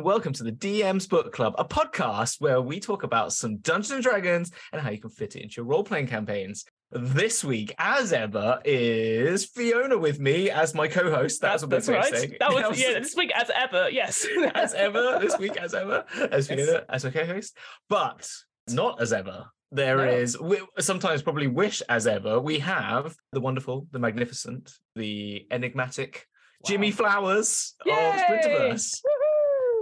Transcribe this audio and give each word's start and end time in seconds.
And 0.00 0.06
welcome 0.06 0.32
to 0.32 0.44
the 0.44 0.52
DM's 0.52 1.06
Book 1.06 1.30
Club, 1.30 1.54
a 1.58 1.64
podcast 1.66 2.40
where 2.40 2.62
we 2.62 2.80
talk 2.80 3.02
about 3.02 3.34
some 3.34 3.58
Dungeons 3.58 3.90
and 3.90 4.02
Dragons 4.02 4.50
and 4.72 4.80
how 4.80 4.88
you 4.88 4.98
can 4.98 5.10
fit 5.10 5.36
it 5.36 5.42
into 5.42 5.56
your 5.58 5.66
role 5.66 5.84
playing 5.84 6.06
campaigns. 6.06 6.64
This 6.90 7.44
week, 7.44 7.74
as 7.78 8.10
ever, 8.14 8.62
is 8.64 9.44
Fiona 9.44 9.98
with 9.98 10.18
me 10.18 10.48
as 10.48 10.74
my 10.74 10.88
co-host. 10.88 11.42
That's, 11.42 11.60
That's, 11.66 11.86
what 11.86 12.00
that's 12.00 12.12
right. 12.12 12.18
saying. 12.18 12.36
That 12.40 12.50
was 12.50 12.80
yeah. 12.80 12.98
This 12.98 13.14
week, 13.14 13.30
as 13.36 13.50
ever, 13.54 13.90
yes. 13.90 14.26
as 14.54 14.72
ever, 14.72 15.18
this 15.20 15.36
week 15.36 15.58
as 15.58 15.74
ever, 15.74 16.06
as 16.32 16.48
Yes. 16.48 16.66
Fiona 16.66 16.84
as 16.88 17.04
my 17.04 17.10
co-host, 17.10 17.58
but 17.90 18.26
not 18.70 19.02
as 19.02 19.12
ever. 19.12 19.48
There 19.70 19.98
No. 19.98 20.04
is 20.04 20.40
we 20.40 20.60
sometimes 20.78 21.20
probably 21.20 21.46
wish 21.48 21.82
as 21.90 22.06
ever. 22.06 22.40
We 22.40 22.60
have 22.60 23.14
the 23.32 23.40
wonderful, 23.42 23.86
the 23.90 23.98
magnificent, 23.98 24.72
the 24.96 25.46
enigmatic 25.50 26.26
Jimmy 26.64 26.90
Flowers 26.90 27.74
of 27.82 27.86
Yay! 27.88 28.24
Splinterverse. 28.28 29.00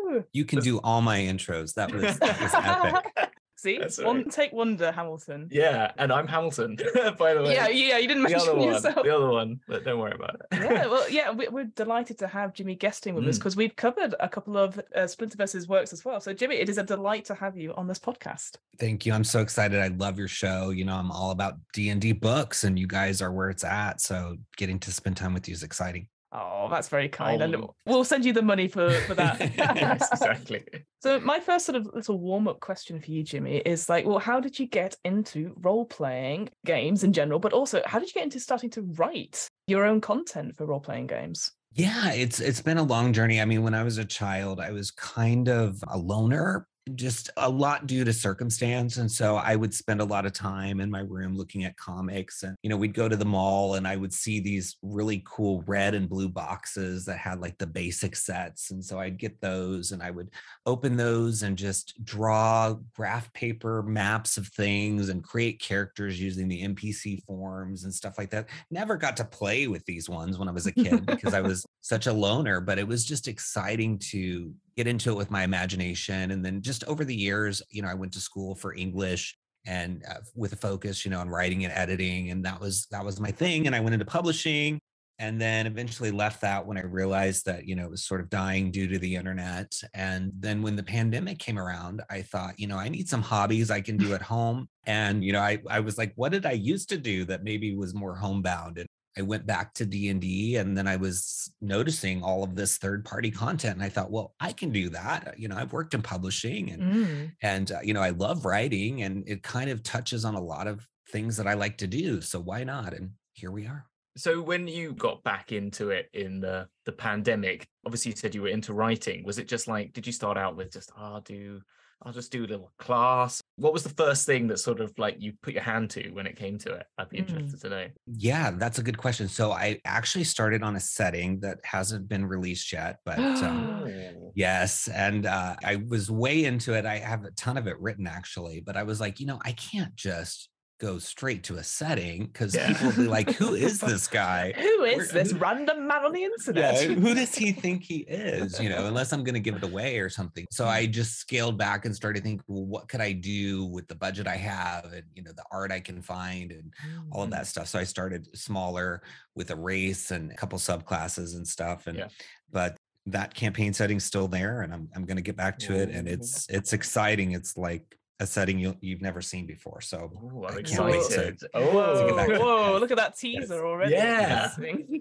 Woohoo! 0.08 0.24
You 0.32 0.44
can 0.44 0.60
do 0.60 0.78
all 0.78 1.00
my 1.02 1.18
intros. 1.18 1.74
That 1.74 1.92
was 1.92 2.18
that 2.18 2.40
was 2.40 2.54
epic. 2.54 3.30
See, 3.60 3.76
That's 3.76 4.00
one 4.00 4.18
right. 4.18 4.30
take 4.30 4.52
wonder, 4.52 4.92
Hamilton. 4.92 5.48
Yeah, 5.50 5.90
and 5.98 6.12
I'm 6.12 6.28
Hamilton, 6.28 6.76
by 7.18 7.34
the 7.34 7.42
way. 7.42 7.54
Yeah, 7.54 7.66
yeah. 7.66 7.98
You 7.98 8.06
didn't 8.06 8.22
mention 8.22 8.38
the 8.38 8.44
mention 8.44 8.50
other 8.54 8.54
one, 8.60 8.68
yourself. 8.68 9.04
the 9.04 9.16
other 9.16 9.28
one, 9.30 9.60
but 9.66 9.84
don't 9.84 9.98
worry 9.98 10.12
about 10.14 10.36
it. 10.36 10.42
yeah, 10.52 10.86
well, 10.86 11.10
yeah, 11.10 11.32
we, 11.32 11.48
we're 11.48 11.64
delighted 11.64 12.18
to 12.20 12.28
have 12.28 12.54
Jimmy 12.54 12.76
guesting 12.76 13.16
with 13.16 13.26
us 13.26 13.34
Mm. 13.34 13.40
because 13.40 13.56
we've 13.56 13.74
covered 13.74 14.14
a 14.20 14.28
couple 14.28 14.56
of 14.56 14.78
uh, 14.78 15.00
Splinterverse's 15.00 15.66
works 15.66 15.92
as 15.92 16.04
well. 16.04 16.20
So, 16.20 16.32
Jimmy, 16.32 16.54
it 16.54 16.68
is 16.68 16.78
a 16.78 16.84
delight 16.84 17.24
to 17.24 17.34
have 17.34 17.56
you 17.56 17.74
on 17.74 17.88
this 17.88 17.98
podcast. 17.98 18.58
Thank 18.78 19.04
you. 19.06 19.12
I'm 19.12 19.24
so 19.24 19.40
excited. 19.40 19.80
I 19.80 19.88
love 19.88 20.20
your 20.20 20.28
show. 20.28 20.70
You 20.70 20.84
know, 20.84 20.94
I'm 20.94 21.10
all 21.10 21.32
about 21.32 21.54
D 21.72 21.88
and 21.88 22.00
D 22.00 22.12
books, 22.12 22.62
and 22.62 22.78
you 22.78 22.86
guys 22.86 23.20
are 23.20 23.32
where 23.32 23.50
it's 23.50 23.64
at. 23.64 24.00
So 24.00 24.36
getting 24.56 24.78
to 24.78 24.92
spend 24.92 25.16
time 25.16 25.34
with 25.34 25.48
you 25.48 25.54
is 25.54 25.64
exciting. 25.64 26.06
Oh, 26.30 26.68
that's 26.70 26.88
very 26.88 27.08
kind, 27.08 27.40
and 27.40 27.56
Oh. 27.56 27.74
we'll 27.86 28.04
send 28.04 28.24
you 28.24 28.32
the 28.34 28.42
money 28.42 28.68
for 28.68 28.90
for 29.06 29.14
that. 29.14 29.40
yes, 29.56 30.08
exactly. 30.12 30.62
So 31.00 31.20
my 31.20 31.38
first 31.38 31.64
sort 31.64 31.76
of 31.76 31.86
little 31.94 32.18
warm-up 32.18 32.58
question 32.58 33.00
for 33.00 33.08
you, 33.12 33.22
Jimmy, 33.22 33.58
is 33.58 33.88
like, 33.88 34.04
well, 34.04 34.18
how 34.18 34.40
did 34.40 34.58
you 34.58 34.66
get 34.66 34.96
into 35.04 35.54
role-playing 35.60 36.48
games 36.66 37.04
in 37.04 37.12
general, 37.12 37.38
but 37.38 37.52
also 37.52 37.80
how 37.86 38.00
did 38.00 38.08
you 38.08 38.14
get 38.14 38.24
into 38.24 38.40
starting 38.40 38.68
to 38.70 38.82
write 38.82 39.46
your 39.68 39.84
own 39.84 40.00
content 40.00 40.56
for 40.56 40.66
role-playing 40.66 41.06
games? 41.06 41.52
Yeah, 41.72 42.10
it's 42.12 42.40
it's 42.40 42.60
been 42.60 42.78
a 42.78 42.82
long 42.82 43.12
journey. 43.12 43.40
I 43.40 43.44
mean, 43.44 43.62
when 43.62 43.74
I 43.74 43.84
was 43.84 43.98
a 43.98 44.04
child, 44.04 44.58
I 44.58 44.72
was 44.72 44.90
kind 44.90 45.48
of 45.48 45.82
a 45.86 45.96
loner, 45.96 46.66
just 46.96 47.30
a 47.36 47.48
lot 47.48 47.86
due 47.86 48.04
to 48.04 48.12
circumstance. 48.12 48.96
And 48.96 49.10
so 49.10 49.36
I 49.36 49.56
would 49.56 49.74
spend 49.74 50.00
a 50.00 50.04
lot 50.04 50.26
of 50.26 50.32
time 50.32 50.80
in 50.80 50.90
my 50.90 51.00
room 51.00 51.36
looking 51.36 51.64
at 51.64 51.76
comics. 51.76 52.42
And, 52.42 52.56
you 52.62 52.70
know, 52.70 52.76
we'd 52.76 52.94
go 52.94 53.08
to 53.08 53.16
the 53.16 53.24
mall 53.24 53.74
and 53.74 53.86
I 53.86 53.96
would 53.96 54.12
see 54.12 54.40
these 54.40 54.76
really 54.82 55.22
cool 55.26 55.62
red 55.66 55.94
and 55.94 56.08
blue 56.08 56.28
boxes 56.28 57.04
that 57.06 57.18
had 57.18 57.40
like 57.40 57.58
the 57.58 57.66
basic 57.66 58.16
sets. 58.16 58.70
And 58.70 58.84
so 58.84 58.98
I'd 58.98 59.18
get 59.18 59.40
those 59.40 59.92
and 59.92 60.02
I 60.02 60.10
would 60.10 60.30
open 60.66 60.96
those 60.96 61.42
and 61.42 61.56
just 61.56 62.02
draw 62.04 62.74
graph 62.94 63.32
paper 63.32 63.82
maps 63.82 64.36
of 64.36 64.48
things 64.48 65.08
and 65.08 65.24
create 65.24 65.60
characters 65.60 66.20
using 66.20 66.48
the 66.48 66.62
NPC 66.62 67.22
forms 67.24 67.84
and 67.84 67.94
stuff 67.94 68.18
like 68.18 68.30
that. 68.30 68.48
Never 68.70 68.96
got 68.96 69.16
to 69.18 69.24
play 69.24 69.66
with 69.68 69.84
these 69.84 70.08
ones 70.08 70.38
when 70.38 70.48
I 70.48 70.52
was 70.52 70.66
a 70.66 70.72
kid 70.72 71.06
because 71.06 71.34
I 71.34 71.40
was 71.40 71.64
such 71.80 72.06
a 72.06 72.12
loner, 72.12 72.60
but 72.60 72.78
it 72.78 72.86
was 72.86 73.04
just 73.04 73.28
exciting 73.28 73.98
to 73.98 74.52
get 74.76 74.86
into 74.86 75.10
it 75.10 75.16
with 75.16 75.30
my 75.30 75.42
imagination. 75.42 76.30
And 76.30 76.44
then 76.44 76.62
just 76.62 76.84
over 76.84 77.04
the 77.04 77.14
years, 77.14 77.62
you 77.70 77.82
know, 77.82 77.88
I 77.88 77.94
went 77.94 78.12
to 78.12 78.20
school 78.20 78.54
for 78.54 78.74
English 78.74 79.36
and 79.66 80.02
uh, 80.08 80.20
with 80.34 80.52
a 80.52 80.56
focus, 80.56 81.04
you 81.04 81.10
know, 81.10 81.20
on 81.20 81.28
writing 81.28 81.64
and 81.64 81.72
editing. 81.72 82.30
And 82.30 82.44
that 82.44 82.60
was, 82.60 82.86
that 82.90 83.04
was 83.04 83.20
my 83.20 83.30
thing. 83.30 83.66
And 83.66 83.74
I 83.74 83.80
went 83.80 83.94
into 83.94 84.06
publishing 84.06 84.78
and 85.20 85.40
then 85.40 85.66
eventually 85.66 86.12
left 86.12 86.40
that 86.42 86.64
when 86.64 86.78
I 86.78 86.82
realized 86.82 87.44
that, 87.46 87.66
you 87.66 87.74
know, 87.74 87.84
it 87.84 87.90
was 87.90 88.04
sort 88.04 88.20
of 88.20 88.30
dying 88.30 88.70
due 88.70 88.86
to 88.86 88.98
the 88.98 89.16
internet. 89.16 89.72
And 89.92 90.30
then 90.38 90.62
when 90.62 90.76
the 90.76 90.82
pandemic 90.84 91.40
came 91.40 91.58
around, 91.58 92.02
I 92.08 92.22
thought, 92.22 92.58
you 92.58 92.68
know, 92.68 92.76
I 92.76 92.88
need 92.88 93.08
some 93.08 93.22
hobbies 93.22 93.70
I 93.70 93.80
can 93.80 93.96
do 93.96 94.14
at 94.14 94.22
home. 94.22 94.68
And, 94.86 95.24
you 95.24 95.32
know, 95.32 95.40
I, 95.40 95.58
I 95.68 95.80
was 95.80 95.98
like, 95.98 96.12
what 96.14 96.30
did 96.32 96.46
I 96.46 96.52
used 96.52 96.88
to 96.90 96.98
do 96.98 97.24
that 97.24 97.42
maybe 97.42 97.74
was 97.74 97.94
more 97.94 98.14
homebound? 98.14 98.78
And 98.78 98.86
I 99.16 99.22
went 99.22 99.46
back 99.46 99.74
to 99.74 99.86
D&D 99.86 100.56
and 100.56 100.76
then 100.76 100.86
I 100.86 100.96
was 100.96 101.52
noticing 101.60 102.22
all 102.22 102.44
of 102.44 102.54
this 102.54 102.76
third 102.78 103.04
party 103.04 103.30
content 103.30 103.74
and 103.74 103.82
I 103.82 103.88
thought, 103.88 104.10
well, 104.10 104.34
I 104.38 104.52
can 104.52 104.70
do 104.70 104.88
that. 104.90 105.34
You 105.38 105.48
know, 105.48 105.56
I've 105.56 105.72
worked 105.72 105.94
in 105.94 106.02
publishing 106.02 106.70
and 106.70 106.82
Mm. 106.82 107.32
and 107.42 107.72
uh, 107.72 107.80
you 107.82 107.94
know, 107.94 108.02
I 108.02 108.10
love 108.10 108.44
writing 108.44 109.02
and 109.02 109.28
it 109.28 109.42
kind 109.42 109.70
of 109.70 109.82
touches 109.82 110.24
on 110.24 110.34
a 110.34 110.40
lot 110.40 110.66
of 110.66 110.86
things 111.10 111.36
that 111.38 111.46
I 111.46 111.54
like 111.54 111.78
to 111.78 111.86
do, 111.86 112.20
so 112.20 112.38
why 112.38 112.64
not? 112.64 112.92
And 112.92 113.12
here 113.32 113.50
we 113.50 113.66
are. 113.66 113.86
So 114.16 114.42
when 114.42 114.66
you 114.68 114.92
got 114.94 115.22
back 115.22 115.52
into 115.52 115.90
it 115.90 116.08
in 116.12 116.40
the 116.40 116.68
the 116.84 116.92
pandemic, 116.92 117.66
obviously 117.86 118.10
you 118.10 118.16
said 118.16 118.34
you 118.34 118.42
were 118.42 118.48
into 118.48 118.74
writing. 118.74 119.24
Was 119.24 119.38
it 119.38 119.48
just 119.48 119.68
like 119.68 119.92
did 119.92 120.06
you 120.06 120.12
start 120.12 120.36
out 120.36 120.56
with 120.56 120.72
just 120.72 120.90
"Oh, 120.96 121.14
I'll 121.14 121.20
do 121.20 121.60
I'll 122.02 122.12
just 122.12 122.30
do 122.30 122.44
a 122.44 122.46
little 122.46 122.72
class? 122.78 123.40
What 123.56 123.72
was 123.72 123.82
the 123.82 123.88
first 123.90 124.24
thing 124.24 124.46
that 124.48 124.58
sort 124.58 124.80
of 124.80 124.92
like 124.98 125.16
you 125.18 125.32
put 125.42 125.52
your 125.54 125.62
hand 125.64 125.90
to 125.90 126.10
when 126.10 126.26
it 126.26 126.36
came 126.36 126.56
to 126.58 126.72
it? 126.74 126.86
I'd 126.96 127.08
be 127.08 127.18
Mm. 127.18 127.28
interested 127.28 127.60
to 127.62 127.68
know. 127.70 127.86
Yeah, 128.06 128.52
that's 128.52 128.78
a 128.78 128.82
good 128.82 128.98
question. 128.98 129.28
So 129.28 129.50
I 129.52 129.80
actually 129.84 130.24
started 130.24 130.62
on 130.62 130.76
a 130.76 130.80
setting 130.80 131.40
that 131.40 131.58
hasn't 131.64 132.08
been 132.08 132.24
released 132.24 132.72
yet, 132.72 132.98
but 133.04 133.18
um, 133.18 133.82
Oh. 133.84 134.32
Yes. 134.34 134.88
And 134.88 135.26
uh, 135.26 135.56
I 135.64 135.76
was 135.88 136.10
way 136.10 136.44
into 136.44 136.74
it. 136.74 136.86
I 136.86 136.98
have 136.98 137.24
a 137.24 137.30
ton 137.32 137.56
of 137.56 137.66
it 137.66 137.78
written 137.80 138.06
actually, 138.06 138.60
but 138.60 138.76
I 138.76 138.84
was 138.84 139.00
like, 139.00 139.18
you 139.18 139.26
know, 139.26 139.40
I 139.44 139.52
can't 139.52 139.96
just 139.96 140.48
go 140.78 140.98
straight 140.98 141.42
to 141.44 141.56
a 141.56 141.64
setting 141.64 142.26
because 142.26 142.54
Yeah. 142.54 142.68
people 142.72 142.88
will 142.88 142.96
be 142.96 143.08
like, 143.08 143.30
who 143.32 143.54
is 143.54 143.80
this 143.80 144.06
guy? 144.06 144.52
Who 144.52 144.84
is 144.84 145.12
Where- 145.12 145.24
this 145.24 145.32
random 145.32 145.86
man 145.88 146.04
on 146.04 146.12
the 146.12 146.20
Yeah, 146.20 146.26
internet? 146.26 146.82
who 146.98 147.14
does 147.14 147.34
he 147.34 147.50
think 147.64 147.82
he 147.84 147.98
is? 147.98 148.60
You 148.60 148.68
know, 148.68 148.86
unless 148.86 149.12
I'm 149.12 149.24
going 149.24 149.34
to 149.34 149.40
give 149.40 149.56
it 149.56 149.64
away 149.64 149.98
or 149.98 150.08
something. 150.08 150.46
So 150.50 150.66
I 150.66 150.86
just 150.86 151.18
scaled 151.18 151.58
back 151.58 151.84
and 151.84 151.94
started 151.94 152.22
thinking, 152.22 152.44
well, 152.46 152.64
what 152.64 152.88
could 152.88 153.00
I 153.00 153.12
do 153.12 153.64
with 153.66 153.88
the 153.88 153.96
budget 153.96 154.26
I 154.28 154.36
have 154.36 154.84
and, 154.92 155.02
you 155.14 155.22
know, 155.22 155.32
the 155.32 155.44
art 155.50 155.72
I 155.72 155.80
can 155.80 156.00
find 156.00 156.52
and 156.52 156.72
all 157.10 157.22
of 157.24 157.28
Mm. 157.28 157.32
that 157.32 157.46
stuff. 157.48 157.66
So 157.68 157.78
I 157.78 157.84
started 157.84 158.28
smaller 158.36 159.02
with 159.34 159.50
a 159.50 159.56
race 159.56 160.12
and 160.12 160.30
a 160.30 160.36
couple 160.36 160.58
subclasses 160.58 161.34
and 161.34 161.46
stuff. 161.46 161.88
And 161.88 161.98
Yeah. 161.98 162.08
but 162.52 162.76
that 163.06 163.34
campaign 163.34 163.72
setting's 163.72 164.04
still 164.04 164.28
there 164.28 164.60
and 164.62 164.72
I'm 164.72 164.88
I'm 164.94 165.04
gonna 165.06 165.22
get 165.22 165.34
back 165.34 165.58
to 165.60 165.74
it. 165.74 165.88
And 165.90 166.06
it's 166.06 166.46
it's 166.50 166.72
exciting. 166.72 167.32
It's 167.32 167.56
like 167.56 167.97
a 168.20 168.26
setting 168.26 168.58
you 168.58 168.76
you've 168.80 169.00
never 169.02 169.20
seen 169.22 169.46
before. 169.46 169.80
So 169.80 170.10
Ooh, 170.22 170.44
I'm 170.46 170.58
I 170.58 170.62
can't 170.62 170.84
wait 170.84 170.92
to- 170.94 170.98
excited. 170.98 171.38
to 171.40 171.48
get 171.54 171.72
Whoa, 171.72 172.16
back 172.16 172.28
to- 172.28 172.38
whoa, 172.38 172.78
look 172.78 172.90
at 172.90 172.96
that 172.96 173.16
teaser 173.18 173.64
already. 173.66 173.92
Yeah. 173.94 174.50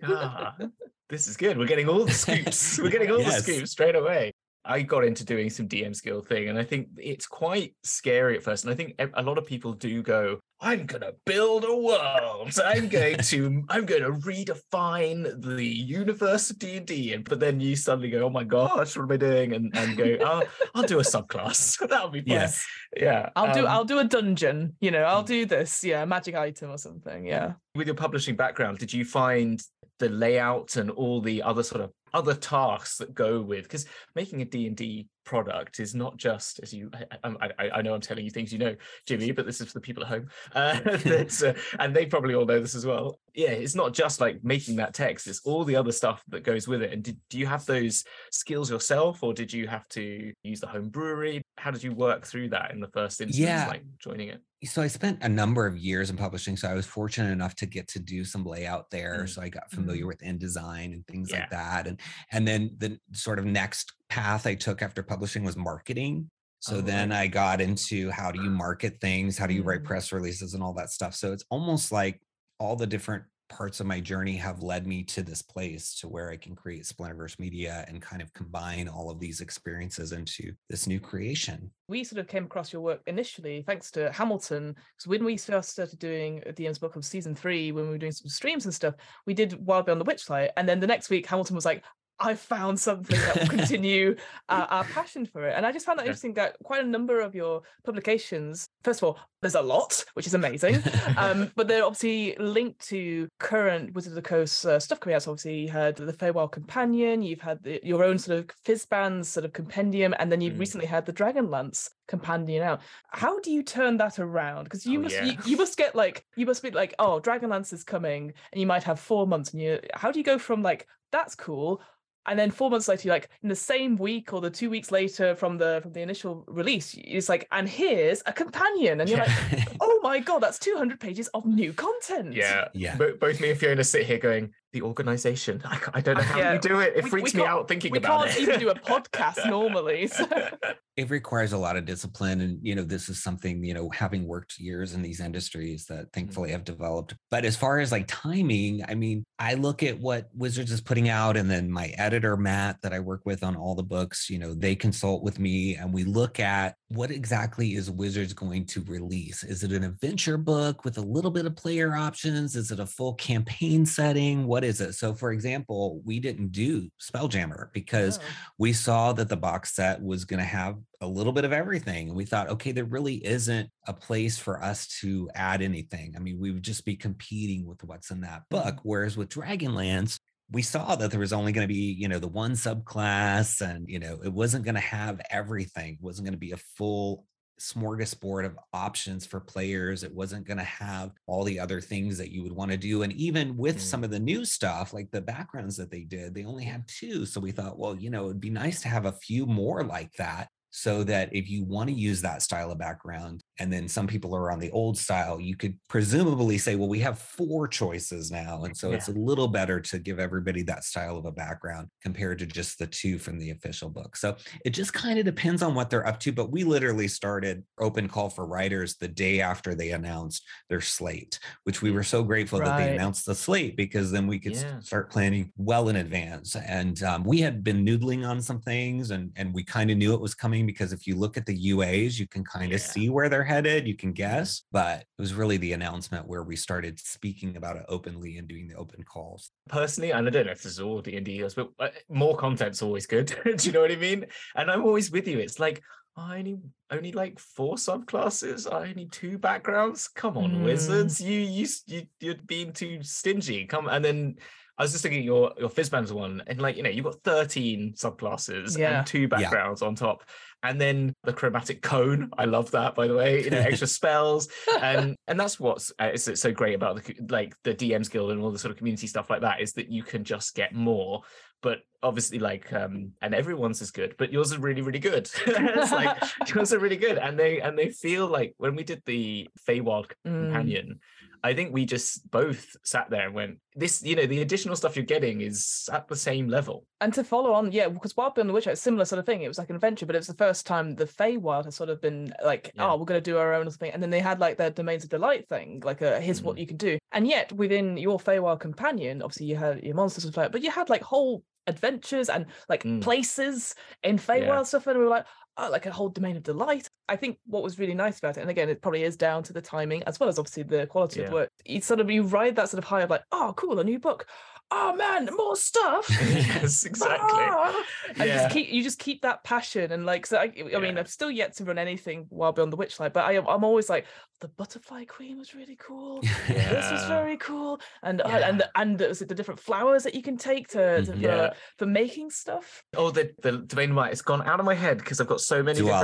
Ah, 0.03 0.55
this 1.09 1.27
is 1.27 1.37
good. 1.37 1.57
We're 1.57 1.65
getting 1.67 1.89
all 1.89 2.05
the 2.05 2.11
scoops. 2.13 2.77
We're 2.81 2.89
getting 2.89 3.11
all 3.11 3.19
Yes. 3.19 3.43
the 3.45 3.53
scoops 3.53 3.71
straight 3.71 3.95
away. 3.95 4.33
I 4.67 4.81
got 4.81 5.05
into 5.05 5.23
doing 5.23 5.49
some 5.49 5.67
DM 5.67 5.95
skill 5.95 6.21
thing, 6.21 6.49
and 6.49 6.59
I 6.59 6.63
think 6.63 6.89
it's 6.97 7.25
quite 7.25 7.73
scary 7.83 8.35
at 8.35 8.43
first. 8.43 8.65
And 8.65 8.73
I 8.73 8.75
think 8.75 8.93
a 8.99 9.21
lot 9.21 9.37
of 9.37 9.45
people 9.45 9.73
do 9.73 10.03
go, 10.03 10.39
"I'm 10.59 10.85
gonna 10.85 11.13
build 11.25 11.63
a 11.63 11.75
world. 11.75 12.51
I'm 12.63 12.89
going 12.89 13.17
to, 13.17 13.63
I'm 13.69 13.85
going 13.85 14.03
to 14.03 14.11
redefine 14.11 15.41
the 15.41 15.65
universe 15.65 16.49
of 16.49 16.59
D 16.59 16.77
and 16.77 16.85
D." 16.85 17.15
But 17.17 17.39
then 17.39 17.59
you 17.59 17.75
suddenly 17.75 18.09
go, 18.09 18.25
"Oh 18.25 18.29
my 18.29 18.43
gosh, 18.43 18.97
what 18.97 19.03
am 19.03 19.11
I 19.11 19.17
doing?" 19.17 19.53
And 19.53 19.75
and 19.75 19.97
go, 19.97 20.17
"Oh, 20.21 20.43
I'll 20.75 20.83
do 20.83 20.99
a 20.99 21.03
subclass. 21.03 21.79
That'll 21.89 22.09
be 22.09 22.19
fun." 22.19 22.27
yes. 22.27 22.65
Yeah, 22.95 23.29
I'll 23.35 23.53
do 23.53 23.61
um, 23.61 23.67
I'll 23.67 23.85
do 23.85 23.99
a 23.99 24.03
dungeon, 24.03 24.75
you 24.81 24.91
know. 24.91 25.03
I'll 25.03 25.23
do 25.23 25.45
this, 25.45 25.83
yeah, 25.83 26.03
magic 26.05 26.35
item 26.35 26.71
or 26.71 26.77
something. 26.77 27.25
Yeah. 27.25 27.53
with 27.75 27.87
your 27.87 27.95
publishing 27.95 28.35
background, 28.35 28.79
did 28.79 28.91
you 28.91 29.05
find 29.05 29.61
the 29.99 30.09
layout 30.09 30.75
and 30.75 30.91
all 30.91 31.21
the 31.21 31.41
other 31.41 31.63
sort 31.63 31.81
of 31.81 31.91
other 32.13 32.33
tasks 32.33 32.97
that 32.97 33.13
go 33.13 33.41
with 33.41 33.63
because 33.63 33.85
making 34.15 34.41
a 34.41 34.45
D&D 34.45 35.07
product 35.25 35.79
is 35.79 35.93
not 35.93 36.17
just 36.17 36.59
as 36.61 36.73
you 36.73 36.89
I, 37.23 37.49
I, 37.59 37.69
I- 37.75 37.81
know 37.81 37.93
I'm 37.93 38.01
telling 38.01 38.23
you 38.23 38.31
things 38.31 38.53
you 38.53 38.59
know 38.59 38.75
Jimmy 39.05 39.31
but 39.31 39.45
this 39.45 39.59
is 39.59 39.67
for 39.67 39.73
the 39.73 39.81
people 39.81 40.03
at 40.03 40.09
home. 40.09 40.29
Uh, 40.55 40.79
uh, 41.43 41.53
and 41.79 41.95
they 41.95 42.05
probably 42.05 42.33
all 42.33 42.45
know 42.45 42.59
this 42.61 42.75
as 42.75 42.85
well 42.85 43.19
yeah 43.37 43.51
it's 43.51 43.75
not 43.75 43.93
just 43.93 44.19
like 44.19 44.43
making 44.43 44.75
that 44.75 44.93
text 44.93 45.27
it's 45.27 45.41
all 45.45 45.63
the 45.63 45.75
other 45.75 45.91
stuff 45.93 46.21
that 46.27 46.43
goes 46.43 46.67
with 46.67 46.81
it 46.81 46.91
and 46.91 47.03
did, 47.03 47.17
do 47.29 47.37
you 47.37 47.45
have 47.45 47.65
those 47.65 48.03
skills 48.31 48.69
yourself 48.69 49.23
or 49.23 49.33
did 49.33 49.53
you 49.53 49.67
have 49.67 49.87
to 49.87 50.33
use 50.43 50.59
the 50.59 50.67
Homebrewery 50.67 51.41
how 51.57 51.71
did 51.71 51.81
you 51.83 51.93
work 51.93 52.25
through 52.25 52.49
that 52.49 52.71
in 52.71 52.81
the 52.81 52.89
first 52.89 53.21
instance 53.21 53.37
Yeah. 53.37 53.67
like 53.67 53.83
joining 53.99 54.27
it 54.29 54.41
So 54.65 54.81
I 54.81 54.87
spent 54.87 55.23
a 55.23 55.29
number 55.29 55.65
of 55.67 55.77
years 55.77 56.09
in 56.09 56.17
publishing. 56.17 56.57
So 56.57 56.67
I 56.67 56.73
was 56.73 56.87
fortunate 56.87 57.31
enough 57.31 57.53
to 57.57 57.67
get 57.67 57.87
to 57.89 57.99
do 57.99 58.25
some 58.25 58.43
layout 58.43 58.89
there. 58.89 59.19
Mm. 59.23 59.29
So 59.29 59.41
I 59.43 59.49
got 59.49 59.69
familiar 59.69 60.07
with 60.07 60.19
InDesign 60.21 60.93
and 60.93 61.05
things 61.05 61.29
Yeah. 61.31 61.41
like 61.41 61.51
that. 61.51 61.87
And 61.87 61.99
and 62.31 62.47
then 62.47 62.75
the 62.79 62.99
sort 63.13 63.37
of 63.37 63.45
next 63.45 63.93
path 64.09 64.47
I 64.47 64.55
took 64.55 64.81
after 64.81 65.03
publishing 65.03 65.43
was 65.43 65.55
marketing. 65.55 66.31
So 66.59 66.77
Oh, 66.77 66.81
then 66.81 67.11
right. 67.11 67.19
I 67.19 67.27
got 67.27 67.61
into 67.61 68.09
how 68.09 68.31
do 68.31 68.41
you 68.41 68.49
market 68.49 68.99
things, 68.99 69.37
how 69.37 69.45
do 69.45 69.53
you 69.53 69.61
write 69.61 69.83
Mm. 69.83 69.85
press 69.91 70.11
releases 70.11 70.55
and 70.55 70.63
all 70.63 70.73
that 70.73 70.89
stuff. 70.89 71.13
So 71.13 71.31
it's 71.33 71.45
almost 71.51 71.91
like 71.91 72.19
all 72.59 72.75
the 72.75 72.87
different 72.87 73.23
parts 73.49 73.79
of 73.79 73.87
my 73.87 73.99
journey 73.99 74.35
have 74.35 74.61
led 74.61 74.85
me 74.85 75.03
to 75.03 75.21
this 75.21 75.41
place 75.41 75.95
to 75.99 76.07
where 76.07 76.29
I 76.29 76.37
can 76.37 76.55
create 76.55 76.83
Splinterverse 76.83 77.39
Media 77.39 77.85
and 77.87 78.01
kind 78.01 78.21
of 78.21 78.33
combine 78.33 78.87
all 78.87 79.09
of 79.09 79.19
these 79.19 79.41
experiences 79.41 80.11
into 80.11 80.51
this 80.69 80.87
new 80.87 80.99
creation. 80.99 81.71
we 81.87 82.03
sort 82.03 82.19
of 82.19 82.27
came 82.27 82.45
across 82.45 82.73
your 82.73 82.81
work 82.81 83.01
initially 83.07 83.63
thanks 83.65 83.91
to 83.91 84.11
Hamilton. 84.11 84.75
Because 84.95 85.07
when 85.07 85.23
we 85.23 85.37
first 85.37 85.69
started 85.69 85.99
doing 85.99 86.43
DM's 86.47 86.79
book 86.79 86.95
of 86.95 87.05
season 87.05 87.35
three, 87.35 87.71
when 87.71 87.85
we 87.85 87.91
were 87.91 87.97
doing 87.97 88.11
some 88.11 88.27
streams 88.27 88.65
and 88.65 88.73
stuff, 88.73 88.95
we 89.25 89.33
did 89.33 89.65
Wild 89.65 89.85
Beyond 89.85 90.01
the 90.01 90.05
Witchlight. 90.05 90.49
And 90.57 90.67
then 90.67 90.79
the 90.79 90.87
next 90.87 91.09
week, 91.09 91.25
Hamilton 91.27 91.55
was 91.55 91.65
like, 91.65 91.83
I 92.19 92.33
found 92.33 92.79
something 92.79 93.15
that 93.19 93.39
will 93.39 93.47
continue 93.57 94.15
uh, 94.49 94.65
our 94.69 94.83
passion 94.85 95.25
for 95.25 95.47
it. 95.47 95.53
And 95.55 95.65
I 95.65 95.71
just 95.71 95.85
found 95.85 95.99
that 95.99 96.05
interesting 96.05 96.33
that 96.33 96.55
quite 96.63 96.83
a 96.83 96.87
number 96.87 97.19
of 97.21 97.35
your 97.35 97.61
publications, 97.85 98.67
first 98.83 98.99
of 99.01 99.03
all, 99.07 99.19
there's 99.41 99.53
a 99.55 99.61
lot, 99.61 100.03
which 100.15 100.25
is 100.25 100.33
amazing. 100.33 100.81
um, 101.17 101.51
but 101.55 101.67
they're 101.67 101.83
obviously 101.83 102.35
linked 102.39 102.79
to 102.87 103.27
current 103.39 103.93
Wizard 103.93 104.11
of 104.11 104.15
the 104.15 104.21
Coast 104.23 104.65
uh, 104.65 104.79
stuff 104.79 104.99
coming 104.99 105.15
out. 105.15 105.23
So 105.23 105.31
obviously 105.31 105.59
you 105.61 105.69
had 105.69 105.95
the 105.95 106.11
Feywild 106.13 106.51
Companion, 106.51 107.21
you've 107.21 107.41
had 107.41 107.61
the, 107.63 107.79
your 107.83 108.03
own 108.03 108.17
sort 108.17 108.39
of 108.39 108.47
Fizban's 108.65 109.27
sort 109.27 109.45
of 109.45 109.53
compendium, 109.53 110.15
and 110.19 110.31
then 110.31 110.41
you've 110.41 110.55
Mm. 110.55 110.59
recently 110.59 110.87
had 110.87 111.05
the 111.05 111.13
Dragonlance 111.13 111.89
companion 112.07 112.63
out. 112.63 112.81
How 113.11 113.39
do 113.41 113.51
you 113.51 113.61
turn 113.61 113.97
that 113.97 114.17
around? 114.17 114.63
Because 114.63 114.85
you 114.87 114.99
Oh, 114.99 115.03
must 115.03 115.15
yeah. 115.15 115.25
you, 115.25 115.37
you 115.45 115.57
must 115.57 115.77
get 115.77 115.93
like 115.95 116.25
you 116.35 116.45
must 116.47 116.63
be 116.63 116.71
like, 116.71 116.95
oh, 116.97 117.19
Dragonlance 117.21 117.73
is 117.73 117.83
coming, 117.83 118.33
and 118.51 118.59
you 118.61 118.65
might 118.65 118.83
have 118.83 118.99
four 118.99 119.27
months, 119.27 119.51
and 119.53 119.61
you 119.61 119.79
how 119.93 120.11
do 120.11 120.17
you 120.19 120.25
go 120.25 120.39
from 120.39 120.63
like 120.63 120.87
that's 121.11 121.35
cool 121.35 121.81
and 122.27 122.37
then 122.37 122.51
four 122.51 122.69
months 122.69 122.87
later 122.87 123.07
you're 123.07 123.15
like 123.15 123.29
in 123.43 123.49
the 123.49 123.55
same 123.55 123.95
week 123.97 124.33
or 124.33 124.41
the 124.41 124.49
two 124.49 124.69
weeks 124.69 124.91
later 124.91 125.35
from 125.35 125.57
the 125.57 125.79
from 125.81 125.91
the 125.93 126.01
initial 126.01 126.43
release 126.47 126.95
it's 126.97 127.29
like 127.29 127.47
and 127.51 127.67
here's 127.67 128.21
a 128.25 128.33
companion 128.33 128.99
and 129.01 129.09
you're 129.09 129.19
like 129.19 129.29
oh 129.81 129.99
my 130.03 130.19
god 130.19 130.39
that's 130.39 130.59
200 130.59 130.99
pages 130.99 131.27
of 131.29 131.45
new 131.45 131.73
content 131.73 132.33
Yeah. 132.33 132.67
Yeah. 132.73 132.95
Bo- 132.95 133.15
both 133.19 133.39
me 133.41 133.51
and 133.51 133.59
Fiona 133.59 133.83
sit 133.83 134.05
here 134.05 134.17
going, 134.17 134.53
the 134.73 134.81
organization. 134.81 135.61
I, 135.65 135.79
I 135.95 136.01
don't 136.01 136.17
know 136.17 136.23
how 136.23 136.37
Yeah. 136.39 136.53
you 136.53 136.59
do 136.59 136.79
it. 136.79 136.93
It 136.95 137.03
We- 137.05 137.09
freaks 137.09 137.33
we 137.33 137.39
me 137.39 137.43
can't- 137.45 137.53
out 137.53 137.67
thinking 137.67 137.91
we 137.91 137.97
about 137.99 138.27
can't 138.27 138.41
even 138.41 138.59
do 138.59 138.69
a 138.69 138.75
podcast 138.87 139.47
normally 139.49 140.07
so 140.07 140.25
it 140.97 141.09
requires 141.09 141.53
a 141.53 141.57
lot 141.57 141.77
of 141.77 141.85
discipline 141.85 142.41
and 142.41 142.59
you 142.61 142.73
know 142.75 142.83
this 142.83 143.07
is 143.09 143.21
something 143.21 143.63
you 143.63 143.73
know 143.73 143.89
having 143.89 144.25
worked 144.27 144.57
years 144.57 144.93
in 144.93 145.01
these 145.01 145.19
industries 145.19 145.85
that 145.85 145.95
mm-hmm. 145.99 146.09
thankfully 146.13 146.51
have 146.51 146.63
developed 146.63 147.15
but 147.29 147.45
as 147.45 147.55
far 147.55 147.79
as 147.79 147.91
like 147.91 148.05
timing 148.07 148.83
i 148.87 148.95
mean 148.95 149.23
i 149.39 149.53
look 149.53 149.83
at 149.83 149.99
what 149.99 150.27
wizards 150.33 150.71
is 150.71 150.81
putting 150.81 151.09
out 151.09 151.37
and 151.37 151.49
then 151.49 151.69
my 151.71 151.87
editor 151.97 152.35
matt 152.35 152.77
that 152.81 152.93
i 152.93 152.99
work 152.99 153.21
with 153.25 153.43
on 153.43 153.55
all 153.55 153.75
the 153.75 153.83
books 153.83 154.29
you 154.29 154.39
know 154.39 154.53
they 154.53 154.75
consult 154.75 155.23
with 155.23 155.39
me 155.39 155.75
and 155.75 155.93
we 155.93 156.03
look 156.03 156.39
at 156.39 156.75
what 156.89 157.11
exactly 157.11 157.75
is 157.75 157.91
wizards 157.91 158.33
going 158.33 158.65
to 158.65 158.83
release 158.83 159.43
is 159.43 159.63
it 159.63 159.71
an 159.71 159.83
adventure 159.83 160.37
book 160.37 160.83
with 160.83 160.97
a 160.97 161.01
little 161.01 161.31
bit 161.31 161.45
of 161.45 161.55
player 161.55 161.95
options 161.95 162.55
is 162.55 162.71
it 162.71 162.79
a 162.79 162.85
full 162.85 163.13
campaign 163.15 163.85
setting 163.85 164.47
what 164.47 164.56
is 164.63 164.81
it 164.81 164.93
so 164.93 165.13
for 165.13 165.31
example 165.31 166.01
we 166.05 166.19
didn't 166.19 166.51
do 166.51 166.89
spelljammer 167.01 167.71
because 167.73 168.17
Oh. 168.17 168.21
we 168.57 168.73
saw 168.73 169.13
that 169.13 169.29
the 169.29 169.37
box 169.37 169.73
set 169.75 170.01
was 170.01 170.25
going 170.25 170.39
to 170.39 170.45
have 170.45 170.77
a 171.01 171.07
little 171.07 171.33
bit 171.33 171.45
of 171.45 171.53
everything. 171.53 172.07
And 172.07 172.17
we 172.17 172.25
thought, 172.25 172.49
okay, 172.49 172.71
there 172.71 172.85
really 172.85 173.23
isn't 173.25 173.69
a 173.85 173.93
place 173.93 174.37
for 174.37 174.61
us 174.63 174.87
to 175.01 175.29
add 175.35 175.61
anything. 175.61 176.15
I 176.15 176.19
mean, 176.19 176.39
we 176.39 176.51
would 176.51 176.63
just 176.63 176.85
be 176.85 176.95
competing 176.95 177.65
with 177.65 177.83
what's 177.83 178.09
in 178.09 178.21
that 178.21 178.43
book. 178.49 178.65
Mm-hmm. 178.77 178.89
Whereas 178.89 179.17
with 179.17 179.29
Dragonlance, 179.29 180.17
we 180.49 180.61
saw 180.61 180.95
that 180.95 181.11
there 181.11 181.19
was 181.19 181.33
only 181.33 181.51
going 181.51 181.67
to 181.67 181.73
be, 181.73 181.93
you 181.93 182.07
know, 182.07 182.19
the 182.19 182.27
one 182.27 182.53
subclass 182.53 183.61
and, 183.61 183.87
you 183.89 183.99
know, 183.99 184.19
it 184.23 184.31
wasn't 184.33 184.65
going 184.65 184.75
to 184.75 184.81
have 184.81 185.21
everything. 185.29 185.93
It 185.93 186.01
wasn't 186.01 186.25
going 186.25 186.33
to 186.33 186.39
be 186.39 186.51
a 186.51 186.57
full 186.57 187.25
smorgasbord 187.59 188.45
of 188.45 188.57
options 188.73 189.25
for 189.25 189.39
players. 189.39 190.03
It 190.03 190.13
wasn't 190.13 190.45
going 190.45 190.57
to 190.57 190.63
have 190.63 191.11
all 191.25 191.43
the 191.43 191.59
other 191.59 191.81
things 191.81 192.17
that 192.17 192.31
you 192.31 192.43
would 192.43 192.51
want 192.51 192.71
to 192.71 192.77
do. 192.77 193.03
And 193.03 193.13
even 193.13 193.57
with 193.57 193.77
Mm. 193.77 193.81
some 193.81 194.03
of 194.03 194.11
the 194.11 194.19
new 194.19 194.45
stuff, 194.45 194.93
like 194.93 195.09
the 195.11 195.21
backgrounds 195.21 195.75
that 195.77 195.91
they 195.91 196.03
did, 196.03 196.33
they 196.33 196.45
only 196.45 196.65
had 196.65 196.87
two. 196.87 197.25
So 197.25 197.39
we 197.39 197.51
thought, 197.51 197.79
well, 197.79 197.95
you 197.95 198.09
know, 198.09 198.25
it'd 198.25 198.39
be 198.39 198.49
nice 198.49 198.81
to 198.81 198.87
have 198.89 199.05
a 199.05 199.11
few 199.13 199.45
more 199.45 199.83
like 199.83 200.13
that. 200.13 200.49
So 200.69 201.03
that 201.05 201.35
if 201.35 201.49
you 201.49 201.63
want 201.63 201.89
to 201.89 201.95
use 201.95 202.21
that 202.21 202.41
style 202.41 202.71
of 202.71 202.77
background, 202.77 203.43
and 203.59 203.71
then 203.71 203.87
some 203.87 204.07
people 204.07 204.35
are 204.35 204.51
on 204.51 204.59
the 204.59 204.71
old 204.71 204.97
style, 204.97 205.39
you 205.39 205.55
could 205.55 205.77
presumably 205.89 206.57
say, 206.57 206.75
well, 206.75 206.87
we 206.87 206.99
have 206.99 207.19
four 207.19 207.67
choices 207.67 208.31
now. 208.31 208.63
And 208.63 208.75
so 208.75 208.93
it's 208.93 209.07
a 209.07 209.11
little 209.13 209.47
better 209.47 209.79
to 209.79 209.99
give 209.99 210.19
everybody 210.19 210.61
that 210.63 210.83
style 210.83 211.17
of 211.17 211.25
a 211.25 211.31
background 211.31 211.89
compared 212.01 212.39
to 212.39 212.45
just 212.45 212.79
the 212.79 212.87
two 212.87 213.17
from 213.19 213.39
the 213.39 213.49
official 213.51 213.89
book. 213.89 214.15
So 214.15 214.35
it 214.65 214.71
just 214.71 214.93
kind 214.93 215.17
of 215.19 215.25
depends 215.25 215.61
on 215.61 215.75
what 215.75 215.89
they're 215.89 216.05
up 216.07 216.19
to. 216.21 216.31
But 216.31 216.51
we 216.51 216.63
literally 216.63 217.07
started 217.07 217.63
open 217.79 218.07
call 218.07 218.29
for 218.29 218.45
writers 218.45 218.95
the 218.97 219.07
day 219.07 219.41
after 219.41 219.75
they 219.75 219.91
announced 219.91 220.43
their 220.69 220.81
slate, 220.81 221.39
which 221.63 221.81
we 221.81 221.91
were 221.91 222.03
so 222.03 222.23
grateful 222.23 222.61
that 222.61 222.75
they 222.77 222.89
announced 222.89 223.25
the 223.25 223.35
slate 223.35 223.75
because 223.75 224.11
then 224.11 224.27
we 224.27 224.39
could 224.39 224.53
Yeah. 224.55 224.79
start 224.81 225.09
planning 225.11 225.51
well 225.57 225.89
in 225.89 225.95
advance. 225.97 226.55
And 226.55 227.01
um, 227.03 227.23
we 227.23 227.39
had 227.39 227.63
been 227.63 227.85
noodling 227.85 228.27
on 228.27 228.41
some 228.41 228.61
things 228.61 229.11
and, 229.11 229.31
and 229.35 229.53
we 229.53 229.63
kind 229.63 229.91
of 229.91 229.97
knew 229.97 230.13
it 230.13 230.21
was 230.21 230.35
coming 230.35 230.65
because 230.65 230.93
if 230.93 231.07
you 231.07 231.15
look 231.15 231.37
at 231.37 231.45
the 231.45 231.69
UAs, 231.71 232.19
you 232.19 232.27
can 232.27 232.43
kind 232.43 232.73
of 232.73 232.79
Yeah. 232.79 232.85
see 232.87 233.09
where 233.09 233.29
they're 233.29 233.43
headed, 233.47 233.87
you 233.87 233.95
can 233.95 234.11
guess. 234.13 234.63
But 234.71 234.99
it 235.01 235.21
was 235.21 235.33
really 235.33 235.57
the 235.57 235.73
announcement 235.73 236.27
where 236.27 236.43
we 236.43 236.55
started 236.55 236.99
speaking 236.99 237.57
about 237.57 237.77
it 237.77 237.85
openly 237.89 238.37
and 238.37 238.47
doing 238.47 238.67
the 238.67 238.75
open 238.75 239.03
calls. 239.03 239.51
personally, 239.69 240.11
and 240.11 240.27
I 240.27 240.29
don't 240.29 240.45
know 240.45 240.51
if 240.51 240.61
this 240.63 240.73
is 240.73 240.79
all 240.79 241.01
D 241.01 241.15
and 241.17 241.25
D, 241.25 241.43
but 241.55 241.69
uh, 241.79 241.87
more 242.09 242.35
content's 242.37 242.81
always 242.83 243.05
good. 243.07 243.27
Do 243.43 243.55
you 243.65 243.71
know 243.71 243.81
what 243.81 243.91
I 243.91 243.95
mean? 243.95 244.25
And 244.55 244.69
I'm 244.69 244.83
always 244.83 245.09
with 245.11 245.27
you. 245.27 245.39
It's 245.39 245.59
like 245.59 245.81
I 246.15 246.39
only 246.39 246.57
only 246.91 247.11
like 247.11 247.39
four 247.39 247.75
subclasses. 247.75 248.71
I 248.71 248.89
only 248.89 249.05
two 249.05 249.37
backgrounds. 249.37 250.07
Come 250.07 250.37
on, 250.37 250.51
Mm. 250.57 250.63
wizards! 250.63 251.21
You 251.21 251.39
you 251.39 251.67
you 251.87 252.07
you're 252.19 252.35
being 252.45 252.73
too 252.73 253.01
stingy. 253.03 253.65
Come 253.65 253.87
and 253.87 254.03
then. 254.05 254.35
I 254.77 254.83
was 254.83 254.91
just 254.91 255.01
thinking 255.03 255.23
your 255.23 255.53
your 255.57 255.69
Fizban's 255.69 256.13
one, 256.13 256.43
and 256.47 256.59
like 256.61 256.77
you 256.77 256.83
know, 256.83 256.89
you've 256.89 257.05
got 257.05 257.21
13 257.23 257.93
subclasses 257.95 258.77
Yeah. 258.77 258.99
and 258.99 259.07
two 259.07 259.27
backgrounds 259.27 259.81
on 259.81 259.95
top, 259.95 260.23
and 260.63 260.79
then 260.79 261.13
the 261.23 261.33
chromatic 261.33 261.81
cone. 261.81 262.29
I 262.37 262.45
love 262.45 262.69
that, 262.71 262.93
by 262.93 263.07
the 263.07 263.15
way. 263.15 263.43
You 263.43 263.49
know, 263.49 263.57
extra 263.59 263.87
spells, 263.99 264.49
and 264.81 265.15
and 265.27 265.39
that's 265.39 265.59
what's 265.59 265.91
uh, 265.99 266.11
is 266.13 266.29
so 266.35 266.51
great 266.51 266.75
about 266.75 267.03
the 267.03 267.15
like 267.29 267.55
the 267.63 267.73
DMs 267.73 268.09
Guild 268.11 268.31
and 268.31 268.41
all 268.41 268.51
the 268.51 268.59
sort 268.59 268.71
of 268.71 268.77
community 268.77 269.07
stuff 269.07 269.29
like 269.29 269.41
that 269.41 269.61
is 269.61 269.73
that 269.73 269.89
you 269.89 270.03
can 270.03 270.23
just 270.23 270.53
get 270.55 270.73
more. 270.75 271.21
But 271.63 271.79
obviously, 272.03 272.37
like, 272.37 272.71
um, 272.71 273.13
and 273.23 273.33
everyone's 273.33 273.81
is 273.81 273.89
good, 273.89 274.13
but 274.19 274.31
yours 274.31 274.53
are 274.53 274.59
really, 274.59 274.83
really 274.83 274.99
good. 274.99 275.27
it's 275.47 275.91
like 275.91 276.15
yours 276.53 276.71
are 276.71 276.77
really 276.77 276.97
good, 276.97 277.17
and 277.17 277.37
they 277.37 277.61
and 277.61 277.75
they 277.75 277.89
feel 277.89 278.27
like 278.27 278.53
when 278.57 278.75
we 278.75 278.83
did 278.83 279.01
the 279.07 279.49
Feywild 279.67 280.11
Mm. 280.23 280.43
companion. 280.51 280.99
I 281.43 281.53
think 281.53 281.73
we 281.73 281.85
just 281.85 282.29
both 282.31 282.75
sat 282.83 283.09
there 283.09 283.25
and 283.27 283.33
went, 283.35 283.59
"This, 283.75 284.03
you 284.03 284.15
know, 284.15 284.25
the 284.25 284.41
additional 284.41 284.75
stuff 284.75 284.95
you're 284.95 285.05
getting 285.05 285.41
is 285.41 285.89
at 285.91 286.07
the 286.07 286.15
same 286.15 286.47
level." 286.47 286.85
And 287.01 287.13
to 287.13 287.23
follow 287.23 287.53
on, 287.53 287.71
yeah, 287.71 287.87
because 287.89 288.15
Wild 288.17 288.35
Beyond 288.35 288.49
the 288.49 288.53
Witch, 288.53 288.67
it's 288.67 288.79
a 288.79 288.83
similar 288.83 289.05
sort 289.05 289.19
of 289.19 289.25
thing. 289.25 289.41
It 289.43 289.47
was 289.47 289.57
like 289.57 289.69
an 289.69 289.75
adventure, 289.75 290.05
but 290.05 290.15
it 290.15 290.19
was 290.19 290.27
the 290.27 290.33
first 290.33 290.65
time 290.65 290.95
the 290.95 291.05
Feywild 291.05 291.65
has 291.65 291.75
sort 291.75 291.89
of 291.89 292.01
been 292.01 292.33
like, 292.43 292.71
Yeah. 292.75 292.91
oh, 292.91 292.97
we're 292.97 293.05
going 293.05 293.21
to 293.21 293.31
do 293.31 293.37
our 293.37 293.53
own 293.53 293.69
thing. 293.69 293.91
And 293.91 294.01
then 294.01 294.09
they 294.09 294.19
had 294.19 294.39
like 294.39 294.57
their 294.57 294.71
Domains 294.71 295.03
of 295.03 295.09
Delight 295.09 295.47
thing, 295.47 295.81
like 295.85 296.01
a, 296.01 296.19
here's 296.19 296.41
what 296.41 296.55
Mhm. 296.55 296.59
you 296.59 296.67
can 296.67 296.77
do. 296.77 296.97
And 297.11 297.27
yet 297.27 297.51
within 297.53 297.97
your 297.97 298.19
Feywild 298.19 298.59
companion, 298.59 299.21
obviously 299.21 299.45
you 299.47 299.55
had 299.55 299.83
your 299.83 299.95
monsters 299.95 300.25
and 300.25 300.35
like 300.35 300.51
but 300.51 300.61
you 300.63 300.71
had 300.71 300.89
like 300.89 301.01
whole 301.03 301.43
adventures 301.67 302.29
and 302.29 302.45
like 302.69 302.83
Mm. 302.83 303.01
places 303.01 303.75
in 304.03 304.17
Feywild 304.17 304.65
stuff. 304.67 304.87
And 304.87 304.97
we 304.97 305.03
were 305.03 305.09
like, 305.09 305.25
oh, 305.57 305.69
like 305.69 305.85
a 305.85 305.91
whole 305.91 306.09
Domain 306.09 306.37
of 306.37 306.43
Delight. 306.43 306.89
I 307.09 307.15
think 307.15 307.37
what 307.45 307.63
was 307.63 307.79
really 307.79 307.93
nice 307.93 308.19
about 308.19 308.37
it, 308.37 308.41
and 308.41 308.49
again, 308.49 308.69
it 308.69 308.81
probably 308.81 309.03
is 309.03 309.15
down 309.17 309.43
to 309.43 309.53
the 309.53 309.61
timing 309.61 310.03
as 310.03 310.19
well 310.19 310.29
as 310.29 310.37
obviously 310.39 310.63
the 310.63 310.87
quality 310.87 311.21
Yeah. 311.21 311.27
of 311.27 311.33
work. 311.33 311.49
You 311.65 311.81
sort 311.81 311.99
of, 311.99 312.09
you 312.11 312.23
ride 312.23 312.55
that 312.57 312.69
sort 312.69 312.79
of 312.83 312.85
high 312.87 313.01
of 313.01 313.09
like, 313.09 313.23
oh, 313.31 313.53
cool, 313.57 313.79
a 313.79 313.83
new 313.83 313.99
book. 313.99 314.27
Oh 314.69 314.93
man, 314.95 315.29
more 315.37 315.55
stuff. 315.55 316.09
yes, 316.29 316.83
exactly. 316.91 317.19
Ah! 317.29 317.83
and 318.09 318.17
Yeah. 318.27 318.37
just 318.43 318.49
keep 318.53 318.69
you 318.69 318.83
just 318.83 318.99
keep 318.99 319.21
that 319.21 319.43
passion 319.43 319.91
and 319.91 320.05
like 320.05 320.25
so 320.25 320.37
I, 320.37 320.51
I 320.75 320.79
mean 320.79 320.97
I've 320.97 321.09
still 321.09 321.31
yet 321.31 321.55
to 321.57 321.63
run 321.65 321.77
anything 321.77 322.27
Wild 322.29 322.55
Beyond 322.55 322.73
the 322.73 322.77
Witchlight 322.77 323.13
but 323.13 323.23
I 323.25 323.33
am 323.33 323.47
I'm 323.47 323.63
always 323.63 323.89
like 323.89 324.05
the 324.39 324.47
butterfly 324.49 325.05
queen 325.05 325.37
was 325.39 325.55
really 325.55 325.77
cool 325.79 326.21
this 326.47 326.91
was 326.91 327.05
very 327.05 327.37
cool 327.37 327.79
and 328.03 328.21
uh, 328.21 328.27
and 328.27 328.59
the, 328.59 328.69
and 328.75 329.01
is 329.01 329.21
it 329.21 329.29
the 329.29 329.35
different 329.35 329.59
flowers 329.59 330.03
that 330.03 330.15
you 330.15 330.21
can 330.21 330.37
take 330.37 330.67
to, 330.69 331.03
to 331.05 331.11
Mhm. 331.11 331.21
Yeah. 331.21 331.49
for, 331.49 331.55
for 331.79 331.85
making 331.85 332.29
stuff 332.29 332.83
Oh, 332.95 333.09
the 333.11 333.33
the 333.41 333.53
domain 333.59 333.95
White, 333.95 334.11
it's 334.11 334.21
gone 334.21 334.41
out 334.47 334.59
of 334.59 334.65
my 334.65 334.75
head 334.75 334.97
because 334.99 335.19
I've 335.21 335.27
got 335.27 335.41
so 335.41 335.63
many 335.63 335.79
different 335.79 335.97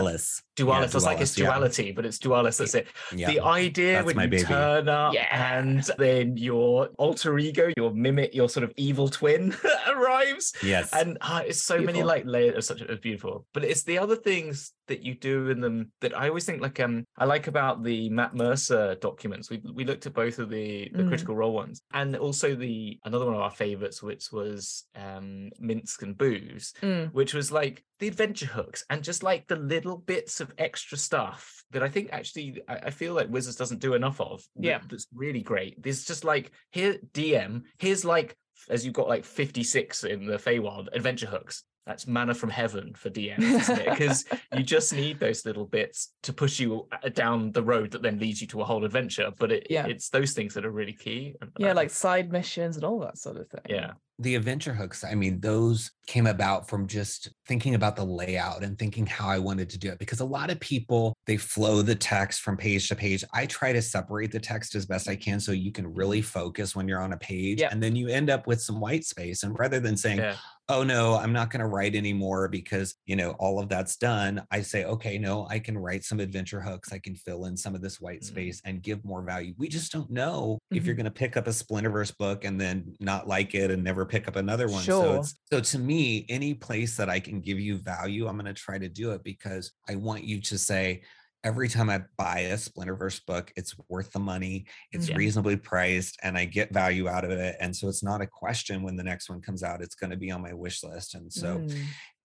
Dualis. 0.55 0.65
dualis. 0.65 0.79
Yeah, 0.79 0.83
it's 0.97 1.05
like 1.05 1.21
it's 1.21 1.31
Dualis, 1.33 1.37
yeah. 1.39 1.45
duality, 1.45 1.91
but 1.91 2.05
it's 2.05 2.17
dualis. 2.19 2.57
That's 2.57 2.75
it. 2.75 2.87
Yeah. 3.15 3.27
The 3.31 3.39
idea 3.39 3.93
that's 3.93 4.05
when 4.05 4.19
you 4.19 4.29
baby. 4.29 4.43
turn 4.43 4.87
up 4.89 5.13
Yeah. 5.13 5.27
and 5.57 5.83
then 5.97 6.37
your 6.37 6.89
alter 6.97 7.37
ego, 7.39 7.71
your 7.77 7.91
mimic, 7.91 8.33
your 8.35 8.49
sort 8.49 8.63
of 8.63 8.71
evil 8.77 9.09
twin 9.09 9.55
arrives. 9.87 10.53
yes. 10.63 10.91
And 10.93 11.17
ah, 11.21 11.41
it's 11.45 11.63
so 11.63 11.79
many 11.79 12.03
like 12.03 12.25
layers 12.25 12.55
of 12.55 12.63
such 12.65 12.81
it's 12.81 13.01
beautiful. 13.01 13.45
But 13.53 13.63
it's 13.63 13.83
the 13.83 13.97
other 13.97 14.15
things 14.15 14.73
that 14.87 15.03
you 15.03 15.15
do 15.15 15.49
in 15.49 15.61
them 15.61 15.91
that 16.01 16.17
I 16.17 16.27
always 16.27 16.45
think 16.45 16.61
like 16.61 16.79
um 16.79 17.05
I 17.17 17.25
like 17.25 17.47
about 17.47 17.83
the 17.83 18.09
Matt 18.09 18.33
Mercer 18.35 18.95
documents. 18.95 19.49
We 19.49 19.61
we 19.73 19.85
looked 19.85 20.05
at 20.05 20.13
both 20.13 20.39
of 20.39 20.49
the 20.49 20.89
the 20.93 21.03
Mm. 21.03 21.07
critical 21.07 21.35
role 21.35 21.53
ones 21.53 21.81
and 21.93 22.15
also 22.15 22.55
the 22.55 22.99
another 23.05 23.25
one 23.25 23.35
of 23.35 23.41
our 23.41 23.51
favorites, 23.51 24.01
which 24.03 24.31
was 24.31 24.85
um 24.95 25.49
Minsc 25.61 26.01
and 26.01 26.17
Boo's 26.17 26.73
Mm. 26.81 27.13
which 27.13 27.33
was 27.33 27.51
like 27.51 27.83
the 27.99 28.07
adventure 28.07 28.47
hooks 28.47 28.83
and 28.89 29.03
just 29.03 29.23
like 29.23 29.47
the 29.47 29.55
little 29.55 29.97
bits 29.97 30.41
of 30.41 30.53
extra 30.57 30.97
stuff 30.97 31.63
that 31.71 31.83
I 31.83 31.89
think 31.89 32.09
actually 32.11 32.61
I, 32.67 32.75
I 32.75 32.89
feel 32.89 33.13
like 33.13 33.29
Wizards 33.29 33.55
doesn't 33.57 33.79
do 33.81 33.93
enough 33.93 34.19
of. 34.19 34.41
that- 34.55 34.63
Yeah. 34.65 34.79
That's 34.89 35.07
really 35.13 35.41
great. 35.41 35.81
There's 35.81 36.03
just 36.03 36.23
like 36.25 36.51
here 36.71 36.97
DM, 37.13 37.63
here's 37.77 38.03
like 38.03 38.35
as 38.69 38.85
you've 38.85 38.93
got 38.93 39.07
like 39.09 39.25
56 39.25 40.03
in 40.03 40.25
the 40.25 40.37
Feywild 40.37 40.87
adventure 40.93 41.27
hooks. 41.27 41.63
That's 41.85 42.07
manna 42.07 42.33
from 42.33 42.49
heaven 42.49 42.93
for 42.93 43.09
DMs, 43.09 43.39
isn't 43.41 43.79
it? 43.79 43.89
Because 43.89 44.25
you 44.55 44.63
just 44.63 44.93
need 44.93 45.19
those 45.19 45.45
little 45.45 45.65
bits 45.65 46.13
to 46.23 46.31
push 46.33 46.59
you 46.59 46.87
uh, 47.03 47.09
down 47.09 47.51
the 47.51 47.63
road 47.63 47.91
that 47.91 48.01
then 48.01 48.19
leads 48.19 48.39
you 48.41 48.47
to 48.47 48.61
a 48.61 48.63
whole 48.65 48.85
adventure. 48.85 49.31
But 49.37 49.51
it, 49.51 49.67
Yeah. 49.69 49.87
it's 49.87 50.09
those 50.09 50.31
things 50.33 50.53
that 50.53 50.65
are 50.65 50.71
really 50.71 50.93
key. 50.93 51.35
Yeah, 51.57 51.73
like 51.73 51.89
side 51.89 52.31
missions 52.31 52.77
and 52.77 52.85
all 52.85 52.99
that 52.99 53.17
sort 53.17 53.37
of 53.37 53.49
thing. 53.49 53.61
yeah, 53.69 53.91
the 54.19 54.35
adventure 54.35 54.73
hooks 54.73 55.03
i 55.03 55.15
mean 55.15 55.39
those 55.39 55.91
came 56.05 56.27
about 56.27 56.69
from 56.69 56.85
just 56.85 57.29
thinking 57.47 57.73
about 57.75 57.95
the 57.95 58.03
layout 58.03 58.63
and 58.63 58.77
thinking 58.77 59.05
how 59.07 59.27
i 59.27 59.39
wanted 59.39 59.69
to 59.69 59.77
do 59.79 59.89
it 59.89 59.97
because 59.97 60.19
a 60.19 60.25
lot 60.25 60.51
of 60.51 60.59
people 60.59 61.13
they 61.25 61.35
flow 61.37 61.81
the 61.81 61.95
text 61.95 62.41
from 62.41 62.55
page 62.55 62.87
to 62.87 62.95
page 62.95 63.23
i 63.33 63.45
try 63.47 63.73
to 63.73 63.81
separate 63.81 64.31
the 64.31 64.39
text 64.39 64.75
as 64.75 64.85
best 64.85 65.09
i 65.09 65.15
can 65.15 65.39
so 65.39 65.51
you 65.51 65.71
can 65.71 65.91
really 65.91 66.21
focus 66.21 66.75
when 66.75 66.87
you're 66.87 67.01
on 67.01 67.13
a 67.13 67.17
page 67.17 67.59
Yeah. 67.61 67.69
and 67.71 67.81
then 67.81 67.95
you 67.95 68.07
end 68.07 68.29
up 68.29 68.45
with 68.45 68.61
some 68.61 68.79
white 68.79 69.03
space 69.05 69.41
and 69.43 69.57
rather 69.57 69.79
than 69.79 69.97
saying 69.97 70.19
yeah, 70.19 70.35
oh 70.69 70.83
no 70.83 71.15
i'm 71.15 71.33
not 71.33 71.49
going 71.49 71.61
to 71.61 71.67
write 71.67 71.95
anymore 71.95 72.47
because 72.49 72.95
you 73.05 73.15
know 73.15 73.31
all 73.39 73.59
of 73.59 73.67
that's 73.67 73.95
done 73.95 74.43
i 74.51 74.61
say 74.61 74.83
okay 74.85 75.17
no 75.17 75.47
i 75.49 75.57
can 75.57 75.77
write 75.77 76.03
some 76.03 76.19
adventure 76.19 76.61
hooks 76.61 76.93
i 76.93 76.99
can 76.99 77.15
fill 77.15 77.45
in 77.45 77.57
some 77.57 77.73
of 77.73 77.81
this 77.81 77.99
white 77.99 78.21
Mhm. 78.21 78.25
space 78.25 78.61
and 78.65 78.83
give 78.83 79.03
more 79.03 79.23
value 79.23 79.53
we 79.57 79.67
just 79.67 79.91
don't 79.91 80.11
know 80.11 80.59
if 80.71 80.85
you're 80.85 80.93
Mhm. 80.93 80.97
going 80.97 81.05
to 81.05 81.11
pick 81.11 81.35
up 81.37 81.47
a 81.47 81.51
splinterverse 81.51 82.15
book 82.17 82.43
and 82.43 82.59
then 82.61 82.93
not 82.99 83.27
like 83.27 83.55
it 83.55 83.71
and 83.71 83.83
never 83.83 84.02
pick 84.05 84.27
up 84.27 84.35
another 84.35 84.67
one 84.67 84.83
so 84.83 85.01
Sure. 85.01 85.15
it's 85.17 85.35
so 85.51 85.59
to 85.59 85.79
me 85.79 86.25
any 86.29 86.53
place 86.53 86.95
that 86.97 87.09
i 87.09 87.19
can 87.19 87.41
give 87.41 87.59
you 87.59 87.77
value 87.77 88.27
i'm 88.27 88.35
going 88.37 88.45
to 88.45 88.53
try 88.53 88.77
to 88.77 88.89
do 88.89 89.11
it 89.11 89.23
because 89.23 89.71
i 89.89 89.95
want 89.95 90.23
you 90.23 90.41
to 90.41 90.57
say 90.57 91.01
every 91.45 91.67
time 91.67 91.89
I 91.89 92.01
buy 92.17 92.39
a 92.39 92.53
Splinterverse 92.53 93.25
book, 93.25 93.51
it's 93.57 93.75
worth 93.89 94.13
the 94.13 94.19
money, 94.19 94.65
it's 94.93 95.09
Yeah. 95.09 95.17
reasonably 95.17 95.57
priced, 95.57 96.17
and 96.23 96.37
I 96.37 96.45
get 96.45 96.73
value 96.73 97.09
out 97.09 97.25
of 97.25 97.31
it. 97.31 97.57
And 97.59 97.75
so 97.75 97.89
it's 97.89 98.01
not 98.01 98.21
a 98.21 98.25
question 98.27 98.81
when 98.81 98.95
the 98.95 99.03
next 99.03 99.29
one 99.29 99.41
comes 99.41 99.61
out, 99.61 99.81
it's 99.81 99.93
going 99.95 100.11
to 100.11 100.15
be 100.15 100.31
on 100.31 100.41
my 100.41 100.53
wish 100.53 100.85
list. 100.85 101.15
And 101.15 101.33
so 101.33 101.59
Mm. 101.59 101.77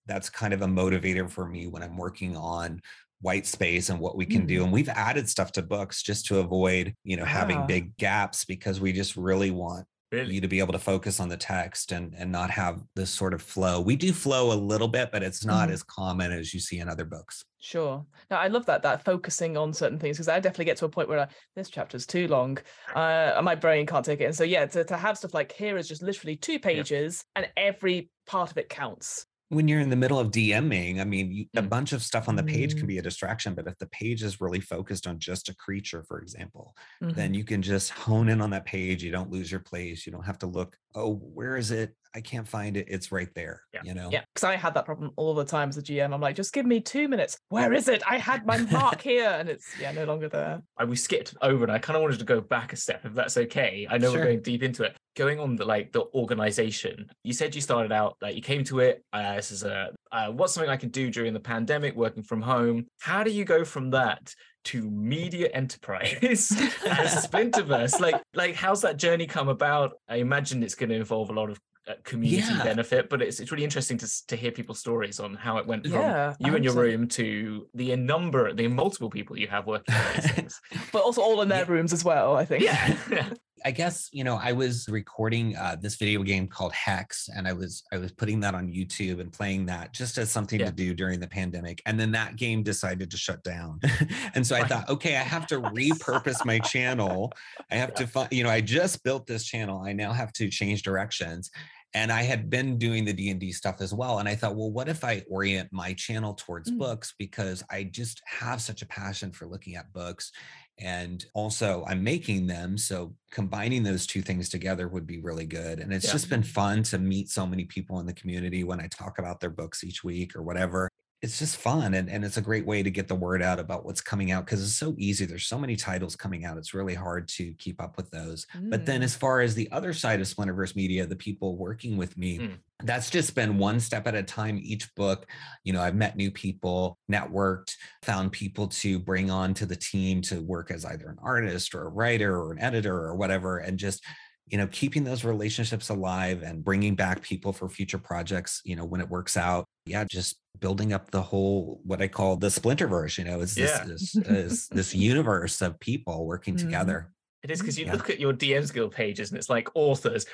that's 0.07 0.31
kind 0.31 0.55
of 0.55 0.63
a 0.63 0.67
motivator 0.69 1.29
for 1.29 1.49
me 1.49 1.67
when 1.67 1.83
I'm 1.83 1.97
working 1.97 2.37
on 2.37 2.81
white 3.21 3.45
space 3.47 3.89
and 3.89 3.99
what 3.99 4.17
we 4.17 4.25
can 4.25 4.45
Mm. 4.45 4.49
do. 4.49 4.63
And 4.63 4.73
we've 4.73 4.89
added 4.89 5.29
stuff 5.29 5.51
to 5.53 5.63
books 5.63 6.01
just 6.01 6.27
to 6.27 6.39
avoid, 6.39 6.95
you 7.03 7.17
know, 7.17 7.25
having 7.25 7.67
big 7.67 7.97
gaps 7.97 8.45
because 8.45 8.79
we 8.81 8.93
just 8.93 9.17
really 9.17 9.51
want 9.51 9.85
really. 10.13 10.35
you 10.35 10.41
to 10.41 10.49
be 10.49 10.59
able 10.59 10.73
to 10.73 10.79
focus 10.79 11.21
on 11.21 11.29
the 11.29 11.37
text 11.37 11.93
and 11.93 12.15
and 12.15 12.31
not 12.33 12.51
have 12.51 12.83
this 12.95 13.11
sort 13.11 13.35
of 13.35 13.43
flow. 13.43 13.81
We 13.81 13.97
do 13.97 14.13
flow 14.13 14.53
a 14.53 14.55
little 14.59 14.89
bit, 14.89 15.11
but 15.13 15.23
it's 15.23 15.45
not 15.45 15.69
Mhm. 15.69 15.73
as 15.73 15.83
common 15.83 16.33
as 16.33 16.53
you 16.55 16.61
see 16.61 16.79
in 16.79 16.89
other 16.89 17.05
books. 17.05 17.45
Sure. 17.61 18.07
Now 18.31 18.39
I 18.39 18.49
love 18.49 18.67
that 18.67 18.83
that 18.83 19.05
focusing 19.05 19.57
on 19.57 19.73
certain 19.73 19.99
things 19.99 20.17
because 20.17 20.29
I 20.29 20.41
definitely 20.41 20.67
get 20.67 20.77
to 20.79 20.85
a 20.87 20.89
point 20.89 21.09
where 21.09 21.21
I, 21.21 21.29
this 21.57 21.71
chapter's 21.71 22.07
too 22.07 22.29
long. 22.29 22.59
Uh, 22.95 23.41
my 23.43 23.55
brain 23.55 23.87
can't 23.87 24.05
take 24.05 24.21
it. 24.21 24.25
And 24.25 24.35
so 24.37 24.45
yeah, 24.45 24.67
to, 24.67 24.85
to 24.85 24.97
have 24.97 25.19
stuff 25.19 25.35
like 25.35 25.53
here 25.53 25.77
is 25.77 25.89
just 25.89 26.03
literally 26.03 26.37
two 26.37 26.59
pages 26.59 27.25
and 27.37 27.51
every 27.57 28.11
part 28.27 28.51
of 28.51 28.59
it 28.59 28.69
counts. 28.69 29.27
When 29.51 29.67
you're 29.67 29.81
in 29.81 29.89
the 29.89 29.97
middle 29.97 30.19
of 30.19 30.31
DMing, 30.31 31.01
I 31.01 31.05
mean, 31.05 31.33
you, 31.33 31.47
a 31.57 31.63
Mm. 31.63 31.69
bunch 31.69 31.93
of 31.93 32.03
stuff 32.03 32.29
on 32.29 32.37
the 32.37 32.43
page 32.43 32.77
can 32.77 32.87
be 32.87 32.99
a 32.99 33.03
distraction, 33.03 33.55
but 33.55 33.67
if 33.67 33.79
the 33.79 33.87
page 33.87 34.23
is 34.23 34.41
really 34.41 34.61
focused 34.61 35.07
on 35.07 35.19
just 35.19 35.49
a 35.49 35.57
creature, 35.57 36.03
for 36.07 36.19
example, 36.21 36.77
Mhm. 37.03 37.15
then 37.15 37.35
you 37.35 37.45
can 37.45 37.63
just 37.63 37.91
hone 37.91 38.29
in 38.29 38.41
on 38.43 38.51
that 38.51 38.67
page. 38.67 39.03
You 39.03 39.11
don't 39.11 39.31
lose 39.31 39.51
your 39.51 39.61
place. 39.61 40.07
You 40.07 40.13
don't 40.13 40.25
have 40.27 40.39
to 40.41 40.47
look, 40.47 40.77
oh, 40.95 41.15
where 41.15 41.57
is 41.57 41.71
it? 41.71 41.95
I 42.15 42.21
can't 42.23 42.49
find 42.49 42.77
it. 42.77 42.87
It's 42.89 43.13
right 43.13 43.29
there. 43.35 43.63
Yeah. 43.73 43.81
You 43.85 43.95
know? 43.95 44.09
Yeah, 44.11 44.25
because 44.35 44.45
I 44.45 44.57
had 44.57 44.75
that 44.75 44.87
problem 44.87 45.13
all 45.17 45.35
the 45.35 45.45
time 45.45 45.69
as 45.69 45.77
a 45.77 45.83
GM. 45.83 46.13
I'm 46.15 46.21
like, 46.21 46.37
just 46.37 46.53
give 46.55 46.65
me 46.67 46.81
two 46.81 47.07
minutes. 47.07 47.39
Where 47.51 47.73
is 47.73 47.87
it? 47.89 48.03
I 48.09 48.17
had 48.19 48.47
my 48.47 48.59
mark 48.59 49.01
here, 49.03 49.29
and 49.29 49.49
it's 49.49 49.67
yeah, 49.81 49.93
no 49.93 50.05
longer 50.05 50.29
there. 50.29 50.63
I, 50.79 50.85
we 50.85 50.97
skipped 50.97 51.35
over 51.43 51.65
and 51.65 51.73
I 51.73 51.79
kind 51.79 51.97
of 51.97 52.03
wanted 52.03 52.19
to 52.19 52.25
go 52.25 52.41
back 52.41 52.73
a 52.73 52.77
step 52.77 53.05
if 53.05 53.15
that's 53.15 53.37
okay. 53.37 53.87
I 53.89 53.99
know 53.99 54.11
Sure. 54.11 54.21
we're 54.21 54.27
going 54.27 54.43
deep 54.43 54.63
into 54.63 54.83
it. 54.85 54.97
Going 55.19 55.41
on 55.41 55.57
the 55.57 55.65
like 55.65 55.91
the 55.93 56.05
organization. 56.15 57.11
You 57.25 57.33
said 57.33 57.55
you 57.57 57.61
started 57.61 57.91
out 57.91 58.17
like 58.23 58.37
you 58.37 58.43
came 58.43 58.63
to 58.71 58.79
it. 58.79 59.03
Uh, 59.13 59.35
this 59.35 59.51
is 59.51 59.65
a 59.65 59.91
uh, 60.13 60.29
what's 60.29 60.53
something 60.55 60.71
I 60.71 60.77
can 60.77 60.91
do 60.91 61.11
during 61.11 61.33
the 61.35 61.41
pandemic, 61.41 61.97
working 61.97 62.23
from 62.23 62.41
home. 62.41 62.87
How 63.01 63.25
do 63.25 63.31
you 63.33 63.45
go 63.45 63.65
from 63.65 63.91
that 63.91 64.33
to 64.71 64.89
media 64.89 65.49
enterprise 65.53 66.17
as 66.87 67.27
Splinterverse? 67.27 67.99
Like 68.07 68.23
like 68.35 68.55
how's 68.55 68.81
that 68.83 68.97
journey 68.97 69.27
come 69.27 69.49
about? 69.49 69.95
I 70.09 70.17
imagine 70.17 70.63
it's 70.63 70.77
going 70.77 70.91
to 70.91 70.97
involve 70.97 71.31
a 71.31 71.33
lot 71.33 71.51
of 71.51 71.59
uh, 71.89 71.95
community 72.05 72.53
Yeah. 72.55 72.63
benefit, 72.63 73.09
but 73.11 73.21
it's 73.21 73.41
it's 73.41 73.51
really 73.51 73.65
interesting 73.65 73.99
to 73.99 74.09
to 74.29 74.37
hear 74.37 74.53
people's 74.53 74.79
stories 74.79 75.19
on 75.19 75.35
how 75.35 75.59
it 75.59 75.67
went 75.67 75.83
from 75.85 75.95
Yeah, 76.01 76.35
you 76.39 76.55
in 76.55 76.63
your 76.63 76.75
room 76.75 77.09
to 77.09 77.67
the 77.75 77.97
number, 77.97 78.53
the 78.53 78.69
multiple 78.69 79.11
people 79.11 79.37
you 79.37 79.49
have 79.49 79.67
working 79.67 79.95
on 79.97 80.03
these 80.15 80.31
things. 80.37 80.61
But 80.93 81.03
also 81.03 81.23
all 81.23 81.43
in 81.43 81.49
their 81.49 81.65
Yeah. 81.67 81.73
rooms 81.75 81.93
as 81.93 82.05
well. 82.05 82.37
I 82.37 82.45
think. 82.45 82.63
Yeah. 82.63 83.31
I 83.65 83.71
guess 83.71 84.09
you 84.13 84.25
know 84.25 84.39
I 84.43 84.53
was 84.53 84.89
recording 84.89 85.57
uh, 85.57 85.77
this 85.81 85.97
video 85.97 86.23
game 86.23 86.47
called 86.49 86.73
Hex, 86.73 87.29
and 87.35 87.47
I 87.47 87.53
was 87.53 87.83
I 87.93 87.99
was 87.99 88.13
putting 88.13 88.41
that 88.41 88.55
on 88.55 88.69
YouTube 88.69 89.21
and 89.21 89.33
playing 89.33 89.67
that 89.67 89.93
just 89.93 90.19
as 90.19 90.31
something 90.31 90.61
Yeah. 90.61 90.67
to 90.67 90.73
do 90.73 90.95
during 90.95 91.21
the 91.21 91.29
pandemic. 91.29 91.83
And 91.87 91.99
then 91.99 92.13
that 92.13 92.37
game 92.37 92.63
decided 92.63 93.11
to 93.11 93.17
shut 93.17 93.43
down, 93.45 93.81
and 94.35 94.47
so 94.47 94.57
I 94.57 94.65
thought, 94.65 94.89
okay, 94.89 95.17
I 95.17 95.23
have 95.23 95.47
to 95.49 95.61
repurpose 95.61 96.45
my 96.45 96.59
channel. 96.61 97.33
I 97.71 97.77
have 97.77 97.95
to 97.95 98.07
find, 98.07 98.29
you 98.33 98.45
know, 98.45 98.51
I 98.51 98.61
just 98.61 99.03
built 99.05 99.27
this 99.27 99.45
channel. 99.45 99.83
I 99.83 99.93
now 99.93 100.13
have 100.13 100.33
to 100.35 100.49
change 100.49 100.83
directions. 100.83 101.51
And 101.95 102.13
I 102.13 102.23
had 102.23 102.51
been 102.51 102.77
doing 102.79 103.05
the 103.07 103.13
D 103.15 103.31
and 103.31 103.41
D 103.41 103.51
stuff 103.51 103.81
as 103.81 103.95
well, 103.95 104.19
and 104.19 104.29
I 104.29 104.35
thought, 104.35 104.57
well, 104.57 104.71
what 104.71 104.89
if 104.89 105.05
I 105.05 105.23
orient 105.29 105.73
my 105.73 105.95
channel 105.95 106.35
towards 106.35 106.71
Mm. 106.71 106.79
books 106.79 107.15
because 107.19 107.63
I 107.71 107.85
just 107.85 108.21
have 108.27 108.61
such 108.61 108.83
a 108.83 108.87
passion 108.87 109.33
for 109.33 109.47
looking 109.47 109.75
at 109.75 109.93
books, 109.93 110.31
and 110.79 111.25
also 111.35 111.85
I'm 111.89 112.05
making 112.05 112.47
them. 112.47 112.77
So 112.77 113.17
combining 113.31 113.83
those 113.83 114.07
two 114.07 114.23
things 114.23 114.49
together 114.49 114.87
would 114.87 115.07
be 115.07 115.19
really 115.19 115.47
good. 115.47 115.81
And 115.81 115.93
it's 115.93 116.05
Yeah. 116.05 116.13
just 116.13 116.29
been 116.29 116.43
fun 116.43 116.83
to 116.85 116.99
meet 116.99 117.31
so 117.31 117.47
many 117.47 117.65
people 117.65 117.99
in 118.01 118.07
the 118.07 118.13
community 118.13 118.65
when 118.65 118.81
I 118.81 118.87
talk 118.89 119.19
about 119.19 119.41
their 119.41 119.51
books 119.51 119.83
each 119.83 120.05
week 120.05 120.37
or 120.37 120.43
whatever. 120.43 120.89
It's 121.21 121.41
just 121.41 121.57
fun. 121.57 121.95
And, 121.95 122.09
and 122.09 122.25
it's 122.25 122.37
a 122.37 122.41
great 122.41 122.65
way 122.65 122.81
to 122.81 122.91
get 122.93 123.09
the 123.09 123.15
word 123.17 123.43
out 123.43 123.59
about 123.59 123.85
what's 123.85 124.01
coming 124.01 124.31
out 124.31 124.45
because 124.45 124.63
it's 124.63 124.77
so 124.77 124.95
easy. 124.99 125.25
There's 125.27 125.47
so 125.47 125.59
many 125.59 125.75
titles 125.75 126.15
coming 126.15 126.45
out. 126.45 126.57
It's 126.59 126.75
really 126.75 126.95
hard 126.95 127.27
to 127.31 127.53
keep 127.55 127.83
up 127.83 127.97
with 127.97 128.09
those. 128.13 128.47
But 128.55 128.87
then 128.87 129.01
Mm. 129.01 129.05
as 129.05 129.17
far 129.17 129.41
as 129.41 129.57
the 129.57 129.69
other 129.73 129.93
side 129.93 130.21
of 130.21 130.29
Splinterverse 130.29 130.77
Media, 130.77 131.07
the 131.07 131.17
people 131.17 131.57
working 131.57 131.97
with 131.97 132.17
me, 132.17 132.39
Mm. 132.39 132.59
that's 132.85 133.11
just 133.11 133.35
been 133.35 133.59
one 133.59 133.81
step 133.81 134.07
at 134.07 134.15
a 134.15 134.23
time 134.23 134.61
each 134.63 134.95
book. 134.95 135.27
You 135.65 135.73
know, 135.73 135.81
I've 135.83 135.97
met 135.97 136.17
new 136.17 136.31
people, 136.31 136.99
networked, 137.11 137.75
found 138.05 138.31
people 138.31 138.69
to 138.69 139.01
bring 139.01 139.29
on 139.29 139.55
to 139.55 139.67
the 139.67 139.75
team 139.75 140.23
to 140.23 140.41
work 140.41 140.71
as 140.71 140.85
either 140.85 141.09
an 141.09 141.19
artist 141.21 141.75
or 141.75 141.83
a 141.87 141.89
writer 141.91 142.37
or 142.41 142.53
an 142.53 142.61
editor 142.61 142.95
or 142.97 143.17
whatever 143.17 143.59
and 143.59 143.77
just 143.77 144.05
you 144.51 144.59
know 144.59 144.67
keeping 144.69 145.05
those 145.05 145.25
relationships 145.25 145.89
alive 145.89 146.43
and 146.43 146.65
bringing 146.65 146.95
back 146.95 147.23
people 147.23 147.53
for 147.53 147.69
future 147.69 147.99
projects 147.99 148.61
you 148.65 148.77
know 148.77 148.85
when 148.85 149.01
it 149.01 149.09
works 149.09 149.37
out 149.37 149.65
yeah 149.87 150.05
just 150.05 150.41
building 150.61 150.93
up 150.93 151.11
the 151.11 151.23
whole 151.23 151.81
what 151.85 152.01
i 152.03 152.09
call 152.09 152.37
the 152.37 152.49
splinterverse 152.49 153.19
you 153.19 153.25
know 153.25 153.41
is 153.41 153.55
this 153.55 153.71
Yeah. 153.71 153.85
this, 153.85 154.13
this, 154.13 154.69
this 154.69 154.95
universe 155.13 155.61
of 155.61 155.79
people 155.81 156.27
working 156.27 156.55
Mhm. 156.55 156.61
together 156.61 157.13
It 157.45 157.51
is 157.53 157.61
because 157.61 157.79
you 157.79 157.87
Yeah. 157.87 157.93
look 157.93 158.11
at 158.11 158.19
your 158.19 158.33
DM's 158.33 158.73
Guild 158.73 158.93
pages 158.93 159.31
and 159.31 159.39
it's 159.39 159.49
like 159.49 159.69
authors, 159.77 160.27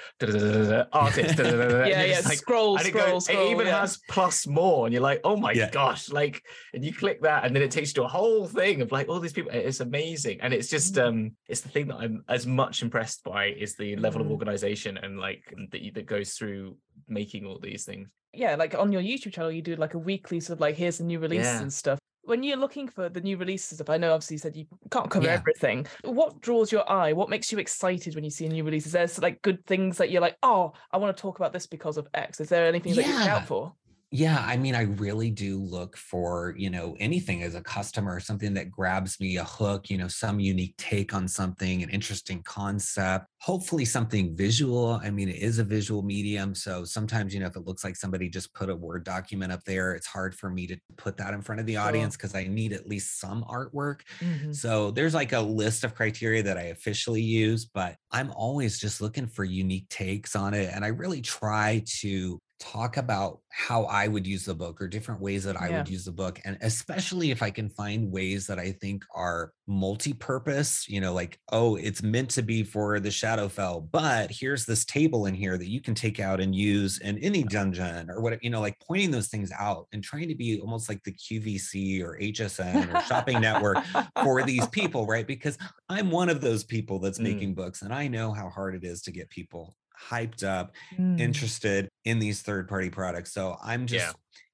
artists, 0.93 1.39
yeah, 1.39 1.85
yeah. 2.05 2.21
like- 2.25 2.39
scroll, 2.39 2.77
and 2.79 2.87
it, 2.87 2.91
scroll, 2.91 3.07
goes, 3.13 3.25
scroll. 3.27 3.47
it 3.49 3.51
even 3.51 3.67
yeah. 3.67 3.81
has 3.81 3.99
plus 4.09 4.47
more, 4.47 4.87
and 4.87 4.93
you're 4.93 5.03
like, 5.03 5.21
oh 5.25 5.37
my 5.37 5.53
Yeah. 5.53 5.71
gosh, 5.71 6.11
like, 6.11 6.43
and 6.73 6.85
you 6.85 6.93
click 6.95 7.21
that, 7.23 7.45
and 7.45 7.55
then 7.55 7.63
it 7.63 7.71
takes 7.71 7.91
you 7.91 7.95
to 7.95 8.05
a 8.05 8.09
whole 8.09 8.47
thing 8.47 8.81
of 8.81 8.91
like 8.93 9.09
all 9.09 9.21
these 9.21 9.33
people. 9.33 9.51
It's 9.53 9.81
amazing, 9.81 10.41
and 10.41 10.55
it's 10.55 10.69
just 10.71 10.95
Mm. 10.95 11.07
um, 11.07 11.37
it's 11.49 11.61
the 11.61 11.69
thing 11.69 11.89
that 11.89 11.97
I'm 11.97 12.25
as 12.29 12.47
much 12.47 12.83
impressed 12.83 13.23
by 13.25 13.47
is 13.49 13.75
the 13.77 13.97
level 13.97 14.21
of 14.21 14.29
Mm. 14.29 14.33
organization 14.33 14.97
and 14.97 15.19
like 15.19 15.43
that 15.73 15.83
you- 15.83 15.93
that 15.93 16.07
goes 16.07 16.33
through 16.33 16.77
making 17.09 17.45
all 17.47 17.59
these 17.59 17.85
things. 17.85 18.09
yeah, 18.37 18.57
like 18.57 18.75
on 18.75 18.91
your 18.91 19.01
YouTube 19.01 19.33
channel, 19.33 19.53
you 19.53 19.63
do 19.63 19.77
like 19.77 19.95
a 19.95 19.99
weekly 19.99 20.41
sort 20.41 20.57
of 20.57 20.61
like 20.61 20.75
here's 20.75 20.99
the 20.99 21.05
new 21.05 21.21
releases 21.21 21.47
Yeah. 21.47 21.63
and 21.63 21.73
stuff. 21.73 21.99
When 22.27 22.43
you're 22.43 22.57
looking 22.57 22.89
for 22.89 23.09
the 23.09 23.21
new 23.21 23.37
releases 23.37 23.77
stuff, 23.79 23.91
I 23.91 23.97
know 23.99 24.13
obviously 24.15 24.35
you 24.35 24.39
said 24.39 24.57
you 24.57 24.67
can't 24.91 25.11
cover 25.11 25.27
Yeah. 25.27 25.35
everything. 25.35 25.87
What 26.05 26.41
draws 26.41 26.73
your 26.73 26.91
eye? 26.91 27.13
What 27.13 27.29
makes 27.29 27.53
you 27.53 27.59
excited 27.59 28.15
when 28.15 28.25
you 28.25 28.31
see 28.31 28.47
a 28.47 28.49
new 28.49 28.65
release? 28.65 28.87
Is 28.87 28.93
there 28.93 29.09
like 29.21 29.43
good 29.43 29.65
things 29.67 29.99
that 29.99 30.11
you're 30.11 30.23
like, 30.23 30.37
oh, 30.43 30.73
I 30.91 30.97
want 30.97 31.15
to 31.17 31.21
talk 31.21 31.39
about 31.39 31.53
this 31.53 31.67
because 31.67 31.97
of 31.97 32.09
X? 32.15 32.41
Is 32.41 32.49
there 32.49 32.67
anything 32.67 32.95
that 32.95 33.03
you 33.07 33.13
look 33.13 33.25
Yeah. 33.27 33.37
out 33.37 33.47
for? 33.47 33.75
Yeah, 34.17 34.45
I 34.47 34.57
mean, 34.57 34.77
I 34.77 34.83
really 34.83 35.29
do 35.33 35.59
look 35.59 35.97
for, 35.97 36.55
you 36.57 36.71
know, 36.71 36.97
anything 37.01 37.43
as 37.43 37.57
a 37.57 37.61
customer, 37.61 38.21
something 38.21 38.55
that 38.55 38.71
grabs 38.71 39.19
me, 39.19 39.39
a 39.39 39.43
hook, 39.45 39.91
you 39.91 39.99
know, 39.99 40.07
some 40.07 40.39
unique 40.39 40.77
take 40.77 41.13
on 41.13 41.27
something, 41.27 41.83
an 41.83 41.91
interesting 41.91 42.41
concept, 42.45 43.27
hopefully 43.41 43.85
something 43.85 44.37
visual. 44.37 45.01
I 45.03 45.11
mean, 45.11 45.29
it 45.29 45.43
is 45.43 45.59
a 45.59 45.65
visual 45.65 46.03
medium. 46.03 46.55
So 46.55 46.85
sometimes, 46.85 47.35
you 47.35 47.41
know, 47.41 47.47
if 47.47 47.57
it 47.57 47.67
looks 47.67 47.83
like 47.83 47.97
somebody 47.97 48.29
just 48.29 48.55
put 48.55 48.71
a 48.71 48.77
Word 48.77 49.03
document 49.05 49.51
up 49.51 49.65
there, 49.65 49.95
it's 49.97 50.07
hard 50.07 50.37
for 50.37 50.49
me 50.49 50.69
to 50.69 50.77
put 50.97 51.17
that 51.17 51.35
in 51.35 51.43
front 51.43 51.61
of 51.61 51.67
the 51.67 51.79
audience 51.79 52.17
because 52.17 52.37
I 52.37 52.45
need 52.45 52.73
at 52.73 52.87
least 52.87 53.19
some 53.19 53.43
artwork. 53.43 54.03
Mhm. 54.21 54.55
So 54.55 54.93
there's 54.93 55.15
like 55.15 55.33
a 55.33 55.41
list 55.41 55.83
of 55.83 55.97
criteria 55.97 56.45
that 56.45 56.57
I 56.57 56.65
officially 56.65 57.23
use, 57.23 57.65
but 57.65 57.97
I'm 58.13 58.31
always 58.31 58.79
just 58.79 59.01
looking 59.01 59.27
for 59.27 59.43
unique 59.45 59.89
takes 59.89 60.37
on 60.37 60.55
it. 60.55 60.71
And 60.73 60.85
I 60.85 60.89
really 60.89 61.21
try 61.21 61.83
to 62.01 62.39
talk 62.61 62.97
about 62.97 63.41
how 63.51 63.85
I 63.85 64.09
would 64.09 64.27
use 64.27 64.45
the 64.45 64.55
book 64.55 64.81
or 64.81 64.89
different 64.89 65.21
ways 65.21 65.45
that 65.45 65.61
I 65.61 65.69
Yeah. 65.69 65.79
would 65.79 65.89
use 65.89 66.05
the 66.05 66.13
book. 66.13 66.41
And 66.45 66.57
especially 66.61 67.31
if 67.31 67.43
I 67.43 67.51
can 67.51 67.69
find 67.69 68.11
ways 68.13 68.47
that 68.47 68.59
I 68.59 68.73
think 68.73 69.05
are 69.15 69.53
multi-purpose, 69.67 70.89
you 70.89 71.01
know, 71.01 71.13
like, 71.13 71.41
oh, 71.53 71.77
it's 71.77 72.03
meant 72.03 72.31
to 72.31 72.43
be 72.43 72.63
for 72.63 73.01
the 73.01 73.09
Shadowfell, 73.09 73.91
but 73.91 74.31
here's 74.31 74.67
this 74.67 74.85
table 74.85 75.27
in 75.27 75.35
here 75.35 75.57
that 75.59 75.69
you 75.69 75.81
can 75.81 75.95
take 75.95 76.21
out 76.21 76.41
and 76.41 76.55
use 76.55 76.99
in 76.99 77.19
any 77.19 77.45
dungeon 77.45 78.11
or 78.11 78.21
what, 78.21 78.43
you 78.43 78.51
know, 78.51 78.61
like 78.61 78.79
pointing 78.81 79.11
those 79.11 79.29
things 79.29 79.51
out 79.53 79.87
and 79.93 80.03
trying 80.03 80.29
to 80.29 80.35
be 80.35 80.61
almost 80.61 80.89
like 80.89 81.03
the 81.05 81.13
QVC 81.13 82.03
or 82.03 82.17
HSN 82.21 82.89
or 82.89 82.99
shopping 82.99 83.41
network 83.41 83.85
for 84.23 84.43
these 84.43 84.67
people, 84.73 85.07
right? 85.07 85.27
Because 85.27 85.59
I'm 85.89 86.11
one 86.11 86.29
of 86.29 86.41
those 86.41 86.65
people 86.65 86.99
that's 86.99 87.19
Mm. 87.19 87.23
making 87.23 87.55
books 87.55 87.83
and 87.83 87.93
I 87.93 88.09
know 88.09 88.33
how 88.33 88.49
hard 88.51 88.75
it 88.75 88.85
is 88.85 89.03
to 89.03 89.13
get 89.13 89.31
people 89.31 89.77
hyped 89.99 90.43
up 90.43 90.75
Mm. 90.99 91.21
interested 91.21 91.89
in 92.05 92.19
these 92.19 92.43
third 92.43 92.69
party 92.69 92.91
products. 92.91 93.33
So 93.33 93.57
I'm 93.63 93.87
just 93.87 94.05
Yeah. 94.07 94.13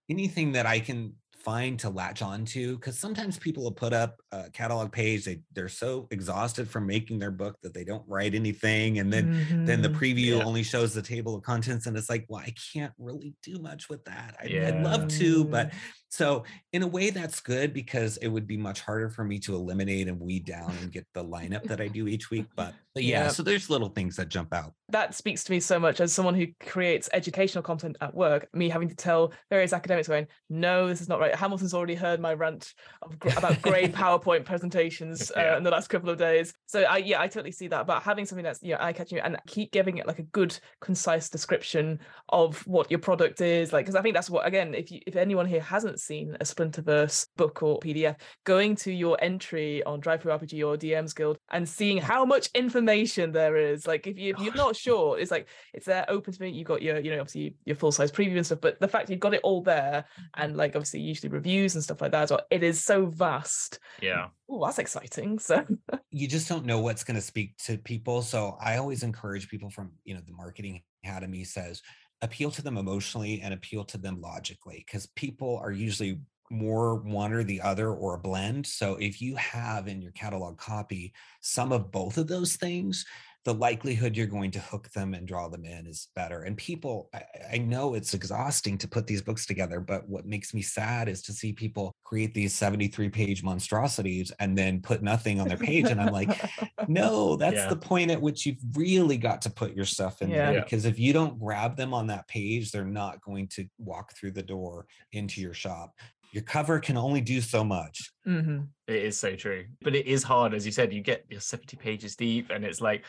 anything 0.08 0.52
that 0.52 0.66
I 0.66 0.80
can 0.80 1.14
find 1.38 1.78
to 1.80 1.88
latch 1.88 2.20
onto 2.20 2.74
because 2.76 2.98
sometimes 2.98 3.38
people 3.38 3.62
will 3.62 3.72
put 3.72 3.94
up 3.94 4.20
a 4.30 4.50
catalog 4.50 4.92
page 4.92 5.24
they 5.24 5.40
they're 5.54 5.70
so 5.70 6.06
exhausted 6.10 6.68
from 6.68 6.86
making 6.86 7.18
their 7.18 7.30
book 7.30 7.56
that 7.62 7.72
they 7.72 7.82
don't 7.82 8.06
write 8.06 8.34
anything 8.34 8.98
and 8.98 9.10
then 9.10 9.64
then 9.64 9.80
the 9.80 9.88
Mhm. 9.88 9.94
preview 9.98 10.36
Yeah. 10.36 10.44
only 10.44 10.62
shows 10.62 10.92
the 10.92 11.00
table 11.00 11.34
of 11.34 11.42
contents 11.42 11.86
and 11.86 11.96
it's 11.96 12.10
like 12.10 12.26
well 12.28 12.42
i 12.46 12.52
can't 12.74 12.92
really 12.98 13.34
do 13.42 13.58
much 13.58 13.88
with 13.88 14.04
that 14.04 14.36
I, 14.38 14.44
i'd 14.66 14.82
love 14.84 15.08
to 15.08 15.44
but. 15.46 15.72
So 16.10 16.44
in 16.72 16.82
a 16.82 16.86
way 16.86 17.10
that's 17.10 17.40
good 17.40 17.72
because 17.72 18.16
it 18.18 18.28
would 18.28 18.46
be 18.46 18.56
much 18.56 18.80
harder 18.80 19.08
for 19.08 19.24
me 19.24 19.38
to 19.38 19.54
eliminate 19.54 20.08
and 20.08 20.20
weed 20.20 20.44
down 20.44 20.70
and 20.82 20.92
get 20.92 21.06
the 21.14 21.24
lineup 21.24 21.62
that 21.64 21.80
i 21.80 21.88
do 21.88 22.06
each 22.08 22.30
week 22.30 22.46
but, 22.56 22.74
but 22.94 23.04
yeah, 23.04 23.24
Yeah. 23.24 23.28
so 23.28 23.42
there's 23.42 23.70
little 23.70 23.88
things 23.88 24.16
that 24.16 24.28
jump 24.28 24.52
out 24.52 24.74
that 24.90 25.14
speaks 25.14 25.44
to 25.44 25.52
me 25.52 25.60
so 25.60 25.78
much 25.78 26.00
as 26.00 26.12
someone 26.12 26.34
who 26.34 26.46
creates 26.60 27.08
educational 27.12 27.62
content 27.62 27.96
at 28.00 28.14
work. 28.14 28.48
Me 28.52 28.68
having 28.68 28.88
to 28.88 28.94
tell 28.96 29.32
various 29.48 29.72
academics, 29.72 30.08
going, 30.08 30.26
"No, 30.48 30.88
this 30.88 31.00
is 31.00 31.08
not 31.08 31.20
right." 31.20 31.34
Hamilton's 31.34 31.74
already 31.74 31.94
heard 31.94 32.18
my 32.20 32.34
rant 32.34 32.74
of, 33.02 33.14
about 33.36 33.62
great 33.62 33.92
PowerPoint 33.94 34.44
presentations 34.44 35.30
uh, 35.36 35.54
in 35.56 35.62
the 35.62 35.70
last 35.70 35.88
couple 35.88 36.10
of 36.10 36.18
days. 36.18 36.52
So 36.66 36.82
I, 36.82 36.98
yeah, 36.98 37.20
I 37.20 37.28
totally 37.28 37.52
see 37.52 37.68
that. 37.68 37.86
But 37.86 38.02
having 38.02 38.26
something 38.26 38.44
that's 38.44 38.62
you 38.62 38.72
know 38.72 38.78
eye 38.80 38.92
catching 38.92 39.18
and 39.20 39.36
keep 39.46 39.70
giving 39.70 39.98
it 39.98 40.06
like 40.06 40.18
a 40.18 40.24
good, 40.24 40.58
concise 40.80 41.28
description 41.28 42.00
of 42.28 42.66
what 42.66 42.90
your 42.90 42.98
product 43.00 43.40
is, 43.40 43.72
like 43.72 43.84
because 43.86 43.94
I 43.94 44.02
think 44.02 44.14
that's 44.14 44.28
what 44.30 44.44
again, 44.46 44.74
if 44.74 44.90
you 44.90 45.00
if 45.06 45.14
anyone 45.14 45.46
here 45.46 45.60
hasn't 45.60 45.99
seen 46.00 46.36
a 46.40 46.44
Splinterverse 46.44 47.26
book 47.36 47.62
or 47.62 47.80
PDF, 47.80 48.16
going 48.44 48.76
to 48.76 48.92
your 48.92 49.18
entry 49.20 49.82
on 49.84 50.00
DriveThruRPG 50.00 50.66
or 50.66 50.76
DMs 50.76 51.14
Guild 51.14 51.38
and 51.50 51.68
seeing 51.68 51.98
how 51.98 52.24
much 52.24 52.48
information 52.54 53.32
there 53.32 53.56
is. 53.56 53.86
Like 53.86 54.06
if, 54.06 54.18
you, 54.18 54.34
if 54.34 54.40
you're 54.40 54.54
not 54.54 54.76
sure, 54.76 55.18
it's 55.18 55.30
like 55.30 55.48
it's 55.74 55.86
there 55.86 56.04
open 56.08 56.32
to 56.32 56.42
me. 56.42 56.50
You've 56.50 56.66
got 56.66 56.82
your, 56.82 56.98
you 56.98 57.10
know, 57.10 57.20
obviously 57.20 57.54
your 57.64 57.76
full 57.76 57.92
size 57.92 58.12
preview 58.12 58.36
and 58.36 58.46
stuff, 58.46 58.60
but 58.60 58.80
the 58.80 58.88
fact 58.88 59.10
you've 59.10 59.20
got 59.20 59.34
it 59.34 59.40
all 59.42 59.62
there 59.62 60.04
and 60.36 60.56
like 60.56 60.76
obviously 60.76 61.00
usually 61.00 61.30
reviews 61.30 61.74
and 61.74 61.84
stuff 61.84 62.00
like 62.00 62.12
that, 62.12 62.24
as 62.24 62.30
well, 62.30 62.40
it 62.50 62.62
is 62.62 62.82
so 62.82 63.06
vast. 63.06 63.78
Yeah. 64.00 64.28
Oh, 64.48 64.64
that's 64.64 64.78
exciting. 64.78 65.38
So 65.38 65.64
you 66.10 66.26
just 66.26 66.48
don't 66.48 66.64
know 66.64 66.80
what's 66.80 67.04
going 67.04 67.14
to 67.16 67.20
speak 67.20 67.56
to 67.64 67.78
people. 67.78 68.22
So 68.22 68.56
I 68.60 68.76
always 68.78 69.02
encourage 69.02 69.48
people 69.48 69.70
from, 69.70 69.92
you 70.04 70.14
know, 70.14 70.20
the 70.26 70.32
marketing 70.32 70.82
academy 71.04 71.44
says 71.44 71.82
appeal 72.22 72.50
to 72.50 72.62
them 72.62 72.76
emotionally 72.76 73.40
and 73.40 73.54
appeal 73.54 73.84
to 73.84 73.98
them 73.98 74.20
logically 74.20 74.84
because 74.86 75.06
people 75.06 75.58
are 75.62 75.72
usually 75.72 76.20
more 76.50 76.96
one 76.96 77.32
or 77.32 77.44
the 77.44 77.60
other 77.60 77.92
or 77.92 78.14
a 78.14 78.18
blend. 78.18 78.66
So 78.66 78.96
if 78.96 79.22
you 79.22 79.36
have 79.36 79.86
in 79.86 80.02
your 80.02 80.12
catalog 80.12 80.58
copy 80.58 81.12
some 81.40 81.72
of 81.72 81.92
both 81.92 82.18
of 82.18 82.26
those 82.26 82.56
things, 82.56 83.06
the 83.44 83.54
likelihood 83.54 84.16
you're 84.16 84.26
going 84.26 84.50
to 84.50 84.60
hook 84.60 84.90
them 84.90 85.14
and 85.14 85.26
draw 85.26 85.48
them 85.48 85.64
in 85.64 85.86
is 85.86 86.08
better. 86.14 86.42
And 86.42 86.56
people, 86.58 87.08
I, 87.14 87.22
I 87.54 87.58
know 87.58 87.94
it's 87.94 88.12
exhausting 88.12 88.76
to 88.78 88.88
put 88.88 89.06
these 89.06 89.22
books 89.22 89.46
together, 89.46 89.80
but 89.80 90.06
what 90.08 90.26
makes 90.26 90.52
me 90.52 90.60
sad 90.60 91.08
is 91.08 91.22
to 91.22 91.32
see 91.32 91.52
people 91.54 91.92
create 92.04 92.34
these 92.34 92.52
73 92.54 93.08
page 93.08 93.42
monstrosities 93.42 94.30
and 94.40 94.58
then 94.58 94.82
put 94.82 95.02
nothing 95.02 95.40
on 95.40 95.48
their 95.48 95.56
page. 95.56 95.86
And 95.86 96.00
I'm 96.00 96.12
like, 96.12 96.38
no, 96.88 97.36
that's 97.36 97.56
Yeah. 97.56 97.68
the 97.70 97.76
point 97.76 98.10
at 98.10 98.20
which 98.20 98.44
you've 98.44 98.60
really 98.74 99.16
got 99.16 99.40
to 99.42 99.50
put 99.50 99.74
your 99.74 99.86
stuff 99.86 100.20
in 100.20 100.28
Yeah. 100.28 100.52
there 100.52 100.62
because 100.62 100.84
if 100.84 100.98
you 100.98 101.14
don't 101.14 101.38
grab 101.38 101.76
them 101.76 101.94
on 101.94 102.06
that 102.08 102.28
page, 102.28 102.70
they're 102.72 102.84
not 102.84 103.22
going 103.22 103.48
to 103.48 103.66
walk 103.78 104.14
through 104.16 104.32
the 104.32 104.42
door 104.42 104.86
into 105.12 105.40
your 105.40 105.54
shop. 105.54 105.94
Your 106.32 106.42
cover 106.44 106.78
can 106.78 106.96
only 106.96 107.20
do 107.22 107.40
so 107.40 107.64
much. 107.64 108.12
Mhm. 108.26 108.68
It 108.86 108.96
is 109.02 109.18
so 109.18 109.34
true. 109.34 109.64
But 109.80 109.96
it 109.96 110.06
is 110.06 110.22
hard, 110.22 110.52
as 110.54 110.64
you 110.66 110.70
said, 110.72 110.92
you 110.92 111.00
get 111.00 111.24
your 111.30 111.40
70 111.40 111.76
pages 111.78 112.14
deep 112.16 112.50
and 112.50 112.64
it's 112.64 112.80
like 112.80 113.04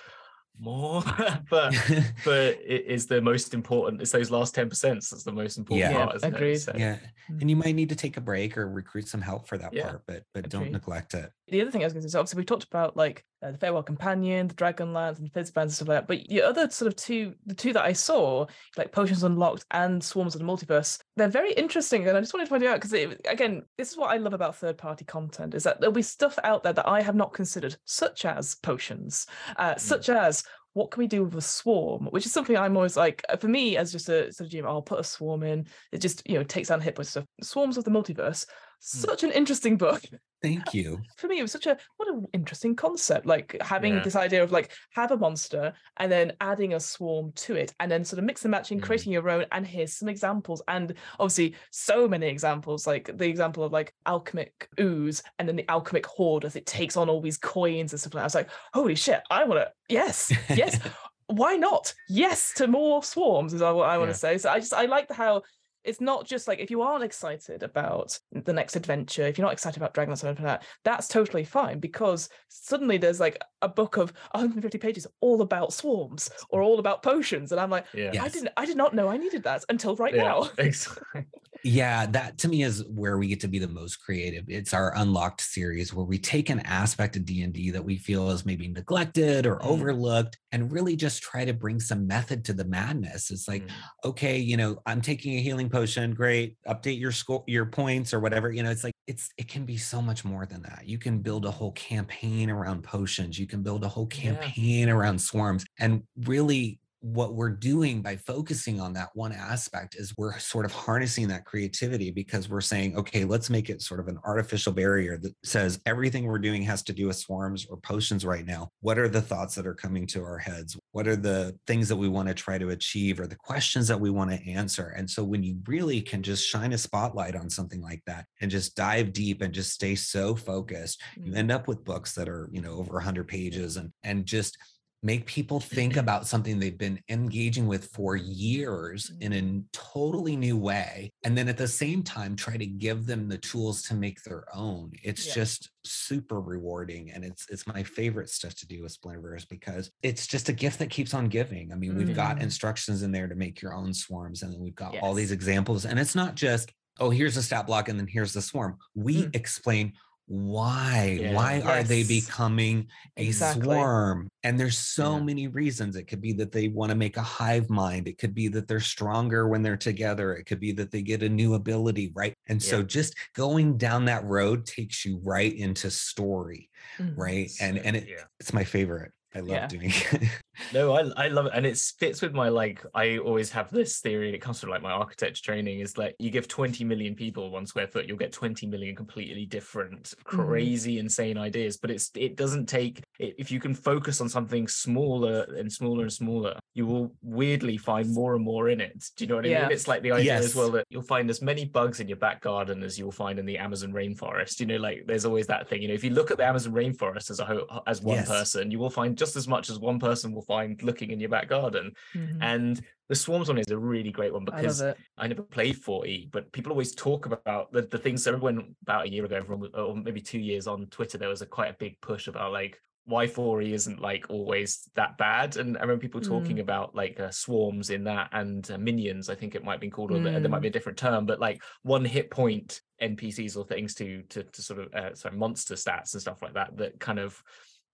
more, 0.60 1.02
but 1.50 1.74
but 2.26 2.58
it 2.66 2.86
is 2.88 3.08
the 3.08 3.22
most 3.22 3.54
important. 3.54 4.02
It's 4.02 4.12
those 4.12 4.30
last 4.32 4.56
10% 4.56 4.70
that's 5.10 5.24
the 5.24 5.32
most 5.32 5.58
important 5.58 5.92
Yeah. 5.92 6.06
part, 6.06 6.16
isn't 6.18 6.36
Agreed. 6.36 6.52
it? 6.54 6.60
So, 6.62 6.74
yeah. 6.76 6.98
And 7.30 7.50
you 7.50 7.56
might 7.56 7.76
need 7.76 7.90
to 7.90 7.96
take 7.96 8.18
a 8.18 8.22
break 8.22 8.58
or 8.58 8.70
recruit 8.70 9.08
some 9.08 9.22
help 9.22 9.48
for 9.48 9.58
that 9.58 9.74
Yeah. 9.74 9.90
part, 9.90 10.04
but 10.06 10.24
but 10.34 10.50
don't 10.50 10.72
neglect 10.72 11.14
it. 11.14 11.32
the 11.48 11.62
other 11.62 11.72
thing 11.72 11.82
I 11.82 11.86
was 11.86 11.94
going 11.94 12.04
to 12.04 12.10
say, 12.10 12.14
so 12.14 12.20
obviously 12.20 12.38
we 12.42 12.46
talked 12.46 12.66
about 12.66 12.96
like 12.96 13.26
uh, 13.44 13.52
the 13.52 13.58
Feywild 13.58 13.86
Companion, 13.88 14.48
the 14.48 14.54
Dragonlance, 14.54 15.18
and 15.20 15.32
Fizban's 15.34 15.56
and 15.58 15.72
stuff 15.74 15.88
like 15.88 15.98
that. 15.98 16.08
But 16.08 16.28
the 16.30 16.44
other 16.44 16.70
sort 16.70 16.88
of 16.88 16.96
two, 16.96 17.34
the 17.46 17.56
two 17.56 17.74
that 17.74 17.84
I 17.84 17.94
saw, 17.94 18.46
like 18.78 18.92
Potions 18.92 19.24
Unlocked 19.24 19.66
and 19.72 20.04
Swarms 20.04 20.36
of 20.36 20.40
the 20.40 20.46
Multiverse, 20.46 21.01
they're 21.18 21.28
very 21.28 21.54
interesting. 21.54 22.08
And 22.08 22.18
I 22.18 22.22
just 22.22 22.34
wanted 22.34 22.46
to 22.46 22.50
point 22.50 22.64
out 22.64 22.80
because 22.82 22.94
again, 22.94 23.64
this 23.78 23.92
is 23.92 23.98
what 23.98 24.12
I 24.12 24.18
love 24.18 24.34
about 24.34 24.56
third-party 24.56 25.06
content 25.06 25.54
is 25.54 25.64
that 25.64 25.80
there'll 25.80 25.94
be 25.94 26.02
stuff 26.02 26.40
out 26.44 26.64
there 26.64 26.74
that 26.74 26.88
I 26.88 27.02
have 27.02 27.16
not 27.16 27.34
considered, 27.34 27.76
such 27.86 28.26
as 28.26 28.56
potions, 28.56 29.28
uh, 29.58 29.76
such 29.76 30.10
as 30.10 30.44
what 30.74 30.92
can 30.92 31.02
we 31.02 31.08
do 31.08 31.26
with 31.26 31.36
a 31.36 31.42
swarm? 31.42 32.06
Which 32.12 32.26
is 32.26 32.32
something 32.32 32.56
I'm 32.56 32.78
always 32.78 32.96
like, 32.96 33.24
uh, 33.28 33.36
for 33.36 33.50
me 33.50 33.76
as 33.76 33.92
just 33.92 34.08
a 34.08 34.32
sort 34.32 34.48
of 34.48 34.54
GM, 34.54 34.66
I'll 34.66 34.82
put 34.82 35.00
a 35.00 35.04
swarm 35.04 35.44
in. 35.44 35.68
It 35.92 36.00
just 36.00 36.28
you 36.28 36.38
know 36.38 36.44
takes 36.44 36.70
down 36.70 36.82
hit 36.82 36.96
points 36.96 37.12
stuff. 37.12 37.26
Swarms 37.42 37.78
of 37.78 37.84
the 37.84 37.92
Multiverse, 37.92 38.46
such 38.84 39.24
an 39.24 39.32
interesting 39.32 39.78
book 39.78 40.02
Thank 40.42 40.74
you. 40.74 41.00
for 41.18 41.28
me 41.28 41.38
it 41.38 41.44
was 41.44 41.52
such 41.52 41.68
a 41.68 41.78
what 41.98 42.10
an 42.10 42.26
interesting 42.34 42.76
concept 42.76 43.28
like 43.28 43.56
having 43.62 43.94
Yeah. 43.94 44.04
this 44.04 44.16
idea 44.16 44.42
of 44.42 44.52
like 44.52 44.72
have 44.96 45.12
a 45.12 45.18
monster 45.18 45.72
and 45.98 46.12
then 46.12 46.34
adding 46.42 46.74
a 46.74 46.80
swarm 46.80 47.32
to 47.34 47.54
it 47.56 47.76
and 47.80 47.92
then 47.92 48.04
sort 48.04 48.18
of 48.18 48.26
mix 48.26 48.44
and 48.44 48.50
matching 48.52 48.80
Mm. 48.80 48.84
creating 48.84 49.14
your 49.14 49.30
own 49.30 49.46
and 49.52 49.68
here's 49.68 49.94
some 49.94 50.10
examples 50.10 50.64
and 50.68 50.96
obviously 51.20 51.54
so 51.70 52.08
many 52.08 52.26
examples 52.28 52.88
like 52.88 53.16
the 53.16 53.28
example 53.28 53.64
of 53.64 53.72
like 53.72 53.94
alchemic 54.08 54.68
ooze 54.80 55.22
and 55.38 55.48
then 55.48 55.56
the 55.58 55.70
alchemic 55.70 56.08
horde 56.08 56.44
as 56.46 56.56
it 56.56 56.66
takes 56.66 56.98
on 56.98 57.08
all 57.08 57.22
these 57.22 57.38
coins 57.38 57.94
and 57.94 58.00
stuff 58.00 58.16
like 58.16 58.22
that 58.22 58.24
i 58.24 58.26
was 58.26 58.36
like 58.36 58.50
holy 58.74 58.96
shit 58.96 59.22
i 59.30 59.44
want 59.44 59.62
to 59.62 59.72
yes 59.90 60.32
yes 60.50 60.80
why 61.28 61.56
not 61.56 61.94
yes 62.10 62.52
to 62.56 62.66
more 62.68 63.04
swarms 63.04 63.54
is 63.54 63.62
what 63.62 63.76
i 63.88 63.98
want 64.00 64.10
Yeah. 64.10 64.14
to 64.14 64.20
say 64.20 64.38
so 64.40 64.50
i 64.50 64.60
just 64.60 64.74
i 64.74 64.86
like 64.86 65.10
how 65.12 65.44
it's 65.84 66.02
not 66.02 66.26
just 66.26 66.48
like 66.48 66.60
if 66.60 66.70
you 66.70 66.82
aren't 66.82 67.04
excited 67.04 67.64
about 67.64 68.18
the 68.32 68.54
next 68.54 68.76
adventure, 68.76 69.26
if 69.26 69.38
you're 69.38 69.46
not 69.46 69.54
excited 69.54 69.78
about 69.78 69.94
Dragonlance 69.94 70.24
or 70.24 70.28
anything 70.28 70.46
like 70.46 70.62
that, 70.62 70.68
that's 70.84 71.08
totally 71.08 71.44
fine 71.44 71.80
because 71.80 72.30
suddenly 72.50 72.98
there's 72.98 73.20
like 73.20 73.38
a 73.62 73.68
book 73.70 73.98
of 73.98 74.12
150 74.32 74.78
pages 74.78 75.08
all 75.22 75.42
about 75.42 75.74
swarms 75.74 76.30
or 76.50 76.62
all 76.62 76.80
about 76.80 77.04
potions, 77.04 77.52
and 77.52 77.60
I'm 77.60 77.70
like, 77.70 77.86
Yeah. 77.94 78.24
I 78.24 78.30
didn't, 78.30 78.50
I 78.58 78.66
did 78.66 78.78
not 78.78 78.94
know 78.94 79.08
I 79.08 79.18
needed 79.18 79.44
that 79.44 79.64
until 79.70 79.96
right 79.96 80.14
Yeah, 80.16 80.24
now. 80.24 80.50
exactly. 80.58 81.26
Yeah, 81.64 82.08
that 82.08 82.40
to 82.40 82.48
me 82.48 82.64
is 82.64 82.84
where 82.88 83.20
we 83.20 83.28
get 83.28 83.40
to 83.42 83.48
be 83.48 83.60
the 83.60 83.68
most 83.68 83.98
creative. 83.98 84.46
It's 84.48 84.74
our 84.74 84.96
unlocked 84.98 85.42
series 85.42 85.94
where 85.94 86.06
we 86.06 86.18
take 86.18 86.50
an 86.50 86.60
aspect 86.62 87.16
of 87.16 87.24
D&D 87.26 87.70
that 87.70 87.86
we 87.86 87.98
feel 87.98 88.32
is 88.32 88.46
maybe 88.46 88.68
neglected 88.68 89.46
or 89.46 89.58
Mm. 89.60 89.66
overlooked 89.68 90.40
and 90.52 90.72
really 90.72 90.96
just 90.96 91.22
try 91.22 91.46
to 91.46 91.54
bring 91.54 91.80
some 91.80 92.08
method 92.08 92.44
to 92.46 92.54
the 92.54 92.66
madness. 92.66 93.30
It's 93.30 93.48
like, 93.48 93.68
Mm. 93.68 93.72
okay, 94.06 94.40
you 94.40 94.58
know, 94.58 94.82
I'm 94.88 95.02
taking 95.02 95.36
a 95.38 95.42
healing 95.42 95.70
potion, 95.70 96.16
great. 96.16 96.58
Update 96.68 97.00
your 97.00 97.12
score 97.12 97.44
your 97.48 97.68
points 97.68 98.12
or 98.14 98.20
whatever. 98.20 98.52
You 98.52 98.64
know, 98.64 98.72
it's 98.72 98.84
like 98.84 98.94
it's 99.08 99.30
it 99.38 99.48
can 99.48 99.66
be 99.66 99.78
so 99.78 100.02
much 100.02 100.26
more 100.26 100.46
than 100.48 100.64
that. 100.64 100.88
You 100.88 100.98
can 100.98 101.20
build 101.22 101.46
a 101.46 101.52
whole 101.52 101.74
campaign 101.74 102.50
around 102.50 102.84
potions. 102.84 103.38
You 103.38 103.46
can 103.48 103.62
build 103.62 103.84
a 103.84 103.88
whole 103.88 104.10
Yeah. 104.12 104.36
campaign 104.36 104.90
around 104.90 105.20
swarms 105.22 105.64
and 105.80 106.04
really 106.18 106.80
what 107.02 107.34
we're 107.34 107.50
doing 107.50 108.02
by 108.02 108.16
focusing 108.16 108.80
on 108.80 108.94
that 108.94 109.10
one 109.16 109.32
aspect 109.32 109.96
is 109.96 110.14
we're 110.18 110.38
sort 110.38 110.66
of 110.66 110.72
harnessing 110.72 111.28
that 111.28 111.46
creativity 111.46 112.12
because 112.12 112.48
we're 112.48 112.62
saying, 112.62 112.96
okay, 112.96 113.26
let's 113.26 113.50
make 113.50 113.70
it 113.70 113.82
sort 113.82 114.00
of 114.00 114.08
an 114.08 114.20
artificial 114.24 114.72
barrier 114.72 115.18
that 115.18 115.34
says 115.44 115.80
everything 115.86 116.26
we're 116.26 116.38
doing 116.38 116.62
has 116.62 116.84
to 116.84 116.94
do 116.94 117.08
with 117.08 117.16
swarms 117.16 117.66
or 117.70 117.78
potions 117.78 118.24
right 118.24 118.46
now. 118.46 118.70
What 118.82 119.00
are 119.00 119.10
the 119.10 119.22
thoughts 119.22 119.56
that 119.56 119.66
are 119.66 119.74
coming 119.74 120.06
to 120.08 120.22
our 120.24 120.38
heads? 120.38 120.78
What 120.92 121.08
are 121.08 121.16
the 121.16 121.58
things 121.66 121.90
that 121.90 121.96
we 121.96 122.08
want 122.08 122.28
to 122.28 122.34
try 122.36 122.58
to 122.58 122.70
achieve 122.70 123.20
or 123.20 123.26
the 123.28 123.36
questions 123.36 123.88
that 123.88 124.00
we 124.00 124.10
want 124.12 124.30
to 124.32 124.50
answer? 124.50 124.90
And 124.96 125.10
so 125.10 125.24
when 125.24 125.44
you 125.44 125.58
really 125.66 126.02
can 126.02 126.22
just 126.22 126.48
shine 126.48 126.74
a 126.74 126.78
spotlight 126.78 127.36
on 127.36 127.50
something 127.50 127.82
like 127.82 128.04
that 128.06 128.26
and 128.42 128.52
just 128.52 128.76
dive 128.76 129.12
deep 129.12 129.42
and 129.42 129.54
just 129.54 129.72
stay 129.72 129.96
so 129.96 130.36
focused, 130.36 131.02
you 131.18 131.32
Mm. 131.32 131.38
end 131.38 131.52
up 131.52 131.68
with 131.68 131.84
books 131.84 132.14
that 132.14 132.30
are, 132.30 132.50
you 132.52 132.62
know, 132.62 132.74
over 132.74 132.98
100 132.98 133.28
pages 133.28 133.78
and 133.78 133.92
and 134.04 134.26
just 134.26 134.58
make 135.04 135.26
people 135.26 135.60
think 135.60 135.98
about 135.98 136.28
something 136.28 136.60
they've 136.60 136.78
been 136.78 137.00
engaging 137.10 137.66
with 137.66 137.86
for 137.88 138.16
years 138.16 139.12
in 139.20 139.32
Mm-hmm. 139.32 139.58
a 139.60 139.64
totally 139.72 140.36
new 140.36 140.58
way 140.58 141.12
and 141.24 141.38
then 141.38 141.48
at 141.48 141.58
the 141.58 141.68
same 141.68 142.04
time 142.04 142.36
try 142.36 142.58
to 142.58 142.66
give 142.66 143.06
them 143.06 143.28
the 143.28 143.38
tools 143.38 143.82
to 143.84 143.94
make 143.96 144.22
their 144.24 144.44
own 144.54 144.92
it's 145.04 145.26
Yeah. 145.28 145.34
just 145.36 145.70
super 145.84 146.40
rewarding 146.42 147.12
and 147.12 147.24
it's 147.26 147.48
it's 147.50 147.66
my 147.66 147.82
favorite 147.84 148.30
stuff 148.30 148.56
to 148.56 148.68
do 148.68 148.84
with 148.84 149.00
splinterverse 149.00 149.48
because 149.50 149.90
it's 150.04 150.28
just 150.28 150.50
a 150.50 150.54
gift 150.54 150.80
that 150.80 150.90
keeps 150.90 151.14
on 151.14 151.28
giving 151.30 151.72
i 151.72 151.76
mean 151.76 151.96
we've 151.96 152.16
got 152.16 152.38
Mhm. 152.38 152.44
instructions 152.44 153.02
in 153.04 153.12
there 153.12 153.28
to 153.28 153.36
make 153.36 153.62
your 153.62 153.74
own 153.74 153.94
swarms 153.94 154.44
and 154.44 154.54
then 154.54 154.60
we've 154.60 154.76
got 154.76 154.98
all 155.00 155.14
these 155.14 155.32
examples 155.32 155.86
and 155.86 155.98
it's 156.00 156.16
not 156.16 156.36
just 156.36 156.72
oh 157.00 157.10
here's 157.10 157.38
a 157.38 157.44
stat 157.44 157.66
block 157.66 157.90
and 157.90 157.98
then 158.00 158.08
here's 158.08 158.34
the 158.34 158.42
swarm 158.42 158.78
we 158.96 159.24
Mm. 159.24 159.36
explain 159.36 159.94
why 160.28 161.18
Yeah. 161.20 161.34
why 161.34 161.62
are 161.62 161.84
they 161.84 162.04
becoming 162.04 162.88
a 163.18 163.26
Exactly. 163.28 163.64
swarm 163.64 164.30
and 164.44 164.60
there's 164.60 164.78
so 164.78 165.18
Yeah. 165.18 165.24
many 165.24 165.48
reasons 165.48 165.96
it 165.96 166.06
could 166.08 166.22
be 166.22 166.32
that 166.34 166.52
they 166.52 166.68
want 166.70 166.90
to 166.92 166.96
make 166.96 167.18
a 167.18 167.22
hive 167.22 167.70
mind 167.70 168.08
it 168.08 168.18
could 168.18 168.34
be 168.34 168.48
that 168.50 168.68
they're 168.68 168.80
stronger 168.80 169.48
when 169.48 169.62
they're 169.62 169.76
together 169.78 170.34
it 170.34 170.46
could 170.46 170.60
be 170.60 170.72
that 170.74 170.92
they 170.92 171.02
get 171.02 171.24
a 171.24 171.30
new 171.30 171.56
ability 171.56 172.12
right 172.16 172.34
and 172.48 172.62
so 172.62 172.82
just 172.82 173.16
going 173.36 173.78
down 173.78 174.06
that 174.06 174.24
road 174.26 174.66
takes 174.66 175.04
you 175.06 175.20
right 175.24 175.54
into 175.56 175.92
story 175.92 176.70
Mhm. 176.98 177.18
right 177.18 177.52
and 177.60 177.78
So, 177.78 177.84
and 177.84 177.96
it, 177.98 178.08
yeah. 178.08 178.24
it's 178.40 178.54
my 178.54 178.64
favorite 178.64 179.12
i 179.36 179.40
love 179.40 179.50
Yeah. 179.50 179.68
doing 179.68 179.90
it 179.90 180.22
No, 180.74 180.94
I 180.94 181.26
I 181.26 181.28
love 181.28 181.48
it, 181.48 181.54
and 181.56 181.66
it 181.66 181.78
fits 181.78 182.22
with 182.22 182.34
my 182.34 182.50
like. 182.50 182.86
I 182.94 183.18
always 183.18 183.52
have 183.52 183.72
this 183.72 184.00
theory, 184.00 184.28
and 184.28 184.36
it 184.36 184.42
comes 184.42 184.60
from 184.60 184.70
like 184.70 184.82
my 184.82 184.92
architecture 184.92 185.44
training. 185.44 185.80
Is 185.80 185.98
like 185.98 186.16
you 186.20 186.30
give 186.30 186.48
twenty 186.48 186.84
million 186.84 187.16
people 187.16 187.50
one 187.50 187.66
square 187.66 187.88
foot, 187.88 188.06
you'll 188.08 188.18
get 188.18 188.32
twenty 188.32 188.68
million 188.68 188.96
completely 188.96 189.46
different, 189.46 190.04
mm-hmm. 190.04 190.42
crazy, 190.42 191.00
insane 191.00 191.38
ideas. 191.38 191.78
But 191.78 191.92
it's 191.92 192.12
it 192.16 192.36
doesn't 192.38 192.68
take 192.68 193.02
if 193.22 193.52
you 193.52 193.60
can 193.60 193.74
focus 193.76 194.20
on 194.20 194.28
something 194.30 194.68
smaller 194.68 195.44
and 195.58 195.72
smaller 195.72 196.04
and 196.04 196.14
smaller, 196.14 196.58
you 196.74 196.86
will 196.86 197.14
weirdly 197.22 197.78
find 197.78 198.12
more 198.14 198.36
and 198.36 198.44
more 198.44 198.70
in 198.70 198.82
it. 198.82 199.10
Do 199.16 199.24
you 199.24 199.30
know 199.30 199.36
what 199.36 199.46
I 199.46 199.50
Yeah. 199.50 199.62
mean? 199.64 199.72
It's 199.72 199.88
like 199.88 200.02
the 200.02 200.12
idea 200.14 200.36
as 200.38 200.56
well 200.56 200.72
that 200.72 200.86
you'll 200.90 201.02
find 201.04 201.30
as 201.30 201.42
many 201.42 201.66
bugs 201.66 202.00
in 202.00 202.08
your 202.08 202.18
back 202.18 202.42
garden 202.42 202.82
as 202.84 202.98
you'll 202.98 203.12
find 203.12 203.38
in 203.40 203.46
the 203.46 203.58
Amazon 203.58 203.92
rainforest. 203.94 204.60
You 204.60 204.66
know, 204.66 204.78
like 204.78 205.06
there's 205.06 205.26
always 205.26 205.48
that 205.48 205.68
thing. 205.70 205.82
You 205.82 205.90
know, 205.90 205.94
if 205.94 206.04
you 206.04 206.10
look 206.12 206.32
at 206.32 206.38
the 206.38 206.46
Amazon 206.46 206.74
rainforest 206.74 207.30
as 207.30 207.40
a 207.40 207.46
whole, 207.46 207.84
as 207.88 208.02
one 208.02 208.18
Yes. 208.18 208.28
person, 208.28 208.72
you 208.72 208.80
will 208.80 208.90
find 208.90 209.18
just 209.18 209.36
as 209.36 209.48
much 209.48 209.70
as 209.70 209.78
one 209.80 210.00
person 210.00 210.34
will 210.34 210.42
find 210.42 210.82
looking 210.82 211.12
in 211.12 211.20
your 211.20 211.30
back 211.30 211.48
garden. 211.48 211.94
Mhm. 212.16 212.38
And 212.42 212.82
the 213.10 213.16
swarms 213.16 213.50
one 213.50 213.58
is 213.58 213.70
a 213.70 213.78
really 213.78 214.12
great 214.12 214.34
one 214.34 214.46
because 214.46 214.82
love 214.82 214.92
it. 214.92 214.98
I 215.18 215.28
never 215.28 215.44
played 215.44 215.76
4E, 215.76 216.30
but 216.32 216.52
people 216.54 216.72
always 216.72 216.96
talk 216.96 217.26
about 217.26 217.72
the, 217.74 217.82
the 217.82 217.98
things. 217.98 218.24
So 218.24 218.38
when 218.38 218.74
about 218.84 219.06
a 219.06 219.10
year 219.12 219.26
ago, 219.26 219.36
everyone, 219.36 219.70
or 219.76 219.96
maybe 219.96 220.22
two 220.22 220.40
years 220.40 220.66
on 220.66 220.86
Twitter, 220.88 221.18
there 221.18 221.28
was 221.30 221.42
a 221.42 221.46
quite 221.46 221.70
a 221.72 221.76
big 221.78 222.00
push 222.02 222.28
about 222.28 222.54
like 222.54 222.80
why 223.06 223.26
4E 223.26 223.72
isn't 223.74 224.00
like 224.00 224.26
always 224.30 224.88
that 224.96 225.18
bad. 225.18 225.58
And 225.58 225.78
I 225.78 225.82
remember 225.82 226.02
people 226.02 226.22
talking 226.22 226.60
about 226.60 226.96
like 226.96 227.20
uh, 227.20 227.32
swarms 227.32 227.90
in 227.90 228.04
that 228.06 228.30
and 228.32 228.70
uh, 228.70 228.78
minions, 228.78 229.30
I 229.30 229.36
think 229.36 229.56
it 229.56 229.64
might 229.64 229.82
be 229.82 229.90
called, 229.90 230.12
or 230.12 230.20
there- 230.20 230.40
there 230.40 230.50
might 230.50 230.60
Mm. 230.60 230.64
be 230.64 230.68
a 230.68 230.72
different 230.72 231.00
term, 231.00 231.26
but 231.26 231.40
like 231.40 231.62
one 231.82 232.06
hit 232.06 232.30
point 232.30 232.82
NPCs 233.02 233.58
or 233.58 233.66
things 233.66 233.96
to 233.96 234.22
to, 234.30 234.44
to 234.44 234.62
sort 234.62 234.80
of 234.80 234.94
uh, 234.94 235.16
sorry 235.16 235.36
monster 235.36 235.76
stats 235.76 236.14
and 236.14 236.22
stuff 236.22 236.42
like 236.44 236.54
that 236.54 236.78
that 236.78 237.00
kind 237.00 237.18
of 237.20 237.42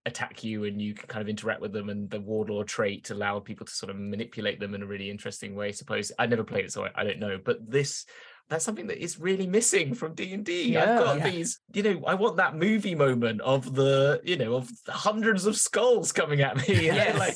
attack 0.05 0.43
you 0.43 0.63
and 0.65 0.81
you 0.81 0.93
can 0.93 1.07
kind 1.07 1.21
of 1.21 1.27
interact 1.27 1.59
with 1.61 1.73
them 1.73 1.89
and 1.89 2.09
the 2.09 2.21
warlord 2.21 2.65
trait 2.67 3.09
allowed 3.09 3.43
people 3.43 3.65
to 3.65 3.73
sort 3.73 3.89
of 3.89 3.97
manipulate 3.97 4.57
them 4.57 4.73
in 4.73 4.81
a 4.81 4.85
really 4.85 5.09
interesting 5.09 5.53
way 5.53 5.67
I 5.67 5.71
suppose 5.71 6.13
i 6.17 6.25
never 6.25 6.45
played 6.45 6.63
it 6.63 6.71
so 6.71 6.85
I, 6.85 6.91
I 6.95 7.03
don't 7.03 7.19
know 7.19 7.37
but 7.43 7.57
this 7.69 8.05
that's 8.49 8.63
something 8.65 8.87
that 8.87 9.01
is 9.03 9.19
really 9.19 9.45
missing 9.47 9.93
from 9.93 10.13
d&d 10.13 10.71
Yeah. 10.71 10.81
i've 10.83 10.99
got 11.03 11.17
Yeah. 11.17 11.29
these 11.29 11.59
you 11.73 11.83
know 11.83 12.01
i 12.07 12.13
want 12.13 12.37
that 12.37 12.55
movie 12.55 12.95
moment 12.95 13.41
of 13.41 13.75
the 13.75 14.21
you 14.23 14.37
know 14.37 14.55
of 14.55 14.69
hundreds 14.87 15.45
of 15.45 15.57
skulls 15.57 16.11
coming 16.11 16.41
at 16.41 16.55
me 16.67 16.89
and 16.89 16.97
Yes. 17.07 17.19
like 17.19 17.35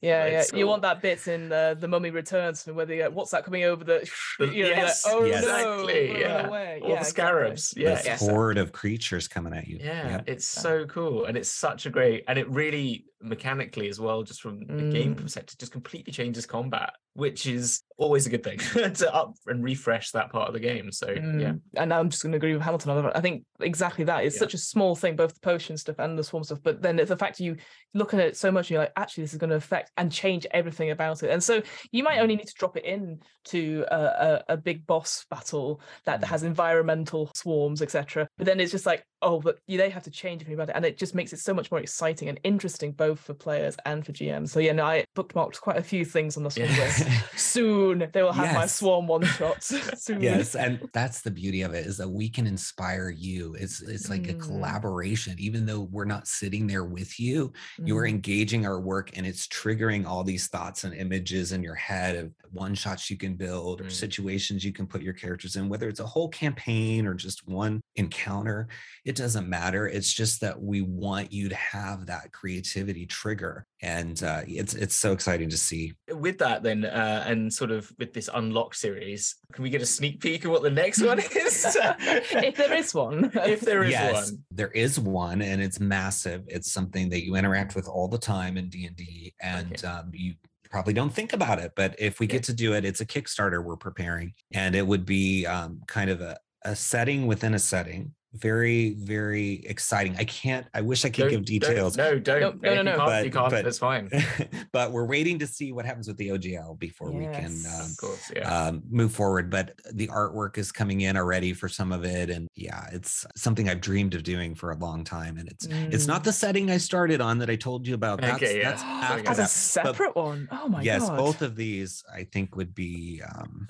yeah, 0.00 0.26
yeah. 0.26 0.40
it's 0.42 0.52
You 0.52 0.68
want 0.68 0.82
that 0.82 1.02
bit 1.02 1.26
in 1.26 1.50
uh, 1.50 1.74
the 1.74 1.88
Mummy 1.88 2.10
Returns, 2.10 2.64
where 2.66 2.86
they 2.86 3.02
uh, 3.02 3.10
what's 3.10 3.32
that 3.32 3.44
coming 3.44 3.64
over 3.64 3.82
the? 3.82 4.08
The- 4.38 4.46
you 4.54 4.62
know, 4.62 4.68
you're 4.68 4.76
like, 4.76 4.76
yes, 4.76 5.04
oh 5.08 5.24
yes. 5.24 5.42
no, 5.44 5.48
Exactly, 5.82 6.20
yeah. 6.20 6.46
away. 6.46 6.78
all 6.80 6.88
yeah, 6.90 6.94
the 6.94 7.00
exactly. 7.00 7.10
scarabs 7.10 7.74
yeah 7.76 7.94
this 7.96 8.04
Yes. 8.06 8.20
horde 8.20 8.58
of 8.58 8.70
creatures 8.70 9.26
coming 9.26 9.52
at 9.52 9.66
you 9.66 9.78
Yeah, 9.82 10.08
Yep. 10.08 10.24
it's 10.28 10.54
Yeah. 10.56 10.62
so 10.62 10.86
cool. 10.86 11.24
And 11.24 11.36
it's 11.36 11.48
such 11.50 11.86
a 11.86 11.90
great, 11.90 12.22
and 12.28 12.38
it 12.38 12.48
really 12.48 13.06
mechanically 13.20 13.88
as 13.88 13.98
well, 13.98 14.22
just 14.22 14.40
from 14.40 14.60
the 14.60 14.88
game 14.92 15.16
Mm. 15.16 15.22
perspective, 15.22 15.58
just 15.58 15.72
completely 15.72 16.12
changes 16.12 16.46
combat, 16.46 16.92
which 17.18 17.46
is 17.46 17.82
always 17.96 18.28
a 18.28 18.30
good 18.30 18.44
thing 18.44 18.58
to 18.94 19.12
up 19.12 19.34
and 19.48 19.64
refresh 19.64 20.12
that 20.12 20.30
part 20.30 20.46
of 20.46 20.54
the 20.54 20.60
game. 20.60 20.92
So, 20.92 21.10
yeah. 21.10 21.18
Mm, 21.20 21.60
And 21.76 21.92
I'm 21.92 22.10
just 22.10 22.22
going 22.22 22.30
to 22.30 22.36
agree 22.36 22.52
with 22.52 22.62
Hamilton. 22.62 23.10
I 23.12 23.20
think 23.20 23.42
exactly 23.58 24.04
that. 24.04 24.24
It's 24.24 24.36
Yeah. 24.36 24.40
such 24.40 24.54
a 24.54 24.58
small 24.58 24.94
thing, 24.94 25.16
both 25.16 25.34
the 25.34 25.40
potion 25.40 25.76
stuff 25.76 25.96
and 25.98 26.16
the 26.16 26.22
swarm 26.22 26.44
stuff. 26.44 26.60
But 26.62 26.80
then 26.80 26.94
the 26.94 27.16
fact 27.16 27.40
you 27.40 27.56
look 27.94 28.14
at 28.14 28.20
it 28.20 28.36
so 28.36 28.52
much, 28.52 28.66
and 28.66 28.70
you're 28.76 28.82
like, 28.82 28.92
actually, 28.94 29.24
this 29.24 29.32
is 29.32 29.38
going 29.40 29.50
to 29.50 29.56
affect 29.56 29.90
and 29.96 30.12
change 30.12 30.46
everything 30.52 30.90
about 30.92 31.24
it. 31.24 31.30
And 31.30 31.42
so 31.42 31.60
you 31.90 32.04
might 32.04 32.20
only 32.20 32.36
need 32.36 32.46
to 32.46 32.54
drop 32.54 32.76
it 32.76 32.84
in 32.84 33.18
to 33.46 33.84
a, 33.90 33.96
a, 33.96 34.44
a 34.50 34.56
big 34.56 34.86
boss 34.86 35.26
battle 35.28 35.80
that 36.04 36.20
Mm. 36.20 36.24
has 36.28 36.44
environmental 36.44 37.32
swarms, 37.34 37.82
etc. 37.82 38.28
But 38.38 38.46
then 38.46 38.60
it's 38.60 38.70
just 38.70 38.86
like, 38.86 39.02
oh, 39.22 39.40
but 39.40 39.58
you, 39.66 39.76
they 39.76 39.90
have 39.90 40.04
to 40.04 40.10
change 40.12 40.42
everything 40.42 40.54
about 40.54 40.68
it, 40.68 40.76
and 40.76 40.84
it 40.84 40.98
just 40.98 41.16
makes 41.16 41.32
it 41.32 41.40
so 41.40 41.52
much 41.52 41.72
more 41.72 41.80
exciting 41.80 42.28
and 42.28 42.38
interesting, 42.44 42.92
both 42.92 43.18
for 43.18 43.34
players 43.34 43.76
and 43.86 44.06
for 44.06 44.12
GMs. 44.12 44.50
So 44.50 44.60
yeah, 44.60 44.70
no, 44.72 44.84
I 44.84 45.04
bookmarked 45.16 45.60
quite 45.60 45.78
a 45.78 45.82
few 45.82 46.04
things 46.04 46.36
on 46.36 46.44
the 46.44 46.50
swarm 46.50 46.68
list. 46.76 47.07
Soon 47.36 48.08
they 48.12 48.22
will 48.22 48.32
have 48.32 48.54
my 48.54 48.66
swarm 48.66 49.06
one 49.06 49.24
shots. 49.24 49.72
Yes 50.20 50.54
and 50.54 50.88
that's 50.92 51.20
the 51.20 51.30
beauty 51.30 51.62
of 51.62 51.74
it 51.74 51.86
is 51.86 51.96
that 51.98 52.08
we 52.08 52.28
can 52.28 52.46
inspire 52.46 53.10
you 53.10 53.54
it's 53.58 53.80
it's 53.82 54.08
like 54.10 54.28
a 54.28 54.34
Mm. 54.34 54.40
collaboration 54.40 55.34
even 55.38 55.66
though 55.66 55.82
we're 55.90 56.04
not 56.04 56.26
sitting 56.28 56.66
there 56.66 56.84
with 56.84 57.18
you 57.20 57.52
you're 57.84 58.04
Mhm. 58.04 58.10
engaging 58.10 58.66
our 58.66 58.80
work 58.80 59.10
and 59.16 59.26
it's 59.26 59.46
triggering 59.48 60.06
all 60.06 60.24
these 60.24 60.46
thoughts 60.48 60.84
and 60.84 60.94
images 60.94 61.52
in 61.52 61.62
your 61.62 61.74
head 61.74 62.16
of 62.16 62.32
one 62.50 62.74
shots 62.74 63.10
you 63.10 63.16
can 63.16 63.34
build 63.34 63.80
or 63.80 63.84
Mm. 63.84 63.92
situations 63.92 64.64
you 64.64 64.72
can 64.72 64.86
put 64.86 65.02
your 65.02 65.12
characters 65.14 65.56
in 65.56 65.68
whether 65.68 65.88
it's 65.88 66.00
a 66.00 66.06
whole 66.06 66.28
campaign 66.28 67.06
or 67.06 67.14
just 67.14 67.46
one 67.48 67.80
encounter 67.96 68.68
it 69.04 69.16
doesn't 69.16 69.48
matter 69.48 69.86
it's 69.86 70.12
just 70.12 70.40
that 70.40 70.60
we 70.60 70.80
want 70.82 71.32
you 71.32 71.48
to 71.48 71.54
have 71.56 72.06
that 72.06 72.32
creativity 72.32 73.06
trigger 73.06 73.66
and 73.82 74.22
uh, 74.22 74.42
it's 74.46 74.74
it's 74.74 74.94
so 74.94 75.12
exciting 75.12 75.48
to 75.50 75.56
see 75.56 75.94
With 76.12 76.38
that, 76.38 76.62
then, 76.62 76.84
uh, 76.84 77.24
and 77.26 77.52
sort 77.52 77.70
of 77.70 77.92
with 77.98 78.12
this 78.12 78.28
Unlocked 78.32 78.76
series, 78.76 79.36
can 79.52 79.62
we 79.62 79.70
get 79.70 79.82
a 79.82 79.86
sneak 79.86 80.20
peek 80.20 80.44
of 80.44 80.50
what 80.50 80.62
the 80.62 80.70
next 80.70 81.02
one 81.02 81.18
is? 81.36 81.76
if 81.76 82.56
there 82.56 82.74
is 82.74 82.94
one. 82.94 83.30
if 83.34 83.60
there 83.60 83.84
is 83.84 83.90
yes, 83.90 84.30
one. 84.32 84.44
there 84.50 84.70
is 84.72 84.98
one, 84.98 85.42
and 85.42 85.62
it's 85.62 85.80
massive. 85.80 86.42
It's 86.48 86.72
something 86.72 87.08
that 87.10 87.24
you 87.24 87.36
interact 87.36 87.74
with 87.76 87.88
all 87.88 88.08
the 88.08 88.18
time 88.18 88.56
in 88.56 88.68
D 88.68 88.86
and 88.86 88.96
D, 88.96 89.34
and 89.40 89.84
um, 89.84 90.10
you 90.12 90.34
probably 90.70 90.92
don't 90.92 91.12
think 91.14 91.32
about 91.32 91.58
it. 91.58 91.72
But 91.76 91.94
if 91.98 92.20
we 92.20 92.26
Yeah. 92.26 92.32
get 92.32 92.42
to 92.44 92.52
do 92.52 92.74
it, 92.74 92.84
it's 92.84 93.00
a 93.00 93.06
Kickstarter 93.06 93.62
we're 93.64 93.76
preparing, 93.76 94.34
and 94.52 94.74
it 94.74 94.86
would 94.86 95.06
be 95.06 95.46
um, 95.46 95.80
kind 95.86 96.10
of 96.10 96.20
a, 96.20 96.36
a 96.64 96.74
setting 96.76 97.26
within 97.26 97.54
a 97.54 97.58
setting. 97.58 98.14
Very, 98.34 98.90
very 98.94 99.64
exciting. 99.64 100.14
I 100.18 100.24
can't. 100.24 100.66
I 100.74 100.82
wish 100.82 101.06
I 101.06 101.08
could 101.08 101.22
Don't- 101.22 101.30
give 101.30 101.38
don't- 101.46 101.46
details. 101.70 101.96
No, 101.96 102.18
don't. 102.18 102.60
No, 102.62 102.74
no, 102.74 102.82
no, 102.82 102.90
If 102.90 102.96
you 102.98 102.98
no. 102.98 103.06
can't, 103.06 103.24
you 103.24 103.30
can't. 103.30 103.50
but- 103.50 103.64
That's 103.64 103.78
fine. 103.78 104.10
but 104.72 104.92
we're 104.92 105.06
waiting 105.06 105.38
to 105.38 105.46
see 105.46 105.72
what 105.72 105.86
happens 105.86 106.08
with 106.08 106.18
the 106.18 106.28
OGL 106.28 106.78
before 106.78 107.10
we 107.10 107.24
can 107.24 107.52
Yes. 107.62 107.80
um, 107.80 107.94
course, 107.98 108.30
yeah. 108.36 108.66
um, 108.66 108.82
move 108.90 109.12
forward. 109.12 109.48
But 109.50 109.80
the 109.94 110.08
artwork 110.08 110.58
is 110.58 110.70
coming 110.70 111.00
in 111.00 111.16
already 111.16 111.54
for 111.54 111.70
some 111.70 111.90
of 111.90 112.04
it, 112.04 112.28
and 112.28 112.48
yeah, 112.54 112.86
it's 112.92 113.24
something 113.34 113.66
I've 113.68 113.80
dreamed 113.80 114.14
of 114.14 114.24
doing 114.24 114.54
for 114.54 114.72
a 114.72 114.76
long 114.76 115.04
time. 115.04 115.38
And 115.38 115.48
it's 115.48 115.64
it's 115.66 116.06
not 116.06 116.20
Mm. 116.20 116.24
the 116.24 116.32
setting 116.34 116.70
I 116.70 116.76
started 116.76 117.22
on 117.22 117.38
that 117.38 117.48
I 117.48 117.56
told 117.56 117.86
you 117.86 117.94
about. 117.94 118.20
That's, 118.20 118.34
Okay, 118.42 118.58
yeah. 118.60 118.70
that's 118.70 118.82
after 118.82 119.22
go. 119.22 119.30
As 119.30 119.38
a 119.38 119.42
that. 119.42 119.48
separate 119.50 120.14
one. 120.14 120.48
Oh 120.52 120.68
my 120.68 120.82
yes, 120.82 121.00
god. 121.00 121.12
Yes 121.12 121.18
both 121.18 121.40
of 121.42 121.56
these 121.56 122.04
I 122.14 122.24
think 122.24 122.56
would 122.56 122.74
be 122.74 123.22
um, 123.26 123.68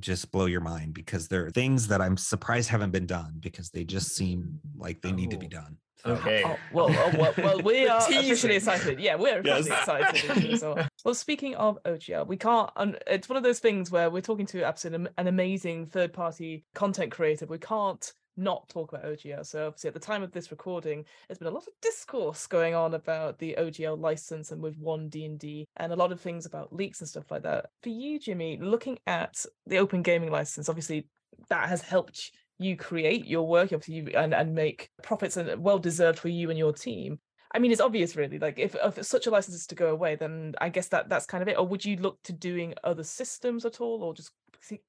just 0.00 0.30
blow 0.30 0.46
your 0.46 0.60
mind 0.60 0.94
because 0.94 1.28
there 1.28 1.46
are 1.46 1.50
things 1.50 1.88
that 1.88 2.00
I'm 2.00 2.16
surprised 2.16 2.68
haven't 2.70 2.90
been 2.90 3.06
done 3.06 3.34
because 3.40 3.70
they 3.70 3.84
just 3.84 4.14
seem 4.14 4.60
like 4.76 5.02
they 5.02 5.12
need 5.12 5.30
to 5.30 5.36
be 5.38 5.46
Oh. 5.46 5.50
done. 5.60 5.76
So, 6.04 6.10
Okay. 6.12 6.44
Oh, 6.46 6.56
well, 6.72 6.86
oh, 6.90 7.10
well, 7.18 7.34
well, 7.38 7.60
we 7.64 7.88
are 7.88 7.98
officially 7.98 8.54
excited. 8.54 9.00
Yeah, 9.00 9.16
we're 9.16 9.42
Yes. 9.44 9.66
officially 9.68 10.00
excited. 10.02 10.52
as 10.54 10.62
well. 10.62 10.88
well, 11.04 11.14
speaking 11.14 11.56
of 11.56 11.82
OGL, 11.82 12.26
we 12.28 12.36
can't. 12.36 12.70
Un- 12.76 12.96
it's 13.08 13.28
one 13.28 13.36
of 13.36 13.42
those 13.42 13.58
things 13.58 13.90
where 13.90 14.08
we're 14.08 14.22
talking 14.22 14.46
to 14.46 14.62
absolutely 14.62 15.08
an 15.18 15.26
amazing 15.26 15.86
third-party 15.86 16.64
content 16.74 17.10
creator. 17.10 17.46
We 17.46 17.58
can't 17.58 18.12
not 18.38 18.68
talk 18.68 18.92
about 18.92 19.04
OGL. 19.04 19.44
So 19.44 19.66
obviously, 19.66 19.88
at 19.88 19.94
the 19.94 20.00
time 20.00 20.22
of 20.22 20.32
this 20.32 20.50
recording, 20.50 21.04
there's 21.26 21.38
been 21.38 21.48
a 21.48 21.52
lot 21.52 21.66
of 21.66 21.72
discourse 21.82 22.46
going 22.46 22.74
on 22.74 22.94
about 22.94 23.38
the 23.38 23.56
OGL 23.58 24.00
license 24.00 24.52
and 24.52 24.62
with 24.62 24.78
one 24.78 25.08
D 25.08 25.24
and 25.24 25.38
D, 25.38 25.66
and 25.76 25.92
a 25.92 25.96
lot 25.96 26.12
of 26.12 26.20
things 26.20 26.46
about 26.46 26.72
leaks 26.72 27.00
and 27.00 27.08
stuff 27.08 27.30
like 27.30 27.42
that. 27.42 27.66
For 27.82 27.90
you, 27.90 28.18
Jimmy, 28.18 28.58
looking 28.60 28.98
at 29.06 29.44
the 29.66 29.78
Open 29.78 30.02
Gaming 30.02 30.30
license, 30.30 30.68
obviously 30.68 31.06
that 31.48 31.68
has 31.68 31.82
helped 31.82 32.32
you 32.58 32.76
create 32.76 33.26
your 33.26 33.46
work 33.46 33.72
obviously 33.72 33.94
you, 33.94 34.08
and, 34.16 34.34
and 34.34 34.54
make 34.54 34.90
profits 35.02 35.36
and 35.36 35.62
well 35.62 35.78
deserved 35.78 36.18
for 36.18 36.28
you 36.28 36.50
and 36.50 36.58
your 36.58 36.72
team 36.72 37.18
i 37.54 37.58
mean 37.58 37.70
it's 37.70 37.80
obvious 37.80 38.16
really 38.16 38.38
like 38.38 38.58
if, 38.58 38.74
if 38.74 39.04
such 39.04 39.26
a 39.26 39.30
license 39.30 39.56
is 39.56 39.66
to 39.66 39.74
go 39.74 39.88
away 39.88 40.16
then 40.16 40.54
i 40.60 40.68
guess 40.68 40.88
that 40.88 41.08
that's 41.08 41.26
kind 41.26 41.42
of 41.42 41.48
it 41.48 41.58
or 41.58 41.66
would 41.66 41.84
you 41.84 41.96
look 41.96 42.20
to 42.22 42.32
doing 42.32 42.74
other 42.84 43.04
systems 43.04 43.64
at 43.64 43.80
all 43.80 44.02
or 44.02 44.12
just 44.12 44.32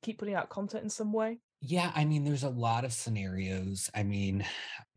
keep 0.02 0.18
putting 0.18 0.34
out 0.34 0.50
content 0.50 0.84
in 0.84 0.90
some 0.90 1.14
way 1.14 1.38
Yeah, 1.62 1.92
I 1.94 2.06
mean, 2.06 2.24
there's 2.24 2.44
a 2.44 2.50
lot 2.50 2.86
of 2.86 2.94
scenarios. 2.94 3.90
I 3.94 4.04
mean, 4.04 4.46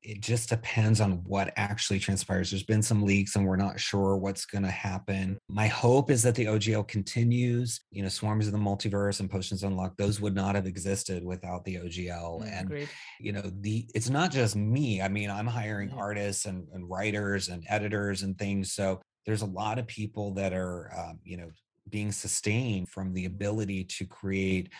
it 0.02 0.20
just 0.20 0.48
depends 0.48 1.00
on 1.00 1.22
what 1.24 1.52
actually 1.56 1.98
transpires. 1.98 2.50
There's 2.50 2.62
been 2.62 2.82
some 2.82 3.02
leaks 3.02 3.34
and 3.34 3.46
we're 3.46 3.56
not 3.56 3.80
sure 3.80 4.16
what's 4.16 4.46
going 4.46 4.62
to 4.62 4.70
happen. 4.70 5.38
My 5.48 5.66
hope 5.66 6.08
is 6.10 6.22
that 6.22 6.36
the 6.36 6.46
OGL 6.46 6.86
continues. 6.86 7.80
You 7.90 8.02
know, 8.02 8.08
Swarms 8.08 8.46
of 8.46 8.52
the 8.52 8.58
Multiverse 8.58 9.18
and 9.18 9.30
Potions 9.30 9.64
Unlocked, 9.64 9.98
those 9.98 10.20
would 10.20 10.34
not 10.36 10.54
have 10.54 10.66
existed 10.66 11.24
without 11.24 11.64
the 11.64 11.76
OGL. 11.76 12.42
Mm, 12.42 12.52
and, 12.52 12.66
agreed. 12.68 12.88
you 13.20 13.32
know, 13.32 13.42
the 13.60 13.88
it's 13.94 14.10
not 14.10 14.30
just 14.30 14.54
me. 14.54 15.02
I 15.02 15.08
mean, 15.08 15.30
I'm 15.30 15.46
hiring 15.48 15.90
Yeah. 15.90 15.96
artists 15.96 16.46
and, 16.46 16.68
and 16.72 16.88
writers 16.88 17.48
and 17.48 17.64
editors 17.68 18.22
and 18.22 18.38
things. 18.38 18.72
So 18.72 19.00
there's 19.26 19.42
a 19.42 19.46
lot 19.46 19.78
of 19.80 19.86
people 19.88 20.34
that 20.34 20.52
are, 20.52 20.92
um, 20.96 21.18
you 21.24 21.36
know, 21.36 21.50
being 21.88 22.12
sustained 22.12 22.88
from 22.88 23.12
the 23.12 23.24
ability 23.24 23.84
to 23.84 24.04
create 24.04 24.70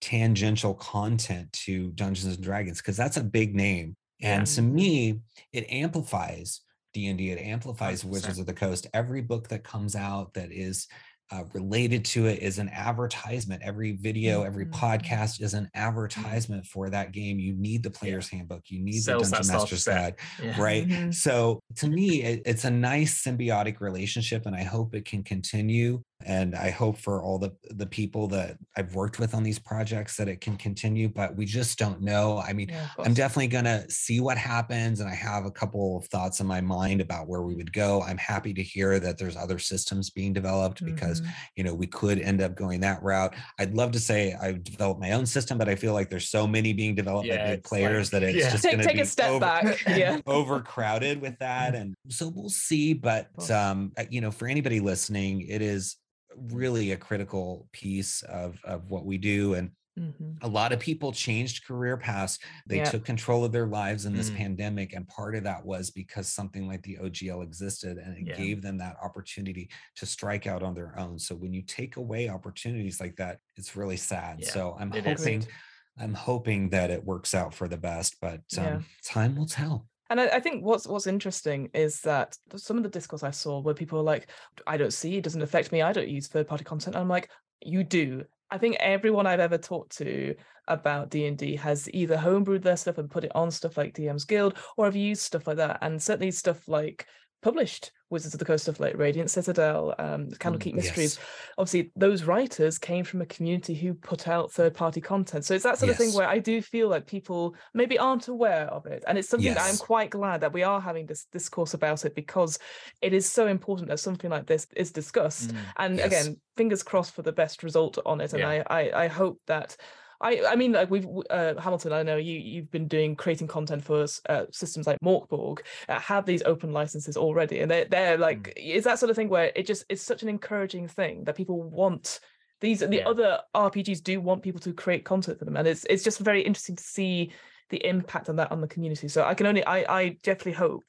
tangential 0.00 0.74
content 0.74 1.52
to 1.52 1.90
Dungeons 1.92 2.34
and 2.36 2.44
Dragons 2.44 2.78
because 2.78 2.96
that's 2.96 3.16
a 3.16 3.24
big 3.24 3.54
name. 3.54 3.96
And 4.22 4.46
to 4.46 4.60
Mhm. 4.62 4.72
me, 4.72 5.20
it 5.52 5.66
amplifies 5.70 6.60
D&D, 6.94 7.30
it 7.30 7.38
amplifies 7.38 8.02
100%. 8.04 8.10
Wizards 8.12 8.38
of 8.38 8.46
the 8.46 8.54
Coast. 8.54 8.86
Every 8.94 9.20
book 9.20 9.48
that 9.48 9.64
comes 9.64 9.94
out 9.94 10.32
that 10.34 10.50
is 10.52 10.86
uh, 11.32 11.42
related 11.54 12.04
to 12.04 12.26
it 12.26 12.38
is 12.40 12.60
an 12.60 12.68
advertisement. 12.68 13.60
Every 13.60 13.96
video, 13.96 14.44
every 14.44 14.64
Mhm. 14.64 14.70
podcast 14.74 15.42
is 15.42 15.54
an 15.54 15.68
advertisement 15.74 16.64
for 16.66 16.88
that 16.90 17.10
game. 17.10 17.40
You 17.40 17.52
need 17.54 17.82
the 17.82 17.90
player's 17.90 18.28
handbook. 18.28 18.62
You 18.68 18.80
need 18.80 19.00
Sells 19.02 19.30
the 19.30 19.38
Dungeon 19.38 19.52
Master's. 19.56 19.84
Guide 19.84 20.14
Yeah. 20.40 20.60
right 20.60 20.86
Mhm. 20.86 21.12
so 21.12 21.58
to 21.78 21.88
me 21.88 22.22
it, 22.22 22.42
it's 22.46 22.64
a 22.64 22.70
nice 22.70 23.24
symbiotic 23.24 23.80
relationship 23.80 24.46
and 24.46 24.54
i 24.54 24.62
hope 24.62 24.94
it 24.94 25.04
can 25.04 25.24
continue 25.24 26.00
and 26.24 26.54
i 26.54 26.70
hope 26.70 26.96
for 26.96 27.22
all 27.22 27.38
the 27.38 27.52
the 27.72 27.84
people 27.84 28.26
that 28.26 28.56
i've 28.78 28.94
worked 28.94 29.18
with 29.18 29.34
on 29.34 29.42
these 29.42 29.58
projects 29.58 30.16
that 30.16 30.28
it 30.28 30.40
can 30.40 30.56
continue 30.56 31.08
but 31.08 31.36
we 31.36 31.44
just 31.44 31.78
don't 31.78 32.00
know. 32.00 32.38
I 32.38 32.52
mean 32.54 32.68
Yeah, 32.70 32.88
i'm 32.98 33.12
definitely 33.12 33.48
going 33.48 33.64
to 33.66 33.84
see 33.90 34.20
what 34.20 34.38
happens 34.38 35.00
and 35.00 35.10
i 35.10 35.14
have 35.14 35.44
a 35.44 35.50
couple 35.50 35.98
of 35.98 36.06
thoughts 36.06 36.40
in 36.40 36.46
my 36.46 36.60
mind 36.62 37.00
about 37.02 37.28
where 37.28 37.42
we 37.42 37.54
would 37.54 37.72
go. 37.72 38.02
I'm 38.02 38.16
happy 38.18 38.54
to 38.54 38.62
hear 38.62 38.98
that 38.98 39.18
there's 39.18 39.36
other 39.36 39.58
systems 39.58 40.08
being 40.10 40.32
developed 40.32 40.82
because 40.84 41.20
Mhm. 41.20 41.26
you 41.56 41.64
know 41.64 41.74
we 41.74 41.86
could 41.86 42.18
end 42.20 42.40
up 42.40 42.54
going 42.54 42.80
that 42.80 43.02
route. 43.02 43.34
I'd 43.58 43.74
love 43.74 43.92
to 43.92 44.00
say 44.00 44.34
i've 44.40 44.64
developed 44.64 45.00
my 45.00 45.12
own 45.12 45.26
system 45.26 45.58
but 45.58 45.68
i 45.68 45.74
feel 45.74 45.92
like 45.92 46.08
there's 46.08 46.28
so 46.30 46.46
many 46.46 46.72
being 46.72 46.94
developed 46.94 47.26
Yeah, 47.28 47.44
by 47.44 47.50
big 47.56 47.64
players 47.64 48.12
like- 48.12 48.22
that 48.22 48.28
it's 48.30 48.38
yeah. 48.44 48.50
just 48.52 48.62
Take- 48.64 48.72
going 48.72 48.86
to 48.86 48.92
take 48.92 49.02
a 49.02 49.06
step 49.06 49.30
over- 49.30 49.40
back, 49.40 49.84
yeah. 49.88 50.18
overcrowded 50.26 51.20
with 51.20 51.38
that 51.40 51.74
and 51.74 51.94
so 52.08 52.28
we'll 52.34 52.48
see 52.48 52.94
but 52.94 53.28
um 53.50 53.92
uh, 53.98 54.04
you 54.10 54.20
know 54.20 54.30
for 54.30 54.48
anybody 54.48 54.80
listening 54.80 55.42
it 55.48 55.60
is 55.62 55.96
really 56.36 56.92
a 56.92 56.96
critical 56.96 57.68
piece 57.72 58.22
of 58.22 58.58
of 58.64 58.90
what 58.90 59.04
we 59.04 59.18
do 59.18 59.54
and 59.54 59.70
Mhm. 59.98 60.36
a 60.42 60.48
lot 60.48 60.72
of 60.74 60.78
people 60.78 61.10
changed 61.10 61.64
career 61.64 61.96
paths 61.96 62.38
they 62.66 62.76
Yeah. 62.76 62.84
took 62.90 63.02
control 63.06 63.46
of 63.46 63.52
their 63.52 63.66
lives 63.66 64.04
in 64.04 64.12
this 64.12 64.28
Mm. 64.28 64.36
pandemic 64.36 64.92
and 64.92 65.08
part 65.08 65.34
of 65.34 65.44
that 65.44 65.64
was 65.64 65.90
because 65.90 66.28
something 66.28 66.68
like 66.68 66.82
the 66.82 66.98
ogl 67.00 67.42
existed 67.42 67.96
and 67.96 68.14
it 68.18 68.26
Yeah. 68.26 68.36
gave 68.36 68.60
them 68.60 68.76
that 68.76 68.96
opportunity 69.02 69.70
to 69.94 70.04
strike 70.04 70.46
out 70.46 70.62
on 70.62 70.74
their 70.74 70.98
own 70.98 71.18
so 71.18 71.34
when 71.34 71.54
you 71.54 71.62
take 71.62 71.96
away 71.96 72.28
opportunities 72.28 73.00
like 73.00 73.16
that 73.16 73.38
it's 73.56 73.74
really 73.74 73.96
sad 73.96 74.40
Yeah, 74.40 74.50
so 74.50 74.76
i'm 74.78 74.92
it 74.92 75.06
is. 75.06 75.18
hoping 75.20 75.40
Agreed. 75.40 75.54
i'm 75.96 76.12
hoping 76.14 76.68
that 76.70 76.90
it 76.90 77.02
works 77.02 77.32
out 77.34 77.54
for 77.54 77.66
the 77.66 77.78
best 77.78 78.16
but 78.20 78.42
um, 78.58 78.64
Yeah. 78.64 78.82
time 79.02 79.34
will 79.34 79.46
tell 79.46 79.88
And 80.10 80.20
I, 80.20 80.26
I 80.26 80.40
think 80.40 80.64
what's 80.64 80.86
what's 80.86 81.06
interesting 81.06 81.70
is 81.74 82.00
that 82.02 82.36
some 82.56 82.76
of 82.76 82.82
the 82.82 82.88
discourse 82.88 83.22
I 83.22 83.30
saw 83.30 83.60
where 83.60 83.74
people 83.74 83.98
are 83.98 84.04
like, 84.04 84.28
I 84.66 84.76
don't 84.76 84.92
see, 84.92 85.16
it 85.16 85.24
doesn't 85.24 85.42
affect 85.42 85.72
me, 85.72 85.82
I 85.82 85.92
don't 85.92 86.08
use 86.08 86.28
third 86.28 86.46
party 86.48 86.64
content. 86.64 86.94
And 86.94 87.02
I'm 87.02 87.08
like, 87.08 87.30
you 87.60 87.84
do. 87.84 88.24
I 88.50 88.58
think 88.58 88.76
everyone 88.78 89.26
I've 89.26 89.40
ever 89.40 89.58
talked 89.58 89.96
to 89.98 90.34
about 90.68 91.10
D&D 91.10 91.56
has 91.56 91.88
either 91.92 92.16
homebrewed 92.16 92.62
their 92.62 92.76
stuff 92.76 92.98
and 92.98 93.10
put 93.10 93.24
it 93.24 93.32
on 93.34 93.50
stuff 93.50 93.76
like 93.76 93.94
DM's 93.94 94.24
Guild 94.24 94.56
or 94.76 94.84
have 94.84 94.94
used 94.94 95.22
stuff 95.22 95.46
like 95.46 95.56
that. 95.56 95.78
And 95.82 96.00
certainly 96.00 96.30
stuff 96.30 96.68
like 96.68 97.06
published 97.42 97.90
Wizards 98.10 98.34
of 98.34 98.38
the 98.38 98.44
Coast 98.44 98.64
stuff 98.64 98.78
like 98.78 98.96
Radiant 98.96 99.30
Citadel, 99.30 99.94
um, 99.98 100.28
Candlekeep 100.28 100.74
Mysteries. 100.74 101.16
Yes. 101.16 101.26
Obviously, 101.58 101.90
those 101.96 102.24
writers 102.24 102.78
came 102.78 103.04
from 103.04 103.20
a 103.20 103.26
community 103.26 103.74
who 103.74 103.94
put 103.94 104.28
out 104.28 104.52
third 104.52 104.74
party 104.74 105.00
content. 105.00 105.44
So 105.44 105.54
it's 105.54 105.64
that 105.64 105.78
sort 105.78 105.90
of 105.90 105.96
thing 105.96 106.12
where 106.12 106.28
I 106.28 106.38
do 106.38 106.62
feel 106.62 106.88
like 106.88 107.06
people 107.06 107.54
maybe 107.74 107.98
aren't 107.98 108.28
aware 108.28 108.66
of 108.66 108.86
it. 108.86 109.02
And 109.08 109.18
it's 109.18 109.28
something 109.28 109.54
that 109.54 109.62
I'm 109.62 109.76
quite 109.76 110.10
glad 110.10 110.40
that 110.42 110.52
we 110.52 110.62
are 110.62 110.80
having 110.80 111.06
this 111.06 111.26
discourse 111.32 111.74
about 111.74 112.04
it 112.04 112.14
because 112.14 112.58
it 113.02 113.12
is 113.12 113.28
so 113.30 113.48
important 113.48 113.88
that 113.88 113.98
something 114.00 114.30
like 114.30 114.46
this 114.46 114.66
is 114.76 114.92
discussed. 114.92 115.50
Mm. 115.50 115.58
And 115.78 115.96
Yes. 115.96 116.06
again, 116.06 116.40
fingers 116.56 116.82
crossed 116.82 117.14
for 117.14 117.22
the 117.22 117.32
best 117.32 117.62
result 117.62 117.98
on 118.06 118.20
it. 118.20 118.32
And 118.32 118.40
Yeah. 118.40 118.62
I, 118.68 118.82
I 118.82 119.04
I 119.04 119.08
hope 119.08 119.40
that 119.46 119.76
I 120.20 120.42
I 120.46 120.56
mean 120.56 120.72
like 120.72 120.90
we've 120.90 121.06
uh, 121.30 121.54
Hamilton. 121.60 121.92
I 121.92 122.02
know 122.02 122.16
you 122.16 122.38
you've 122.38 122.70
been 122.70 122.88
doing 122.88 123.16
creating 123.16 123.48
content 123.48 123.84
for 123.84 124.06
uh, 124.28 124.44
systems 124.50 124.86
like 124.86 124.98
Morkborg 125.04 125.60
uh, 125.88 126.00
have 126.00 126.26
these 126.26 126.42
open 126.42 126.72
licenses 126.72 127.16
already, 127.16 127.60
and 127.60 127.70
they're 127.70 127.84
they're 127.84 128.18
like 128.18 128.52
is 128.56 128.84
that 128.84 128.98
sort 128.98 129.10
of 129.10 129.16
thing 129.16 129.28
where 129.28 129.52
it 129.54 129.66
just 129.66 129.84
it's 129.88 130.02
such 130.02 130.22
an 130.22 130.28
encouraging 130.28 130.88
thing 130.88 131.24
that 131.24 131.36
people 131.36 131.62
want. 131.62 132.20
These 132.60 132.80
the 132.80 132.96
Yeah. 132.96 133.08
other 133.08 133.40
RPGs 133.54 134.02
do 134.02 134.20
want 134.20 134.42
people 134.42 134.60
to 134.60 134.72
create 134.72 135.04
content 135.04 135.38
for 135.38 135.44
them, 135.44 135.56
and 135.56 135.68
it's 135.68 135.84
it's 135.90 136.02
just 136.04 136.20
very 136.20 136.42
interesting 136.42 136.76
to 136.76 136.82
see 136.82 137.32
the 137.68 137.84
impact 137.84 138.28
on 138.28 138.36
that 138.36 138.50
on 138.52 138.60
the 138.60 138.68
community. 138.68 139.08
So 139.08 139.24
I 139.24 139.34
can 139.34 139.46
only 139.46 139.64
I 139.64 140.00
I 140.00 140.08
definitely 140.22 140.52
hope 140.52 140.84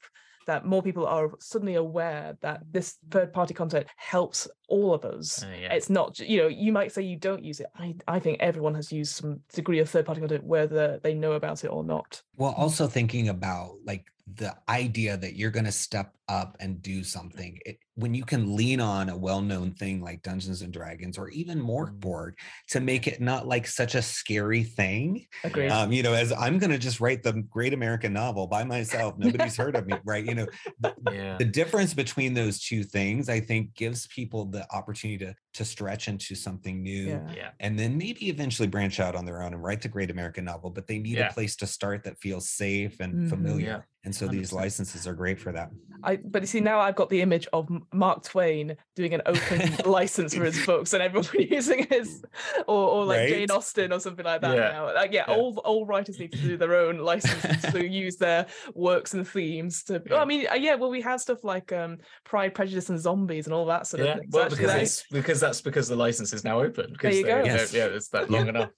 that 0.48 0.64
more 0.64 0.82
people 0.82 1.06
are 1.06 1.30
suddenly 1.38 1.74
aware 1.74 2.36
that 2.40 2.62
this 2.72 2.96
third 3.10 3.34
party 3.34 3.52
content 3.52 3.86
helps 3.96 4.48
all 4.68 4.94
of 4.94 5.04
us. 5.04 5.42
Uh, 5.42 5.48
yeah. 5.60 5.74
It's 5.74 5.90
not, 5.90 6.14
ju- 6.14 6.24
you 6.24 6.38
know, 6.38 6.48
you 6.48 6.72
might 6.72 6.90
say 6.90 7.02
you 7.02 7.16
don't 7.16 7.44
use 7.44 7.60
it. 7.60 7.66
I, 7.76 7.94
I 8.08 8.18
think 8.18 8.40
everyone 8.40 8.74
has 8.74 8.90
used 8.90 9.14
some 9.14 9.40
degree 9.52 9.78
of 9.78 9.90
third 9.90 10.06
party 10.06 10.22
content, 10.22 10.42
whether 10.44 10.98
they 11.02 11.12
know 11.12 11.32
about 11.32 11.64
it 11.64 11.68
or 11.68 11.84
not. 11.84 12.22
Well, 12.38 12.54
also 12.56 12.86
thinking 12.86 13.28
about 13.28 13.76
like 13.84 14.06
the 14.36 14.56
idea 14.70 15.18
that 15.18 15.36
you're 15.36 15.50
going 15.50 15.66
to 15.66 15.72
step 15.72 16.14
up 16.28 16.56
and 16.60 16.80
do 16.80 17.04
something 17.04 17.58
it, 17.66 17.78
when 17.98 18.14
you 18.14 18.24
can 18.24 18.54
lean 18.54 18.80
on 18.80 19.08
a 19.08 19.16
well-known 19.16 19.72
thing 19.74 20.00
like 20.00 20.22
Dungeons 20.22 20.62
and 20.62 20.72
Dragons 20.72 21.18
or 21.18 21.28
even 21.30 21.60
Morkborg 21.60 22.34
to 22.68 22.78
make 22.78 23.08
it 23.08 23.20
not 23.20 23.48
like 23.48 23.66
such 23.66 23.96
a 23.96 24.02
scary 24.02 24.62
thing. 24.62 25.26
Agreed. 25.42 25.70
Um, 25.70 25.90
you 25.90 26.04
know, 26.04 26.12
as 26.14 26.30
I'm 26.32 26.58
going 26.58 26.70
to 26.70 26.78
just 26.78 27.00
write 27.00 27.24
the 27.24 27.32
Great 27.50 27.74
American 27.74 28.12
Novel 28.12 28.46
by 28.46 28.62
myself, 28.62 29.14
nobody's 29.18 29.56
heard 29.56 29.74
of 29.74 29.86
me, 29.88 29.94
right? 30.04 30.24
You 30.24 30.36
know, 30.36 30.46
the, 30.78 30.94
yeah. 31.12 31.36
the 31.38 31.44
difference 31.44 31.92
between 31.92 32.34
those 32.34 32.60
two 32.60 32.84
things, 32.84 33.28
I 33.28 33.40
think, 33.40 33.74
gives 33.74 34.06
people 34.06 34.44
the 34.44 34.64
opportunity 34.72 35.24
to 35.26 35.34
to 35.54 35.64
stretch 35.64 36.06
into 36.06 36.36
something 36.36 36.84
new 36.84 37.08
yeah. 37.08 37.32
yeah. 37.34 37.50
and 37.58 37.76
then 37.76 37.98
maybe 37.98 38.28
eventually 38.28 38.68
branch 38.68 39.00
out 39.00 39.16
on 39.16 39.24
their 39.24 39.42
own 39.42 39.52
and 39.54 39.60
write 39.60 39.82
the 39.82 39.88
great 39.88 40.08
American 40.08 40.44
novel, 40.44 40.70
but 40.70 40.86
they 40.86 41.00
need 41.00 41.16
Yeah. 41.16 41.30
a 41.30 41.32
place 41.32 41.56
to 41.56 41.66
start 41.66 42.04
that 42.04 42.16
feels 42.20 42.48
safe 42.48 43.00
and 43.00 43.12
Mhm. 43.26 43.28
familiar. 43.30 43.66
Yeah, 43.66 43.80
And 44.04 44.14
so 44.14 44.28
these 44.28 44.52
100%. 44.52 44.56
licenses 44.56 45.08
are 45.08 45.14
great 45.14 45.40
for 45.40 45.50
that. 45.50 45.70
I 46.04 46.14
but 46.16 46.42
you 46.42 46.46
see 46.46 46.60
now 46.60 46.78
I've 46.78 46.94
got 46.94 47.10
the 47.10 47.20
image 47.22 47.48
of 47.52 47.66
M- 47.68 47.84
Mark 47.92 48.22
Twain 48.24 48.76
doing 48.96 49.14
an 49.14 49.22
open 49.26 49.76
license 49.90 50.34
for 50.34 50.44
his 50.44 50.64
books 50.66 50.92
and 50.92 51.02
everyone 51.02 51.28
using 51.50 51.86
his 51.88 52.22
or, 52.66 52.88
or 52.88 53.04
like 53.04 53.28
Jane 53.28 53.50
Austen 53.50 53.92
or 53.92 54.00
something 54.00 54.24
like 54.24 54.40
that 54.42 54.56
Yeah. 54.56 54.68
now. 54.70 54.94
Like 54.94 55.12
yeah, 55.12 55.24
Yeah. 55.28 55.34
all 55.36 55.58
all 55.64 55.86
writers 55.86 56.18
need 56.18 56.32
to 56.32 56.38
do 56.38 56.56
their 56.56 56.74
own 56.74 56.98
licenses 56.98 57.72
to 57.72 57.86
use 58.04 58.16
their 58.16 58.46
works 58.74 59.14
and 59.14 59.26
themes 59.26 59.82
to 59.84 60.02
well, 60.10 60.20
I 60.20 60.24
mean 60.24 60.46
uh, 60.50 60.54
yeah, 60.54 60.74
well 60.74 60.90
we 60.90 61.00
have 61.02 61.20
stuff 61.20 61.44
like 61.44 61.72
um 61.72 61.98
Pride, 62.24 62.54
Prejudice 62.54 62.88
and 62.90 62.98
Zombies 63.00 63.46
and 63.46 63.54
all 63.54 63.66
that 63.66 63.86
sort 63.86 64.02
Yeah, 64.02 64.12
of 64.12 64.18
thing. 64.20 64.30
So 64.30 64.38
well, 64.38 64.44
actually 64.46 64.66
because 64.66 64.98
that 65.08 65.14
because 65.14 65.40
that's 65.40 65.60
because 65.60 65.88
the 65.88 65.96
license 65.96 66.32
is 66.32 66.44
now 66.44 66.60
open. 66.60 66.92
Because 66.92 67.16
you 67.16 67.24
go. 67.24 67.42
Yes. 67.44 67.72
Yeah, 67.72 67.86
it's 67.86 68.08
that 68.08 68.30
long 68.30 68.48
enough. 68.48 68.70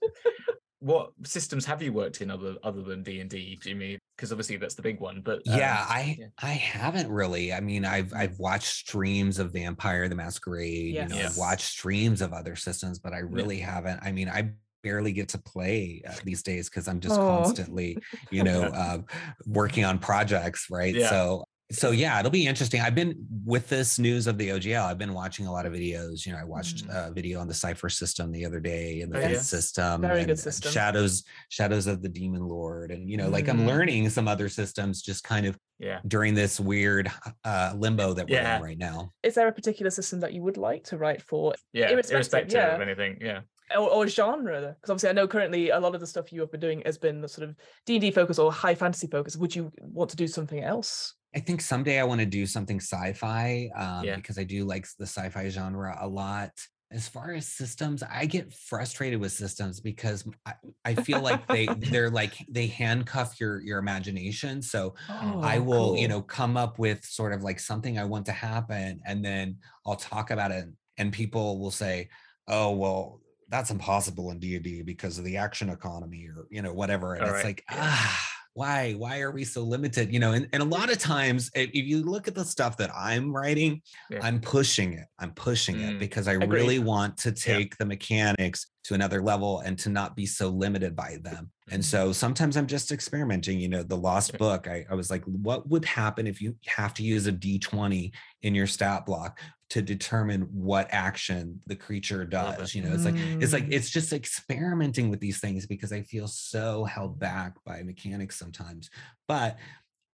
What 0.80 1.12
systems 1.24 1.64
have 1.66 1.82
you 1.82 1.92
worked 1.92 2.20
in 2.20 2.30
other 2.30 2.56
other 2.62 2.82
than 2.82 3.02
D 3.02 3.20
and 3.20 3.30
D, 3.30 3.58
Jimmy? 3.62 3.98
Because 4.16 4.32
obviously 4.32 4.56
that's 4.56 4.74
the 4.74 4.82
big 4.82 5.00
one. 5.00 5.20
But 5.22 5.42
yeah, 5.44 5.80
um, 5.80 5.86
I 5.88 6.16
yeah. 6.18 6.26
I 6.42 6.52
haven't 6.52 7.10
really. 7.10 7.52
I 7.52 7.60
mean, 7.60 7.84
I've 7.84 8.12
I've 8.14 8.38
watched 8.38 8.66
streams 8.66 9.38
of 9.38 9.52
Vampire 9.52 10.08
the 10.08 10.14
Masquerade, 10.14 10.94
you 10.94 11.06
know, 11.06 11.16
Yes. 11.16 11.32
I've 11.32 11.38
watched 11.38 11.66
streams 11.66 12.22
of 12.22 12.32
other 12.32 12.56
systems, 12.56 12.98
but 12.98 13.12
I 13.12 13.18
really 13.18 13.58
haven't. 13.58 14.00
I 14.02 14.12
mean, 14.12 14.28
I 14.28 14.52
barely 14.82 15.12
get 15.12 15.28
to 15.30 15.38
play 15.38 16.02
uh, 16.08 16.14
these 16.24 16.42
days 16.42 16.70
because 16.70 16.88
I'm 16.88 17.00
just 17.00 17.18
Aw. 17.18 17.36
constantly, 17.42 17.98
you 18.30 18.42
know, 18.48 18.62
uh, 18.62 18.98
working 19.46 19.84
on 19.84 19.98
projects, 19.98 20.68
right? 20.70 20.94
Yeah. 20.94 21.10
So 21.10 21.44
so 21.70 21.90
yeah, 21.92 22.18
it'll 22.18 22.30
be 22.30 22.46
interesting. 22.46 22.80
I've 22.80 22.94
been 22.94 23.14
with 23.44 23.68
this 23.68 23.98
news 23.98 24.26
of 24.26 24.38
the 24.38 24.48
OGL. 24.50 24.85
I've 24.85 24.98
been 24.98 25.14
watching 25.14 25.46
a 25.46 25.52
lot 25.52 25.66
of 25.66 25.72
videos. 25.72 26.26
You 26.26 26.33
know, 26.33 26.38
I 26.38 26.44
watched 26.44 26.87
Mm. 26.87 27.09
a 27.09 27.12
video 27.12 27.40
on 27.40 27.46
the 27.48 27.54
Cipher 27.54 27.88
system 27.88 28.33
the 28.33 28.44
other 28.44 28.61
day 28.61 29.00
and 29.02 29.12
the 29.12 29.18
Oh, 29.18 29.28
yeah. 29.28 29.38
system, 29.40 30.00
Very 30.02 30.24
good 30.24 30.38
system. 30.38 30.72
Shadows, 30.72 31.24
Shadows 31.48 31.87
of 31.87 32.02
the 32.02 32.09
Demon 32.09 32.46
Lord, 32.46 32.90
and 32.90 33.09
you 33.09 33.16
know, 33.16 33.28
like 33.28 33.48
I'm 33.48 33.61
Mm. 33.61 33.66
learning 33.66 34.11
some 34.11 34.26
other 34.28 34.48
systems 34.48 35.02
just 35.02 35.22
kind 35.24 35.46
of 35.46 35.56
yeah. 35.78 36.00
during 36.06 36.35
this 36.35 36.59
weird 36.61 37.11
uh, 37.44 37.72
limbo 37.76 38.12
that 38.14 38.28
we're 38.28 38.37
Yeah. 38.37 38.56
in 38.56 38.62
right 38.62 38.78
now. 38.78 39.12
is 39.22 39.35
there 39.35 39.48
a 39.48 39.52
particular 39.52 39.90
system 39.90 40.20
that 40.20 40.33
you 40.33 40.42
would 40.42 40.56
like 40.56 40.85
to 40.85 40.98
write 40.98 41.22
for 41.22 41.54
Yeah, 41.72 41.90
Irrespective, 41.90 42.14
irrespective, 42.14 42.54
yeah. 42.54 42.74
of 42.74 42.80
anything. 42.80 43.18
Yeah. 43.20 43.40
or, 43.76 43.88
or 43.88 44.09
genre 44.09 44.74
because 44.80 44.90
obviously 44.90 45.11
i 45.11 45.12
know 45.12 45.28
currently 45.28 45.70
a 45.70 45.78
lot 45.78 45.94
of 45.94 46.00
the 46.00 46.06
stuff 46.06 46.33
you 46.33 46.40
have 46.40 46.50
been 46.50 46.59
doing 46.59 46.83
has 46.85 46.98
been 46.98 47.20
the 47.20 47.28
sort 47.28 47.48
of 47.48 47.54
d&d 47.87 48.11
focus 48.11 48.37
or 48.37 48.50
high 48.52 48.74
fantasy 48.74 49.06
focus 49.06 49.37
would 49.37 49.54
you 49.54 49.70
want 49.80 50.11
to 50.11 50.16
do 50.16 50.26
something 50.26 50.61
else 50.64 51.14
I 51.34 51.40
think 51.40 51.60
someday 51.60 51.98
I 52.00 52.04
want 52.04 52.20
to 52.20 52.26
do 52.26 52.46
something 52.46 52.80
sci-fi 52.80 53.70
um, 53.76 54.00
Yeah. 54.00 54.14
because 54.14 54.38
I 54.38 54.44
do 54.44 54.64
like 54.64 54.86
the 54.98 55.06
sci-fi 55.06 55.48
genre 55.48 55.96
a 56.00 56.08
lot. 56.08 56.52
as 56.92 57.06
far 57.08 57.32
as 57.32 57.46
systems, 57.46 58.02
I 58.02 58.26
get 58.26 58.52
frustrated 58.52 59.20
with 59.20 59.30
systems 59.30 59.80
because 59.80 60.26
I, 60.44 60.54
I 60.84 60.94
feel 60.96 61.20
like 61.20 61.48
they 61.48 61.68
they're 61.78 62.10
like 62.10 62.34
they 62.48 62.66
handcuff 62.66 63.38
your 63.40 63.60
your 63.60 63.78
imagination. 63.78 64.60
So 64.60 64.94
Oh, 65.08 65.40
I 65.40 65.60
will, 65.60 65.96
you 65.96 66.08
know, 66.08 66.20
come 66.22 66.56
up 66.56 66.78
with 66.80 67.04
sort 67.04 67.32
of 67.32 67.42
like 67.42 67.60
something 67.60 67.98
I 67.98 68.04
want 68.04 68.26
to 68.26 68.32
happen, 68.32 69.00
and 69.06 69.24
then 69.24 69.58
I'll 69.86 69.96
talk 69.96 70.30
about 70.32 70.50
it, 70.50 70.66
and 70.98 71.12
people 71.12 71.60
will 71.60 71.70
say, 71.70 72.08
"Oh, 72.48 72.72
well, 72.76 73.22
that's 73.48 73.70
impossible 73.70 74.30
in 74.32 74.38
D 74.40 74.56
and 74.56 74.64
D 74.64 74.82
because 74.82 75.18
of 75.18 75.24
the 75.24 75.36
action 75.36 75.68
economy, 75.70 76.26
or 76.28 76.46
you 76.50 76.62
know, 76.62 76.72
whatever." 76.74 77.14
And 77.14 77.26
All 77.26 77.28
it's 77.28 77.44
right, 77.44 77.44
like, 77.44 77.64
ah, 77.70 78.28
why? 78.54 78.92
Why 78.92 79.20
are 79.20 79.30
we 79.30 79.44
so 79.44 79.62
limited? 79.62 80.12
You 80.12 80.18
know, 80.20 80.32
and, 80.32 80.48
and 80.52 80.62
a 80.62 80.66
lot 80.66 80.90
of 80.90 80.98
times, 80.98 81.50
if 81.54 81.70
you 81.72 82.02
look 82.02 82.28
at 82.28 82.34
the 82.34 82.44
stuff 82.44 82.76
that 82.78 82.90
I'm 82.94 83.32
writing, 83.34 83.80
Yeah. 84.10 84.20
I'm 84.22 84.40
pushing 84.40 84.94
it. 84.94 85.06
I'm 85.18 85.32
pushing 85.32 85.80
it 85.80 85.94
Mm, 85.94 85.98
because 86.00 86.26
I 86.28 86.32
agreed. 86.32 86.50
really 86.50 86.78
want 86.80 87.16
to 87.18 87.28
Yeah. 87.30 87.34
take 87.34 87.76
the 87.78 87.84
mechanics 87.86 88.66
to 88.84 88.94
another 88.94 89.20
level 89.20 89.60
and 89.60 89.78
to 89.78 89.88
not 89.90 90.16
be 90.16 90.26
so 90.26 90.48
limited 90.48 90.96
by 90.96 91.18
them. 91.22 91.50
And 91.70 91.84
so 91.84 92.12
sometimes 92.12 92.56
I'm 92.56 92.66
just 92.66 92.90
experimenting. 92.90 93.60
You 93.60 93.68
know, 93.68 93.82
the 93.82 93.96
Lost 93.96 94.36
Book, 94.38 94.66
I, 94.66 94.84
I 94.90 94.94
was 94.94 95.10
like, 95.10 95.22
what 95.24 95.68
would 95.68 95.84
happen 95.84 96.26
if 96.26 96.40
you 96.40 96.56
have 96.66 96.94
to 96.94 97.02
use 97.02 97.26
a 97.26 97.32
D20 97.32 98.10
in 98.42 98.54
your 98.54 98.66
stat 98.66 99.06
block 99.06 99.38
to 99.68 99.82
determine 99.82 100.42
what 100.52 100.88
action 100.90 101.60
the 101.66 101.76
creature 101.76 102.24
does? 102.24 102.74
You 102.74 102.82
know, 102.82 102.92
it's 102.92 103.04
like, 103.04 103.14
it's 103.40 103.52
like 103.52 103.66
Mm. 103.66 103.72
it's 103.72 103.90
just 103.90 104.12
experimenting 104.12 105.10
with 105.10 105.20
these 105.20 105.38
things 105.40 105.66
because 105.66 105.92
I 105.92 106.02
feel 106.02 106.26
so 106.26 106.84
held 106.84 107.20
back 107.20 107.54
by 107.64 107.82
mechanics 107.82 108.36
sometimes. 108.38 108.90
But 109.28 109.58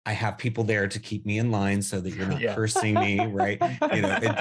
I 0.06 0.12
have 0.12 0.36
people 0.36 0.64
there 0.64 0.86
to 0.86 0.98
keep 1.00 1.24
me 1.24 1.38
in 1.38 1.50
line 1.50 1.80
so 1.80 2.00
that 2.00 2.10
you're 2.10 2.26
not 2.26 2.40
Yeah. 2.40 2.54
cursing 2.54 2.94
me, 2.94 3.24
right? 3.26 3.58
You 3.94 4.02
know, 4.02 4.18
it, 4.22 4.32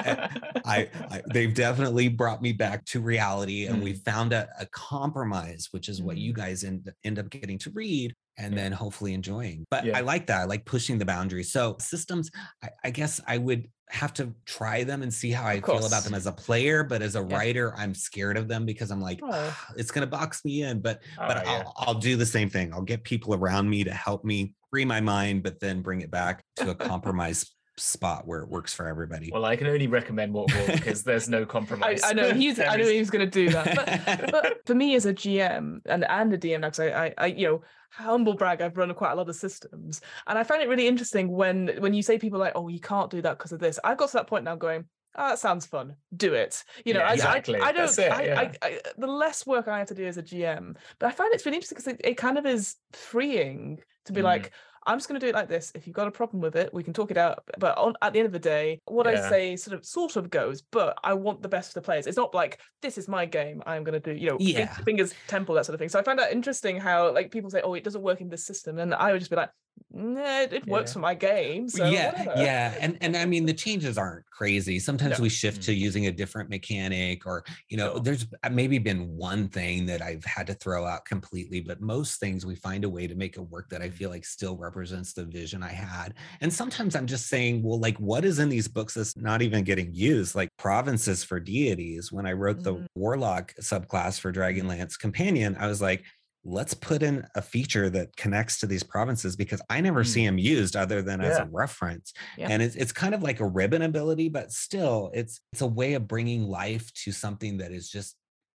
I, 0.66 0.90
I 1.10 1.22
they've 1.32 1.54
definitely 1.54 2.10
brought 2.10 2.42
me 2.42 2.52
back 2.52 2.84
to 2.88 3.00
reality, 3.00 3.68
and 3.68 3.82
we 3.82 3.94
Mm. 3.94 4.04
found 4.04 4.34
a, 4.34 4.50
a 4.60 4.66
compromise, 4.68 5.70
which 5.72 5.88
is 5.90 6.02
what 6.02 6.18
you 6.18 6.34
Mm. 6.34 6.36
guys 6.36 6.64
end 6.64 6.92
end 7.04 7.18
up 7.20 7.30
getting 7.30 7.58
to 7.60 7.70
read 7.72 8.14
and 8.38 8.54
Yeah. 8.54 8.62
then 8.64 8.72
hopefully 8.74 9.14
enjoying. 9.14 9.64
But 9.70 9.86
Yeah. 9.86 9.98
I 9.98 10.02
like 10.02 10.28
that. 10.28 10.42
I 10.42 10.44
like 10.46 10.66
pushing 10.66 10.98
the 10.98 11.06
boundaries. 11.06 11.52
So 11.52 11.78
systems, 11.80 12.30
I, 12.64 12.70
I 12.84 12.90
guess 12.90 13.22
I 13.28 13.38
would 13.38 13.68
have 13.90 14.12
to 14.16 14.34
try 14.46 14.84
them 14.84 15.04
and 15.04 15.14
see 15.14 15.30
how 15.32 15.46
I 15.46 15.62
feel 15.62 15.86
about 15.86 16.04
them 16.04 16.16
as 16.16 16.26
a 16.26 16.32
player. 16.32 16.84
But 16.84 17.02
as 17.04 17.16
a 17.16 17.22
Yeah. 17.24 17.36
writer, 17.38 17.76
I'm 17.78 17.94
scared 17.94 18.38
of 18.38 18.48
them 18.48 18.66
because 18.66 18.90
I'm 18.92 19.02
like, 19.02 19.20
Oh. 19.24 19.30
"Ah, 19.32 19.68
it's 19.78 19.92
gonna 19.92 20.08
box 20.08 20.44
me 20.44 20.64
in. 20.64 20.82
But 20.82 21.02
All 21.20 21.28
but 21.28 21.46
I'll. 21.48 21.74
I'll 21.78 21.94
do 22.00 22.18
the 22.18 22.26
same 22.26 22.50
thing. 22.50 22.74
I'll 22.74 22.82
get 22.82 23.04
people 23.04 23.34
around 23.36 23.70
me 23.70 23.84
to 23.84 23.94
help 23.94 24.26
me 24.26 24.56
free 24.74 24.86
my 24.86 25.00
mind, 25.00 25.44
but 25.44 25.60
then 25.60 25.84
bring 25.84 26.02
it 26.02 26.10
back 26.10 26.44
to 26.56 26.72
a 26.72 26.76
compromise 26.90 27.52
spot 27.78 28.26
where 28.26 28.40
it 28.42 28.50
works 28.50 28.74
for 28.74 28.88
everybody. 28.88 29.30
Well, 29.32 29.46
I 29.46 29.56
can 29.56 29.68
only 29.68 29.86
recommend 29.86 30.32
Mortal 30.32 30.66
because 30.66 31.04
there's 31.04 31.30
no 31.30 31.46
compromise. 31.58 32.02
I 32.04 32.14
know 32.14 32.34
he's 32.34 32.60
I 32.60 32.76
There 32.76 32.78
knew 32.86 32.92
he 32.92 32.98
was 32.98 33.12
going 33.12 33.30
to 33.30 33.32
do 33.32 33.52
that. 33.52 33.76
But, 34.06 34.32
but 34.32 34.66
for 34.66 34.74
me 34.74 34.96
as 34.96 35.06
a 35.06 35.14
GM 35.14 35.82
and 35.86 36.04
and 36.04 36.34
a 36.34 36.38
DM, 36.40 36.62
because 36.62 36.80
I, 36.80 37.06
I 37.06 37.14
I 37.20 37.26
you 37.28 37.48
know 37.48 37.62
humble 37.92 38.34
brag, 38.34 38.64
I've 38.64 38.76
run 38.76 38.92
quite 38.96 39.12
a 39.12 39.16
lot 39.16 39.30
of 39.30 39.36
systems, 39.36 40.02
and 40.26 40.40
I 40.40 40.44
find 40.44 40.64
it 40.64 40.70
really 40.70 40.88
interesting 40.88 41.30
when 41.30 41.70
when 41.78 41.94
you 41.94 42.02
say 42.02 42.18
people 42.18 42.40
like, 42.40 42.54
oh, 42.56 42.68
you 42.68 42.80
can't 42.80 43.12
do 43.12 43.22
that 43.22 43.38
because 43.38 43.52
of 43.52 43.60
this. 43.60 43.80
I've 43.84 43.98
got 43.98 44.08
to 44.10 44.14
that 44.14 44.28
point 44.28 44.44
now 44.44 44.56
going. 44.56 44.86
Oh, 45.16 45.30
that 45.30 45.40
sounds 45.40 45.66
fun. 45.66 45.96
Do 46.16 46.34
it. 46.34 46.64
You 46.86 46.94
know, 46.94 47.02
Yeah, 47.02 47.10
I, 47.10 47.14
exactly. 47.14 47.60
I, 47.60 47.68
I 47.68 47.72
don't. 47.72 48.00
It, 48.00 48.12
I, 48.12 48.24
yeah. 48.24 48.52
I, 48.62 48.80
the 48.98 49.08
less 49.08 49.46
work 49.46 49.68
I 49.68 49.78
have 49.80 49.88
to 49.90 49.96
do 49.96 50.06
as 50.06 50.18
a 50.18 50.24
GM, 50.24 50.76
but 51.00 51.08
I 51.08 51.12
find 51.12 51.34
it's 51.34 51.46
really 51.46 51.58
interesting 51.58 51.76
because 51.78 51.94
it, 51.94 52.02
it 52.04 52.18
kind 52.18 52.38
of 52.38 52.46
is 52.46 52.76
freeing 52.94 53.80
to 54.06 54.14
be 54.14 54.22
Mm. 54.22 54.26
like, 54.26 54.52
I'm 54.86 54.98
just 54.98 55.08
going 55.08 55.18
to 55.20 55.26
do 55.26 55.30
it 55.30 55.36
like 55.36 55.48
this. 55.48 55.72
If 55.76 55.88
you've 55.88 55.96
got 55.96 56.10
a 56.10 56.12
problem 56.12 56.42
with 56.42 56.58
it, 56.58 56.74
we 56.74 56.84
can 56.84 56.92
talk 56.94 57.10
it 57.10 57.16
out. 57.18 57.44
But 57.58 57.78
on, 57.78 57.94
at 58.02 58.12
the 58.12 58.20
end 58.20 58.26
of 58.26 58.34
the 58.34 58.40
day, 58.40 58.82
what 58.86 59.08
I 59.08 59.30
say 59.30 59.56
sort 59.56 59.78
of 59.78 59.86
sort 59.86 60.18
of 60.18 60.30
goes. 60.30 60.62
But 60.62 60.98
I 61.04 61.14
want 61.14 61.42
the 61.42 61.48
best 61.48 61.72
for 61.72 61.80
the 61.80 61.86
players. 61.86 62.06
It's 62.06 62.18
not 62.18 62.34
like 62.34 62.60
this 62.82 62.98
is 62.98 63.08
my 63.08 63.26
game. 63.26 63.64
I'm 63.66 63.86
going 63.86 64.02
to 64.02 64.14
do 64.14 64.20
you 64.20 64.32
know 64.32 64.38
Yeah. 64.42 64.74
fingers 64.84 65.14
temple 65.28 65.56
that 65.56 65.66
sort 65.66 65.76
of 65.76 65.80
thing. 65.80 65.88
So 65.90 66.00
I 66.00 66.04
find 66.04 66.20
that 66.20 66.34
interesting 66.34 66.78
how 66.82 67.14
like 67.14 67.32
people 67.32 67.50
say, 67.50 67.62
oh, 67.62 67.76
it 67.76 67.84
doesn't 67.86 68.02
work 68.02 68.20
in 68.20 68.28
this 68.28 68.46
system, 68.46 68.78
and 68.78 68.94
I 68.94 69.14
would 69.14 69.20
just 69.20 69.32
be 69.32 69.38
like, 69.38 69.52
it, 69.96 70.54
it 70.54 70.68
works 70.68 70.90
Yeah. 70.92 70.94
for 70.94 71.00
my 71.00 71.14
game. 71.16 71.70
So 71.70 71.88
yeah, 71.88 72.12
whatever." 72.12 72.42
yeah, 72.42 72.76
and 72.80 72.98
and 73.02 73.16
I 73.16 73.26
mean 73.26 73.46
the 73.46 73.54
changes 73.54 73.98
aren't 73.98 74.26
crazy. 74.32 74.80
Sometimes 74.80 75.20
No. 75.20 75.24
we 75.24 75.30
shift 75.30 75.62
to 75.64 75.74
using 75.74 76.08
a 76.08 76.12
different 76.12 76.50
mechanic, 76.50 77.26
or 77.26 77.44
you 77.70 77.78
know, 77.78 77.94
Sure. 77.94 78.00
there's 78.02 78.26
uh, 78.44 78.50
maybe 78.50 78.80
been 78.80 79.16
one 79.16 79.50
thing 79.50 79.86
that 79.86 80.02
I've 80.02 80.26
had 80.26 80.48
to 80.48 80.54
throw 80.56 80.86
out 80.86 81.06
completely, 81.06 81.62
but 81.62 81.82
most 81.82 82.20
things 82.20 82.46
we 82.46 82.56
find 82.56 82.84
a 82.84 82.90
way 82.90 83.08
to 83.08 83.16
make 83.16 83.38
it 83.38 83.42
work 83.42 83.70
that 83.70 83.82
I 83.82 83.90
feel 83.90 84.10
like 84.10 84.26
still 84.26 84.58
represents 84.58 85.14
the 85.14 85.26
vision 85.26 85.62
I 85.64 85.72
had. 85.72 86.16
And 86.42 86.52
sometimes 86.52 86.96
I'm 86.96 87.08
just 87.08 87.28
saying, 87.28 87.62
well, 87.64 87.80
like 87.80 87.98
what 88.00 88.26
is 88.26 88.40
in 88.40 88.50
these 88.50 88.68
books 88.68 88.96
that's 88.96 89.16
not 89.16 89.42
even 89.42 89.64
getting 89.64 89.94
used, 89.94 90.34
like 90.36 90.50
provinces 90.58 91.24
for 91.24 91.40
deities. 91.40 92.12
When 92.12 92.26
I 92.26 92.34
wrote 92.34 92.64
the 92.64 92.76
Mhm. 92.76 92.86
warlock 92.96 93.54
subclass 93.62 94.20
for 94.20 94.32
Dragonlance 94.34 94.98
Companion, 95.00 95.56
I 95.60 95.68
was 95.68 95.82
like. 95.82 96.04
Let's 96.46 96.74
put 96.74 97.04
in 97.04 97.26
a 97.36 97.42
feature 97.42 97.90
that 97.92 98.16
connects 98.18 98.60
to 98.60 98.68
these 98.68 98.84
provinces 98.84 99.36
because 99.38 99.62
I 99.70 99.80
never 99.80 100.04
see 100.04 100.22
Mm. 100.24 100.26
them 100.26 100.38
used 100.40 100.76
other 100.76 101.02
than 101.02 101.22
as 101.22 101.40
a 101.40 101.46
reference 101.46 102.12
Yeah. 102.38 102.48
and 102.50 102.62
it's, 102.62 102.76
it's 102.76 102.92
kind 102.92 103.16
of 103.16 103.24
like 103.24 103.40
a 103.40 103.48
ribbon 103.48 103.82
ability 103.82 104.28
but 104.30 104.52
still 104.52 105.10
it's 105.14 105.40
it's 105.54 105.62
a 105.62 105.68
way 105.68 105.94
of 105.94 106.08
bringing 106.08 106.44
life 106.44 106.92
to 107.04 107.12
something 107.14 107.58
that 107.60 107.72
is 107.72 107.90
just 107.90 108.18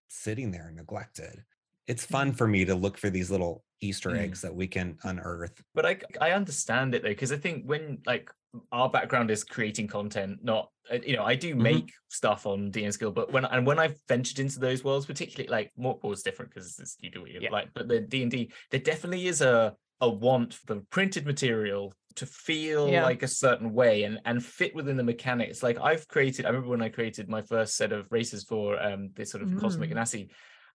sitting 0.09 0.49
there 0.51 0.71
neglected 0.75 1.43
it's 1.87 2.03
fun 2.03 2.33
for 2.33 2.47
me 2.47 2.65
to 2.65 2.73
look 2.73 2.97
for 2.97 3.11
these 3.11 3.29
little 3.29 3.63
easter 3.81 4.09
Mm. 4.11 4.19
eggs 4.21 4.41
that 4.41 4.55
we 4.55 4.67
can 4.67 4.97
unearth 5.03 5.61
but 5.75 5.85
I 5.85 5.99
I 6.19 6.31
understand 6.31 6.95
it 6.95 7.03
though 7.03 7.09
because 7.09 7.31
I 7.31 7.37
think 7.37 7.65
when 7.65 7.99
like 8.07 8.31
our 8.71 8.89
background 8.89 9.31
is 9.31 9.43
creating 9.43 9.87
content, 9.87 10.43
not 10.43 10.69
uh, 10.91 10.97
you 11.05 11.15
know 11.15 11.23
I 11.23 11.35
do 11.35 11.55
Mhm. 11.55 11.59
make 11.61 11.91
stuff 12.09 12.45
on 12.45 12.71
DMs 12.71 12.97
Guild, 12.99 13.15
but 13.15 13.31
when 13.31 13.45
and 13.45 13.65
when 13.65 13.79
I've 13.79 13.99
ventured 14.07 14.39
into 14.39 14.59
those 14.59 14.83
worlds, 14.83 15.05
particularly 15.05 15.49
like 15.49 15.71
Mortal 15.77 16.11
is 16.11 16.21
different 16.23 16.51
because 16.53 16.77
it's 16.79 16.97
you 16.99 17.09
do 17.11 17.21
what 17.21 17.31
you 17.31 17.39
Yeah. 17.41 17.51
like, 17.51 17.69
but 17.73 17.87
the 17.87 17.99
D 18.01 18.21
and 18.21 18.31
D 18.31 18.51
there 18.71 18.79
definitely 18.79 19.27
is 19.27 19.41
a 19.41 19.75
a 20.01 20.09
want 20.09 20.53
for 20.53 20.75
the 20.75 20.81
printed 20.89 21.25
material 21.25 21.93
to 22.15 22.25
feel 22.25 22.89
Yeah. 22.89 23.03
like 23.03 23.23
a 23.23 23.27
certain 23.27 23.73
way 23.73 24.03
and 24.03 24.19
and 24.25 24.43
fit 24.43 24.75
within 24.75 24.97
the 24.97 25.03
mechanics. 25.03 25.63
Like 25.63 25.79
I've 25.79 26.07
created, 26.07 26.45
I 26.45 26.49
remember 26.49 26.69
when 26.69 26.81
I 26.81 26.89
created 26.89 27.29
my 27.29 27.41
first 27.41 27.75
set 27.75 27.91
of 27.91 28.11
races 28.11 28.43
for 28.43 28.81
um 28.81 29.09
this 29.15 29.31
sort 29.31 29.43
of 29.43 29.55
cosmic 29.57 29.89
Mm. 29.89 29.93
Ganassi. 29.95 30.29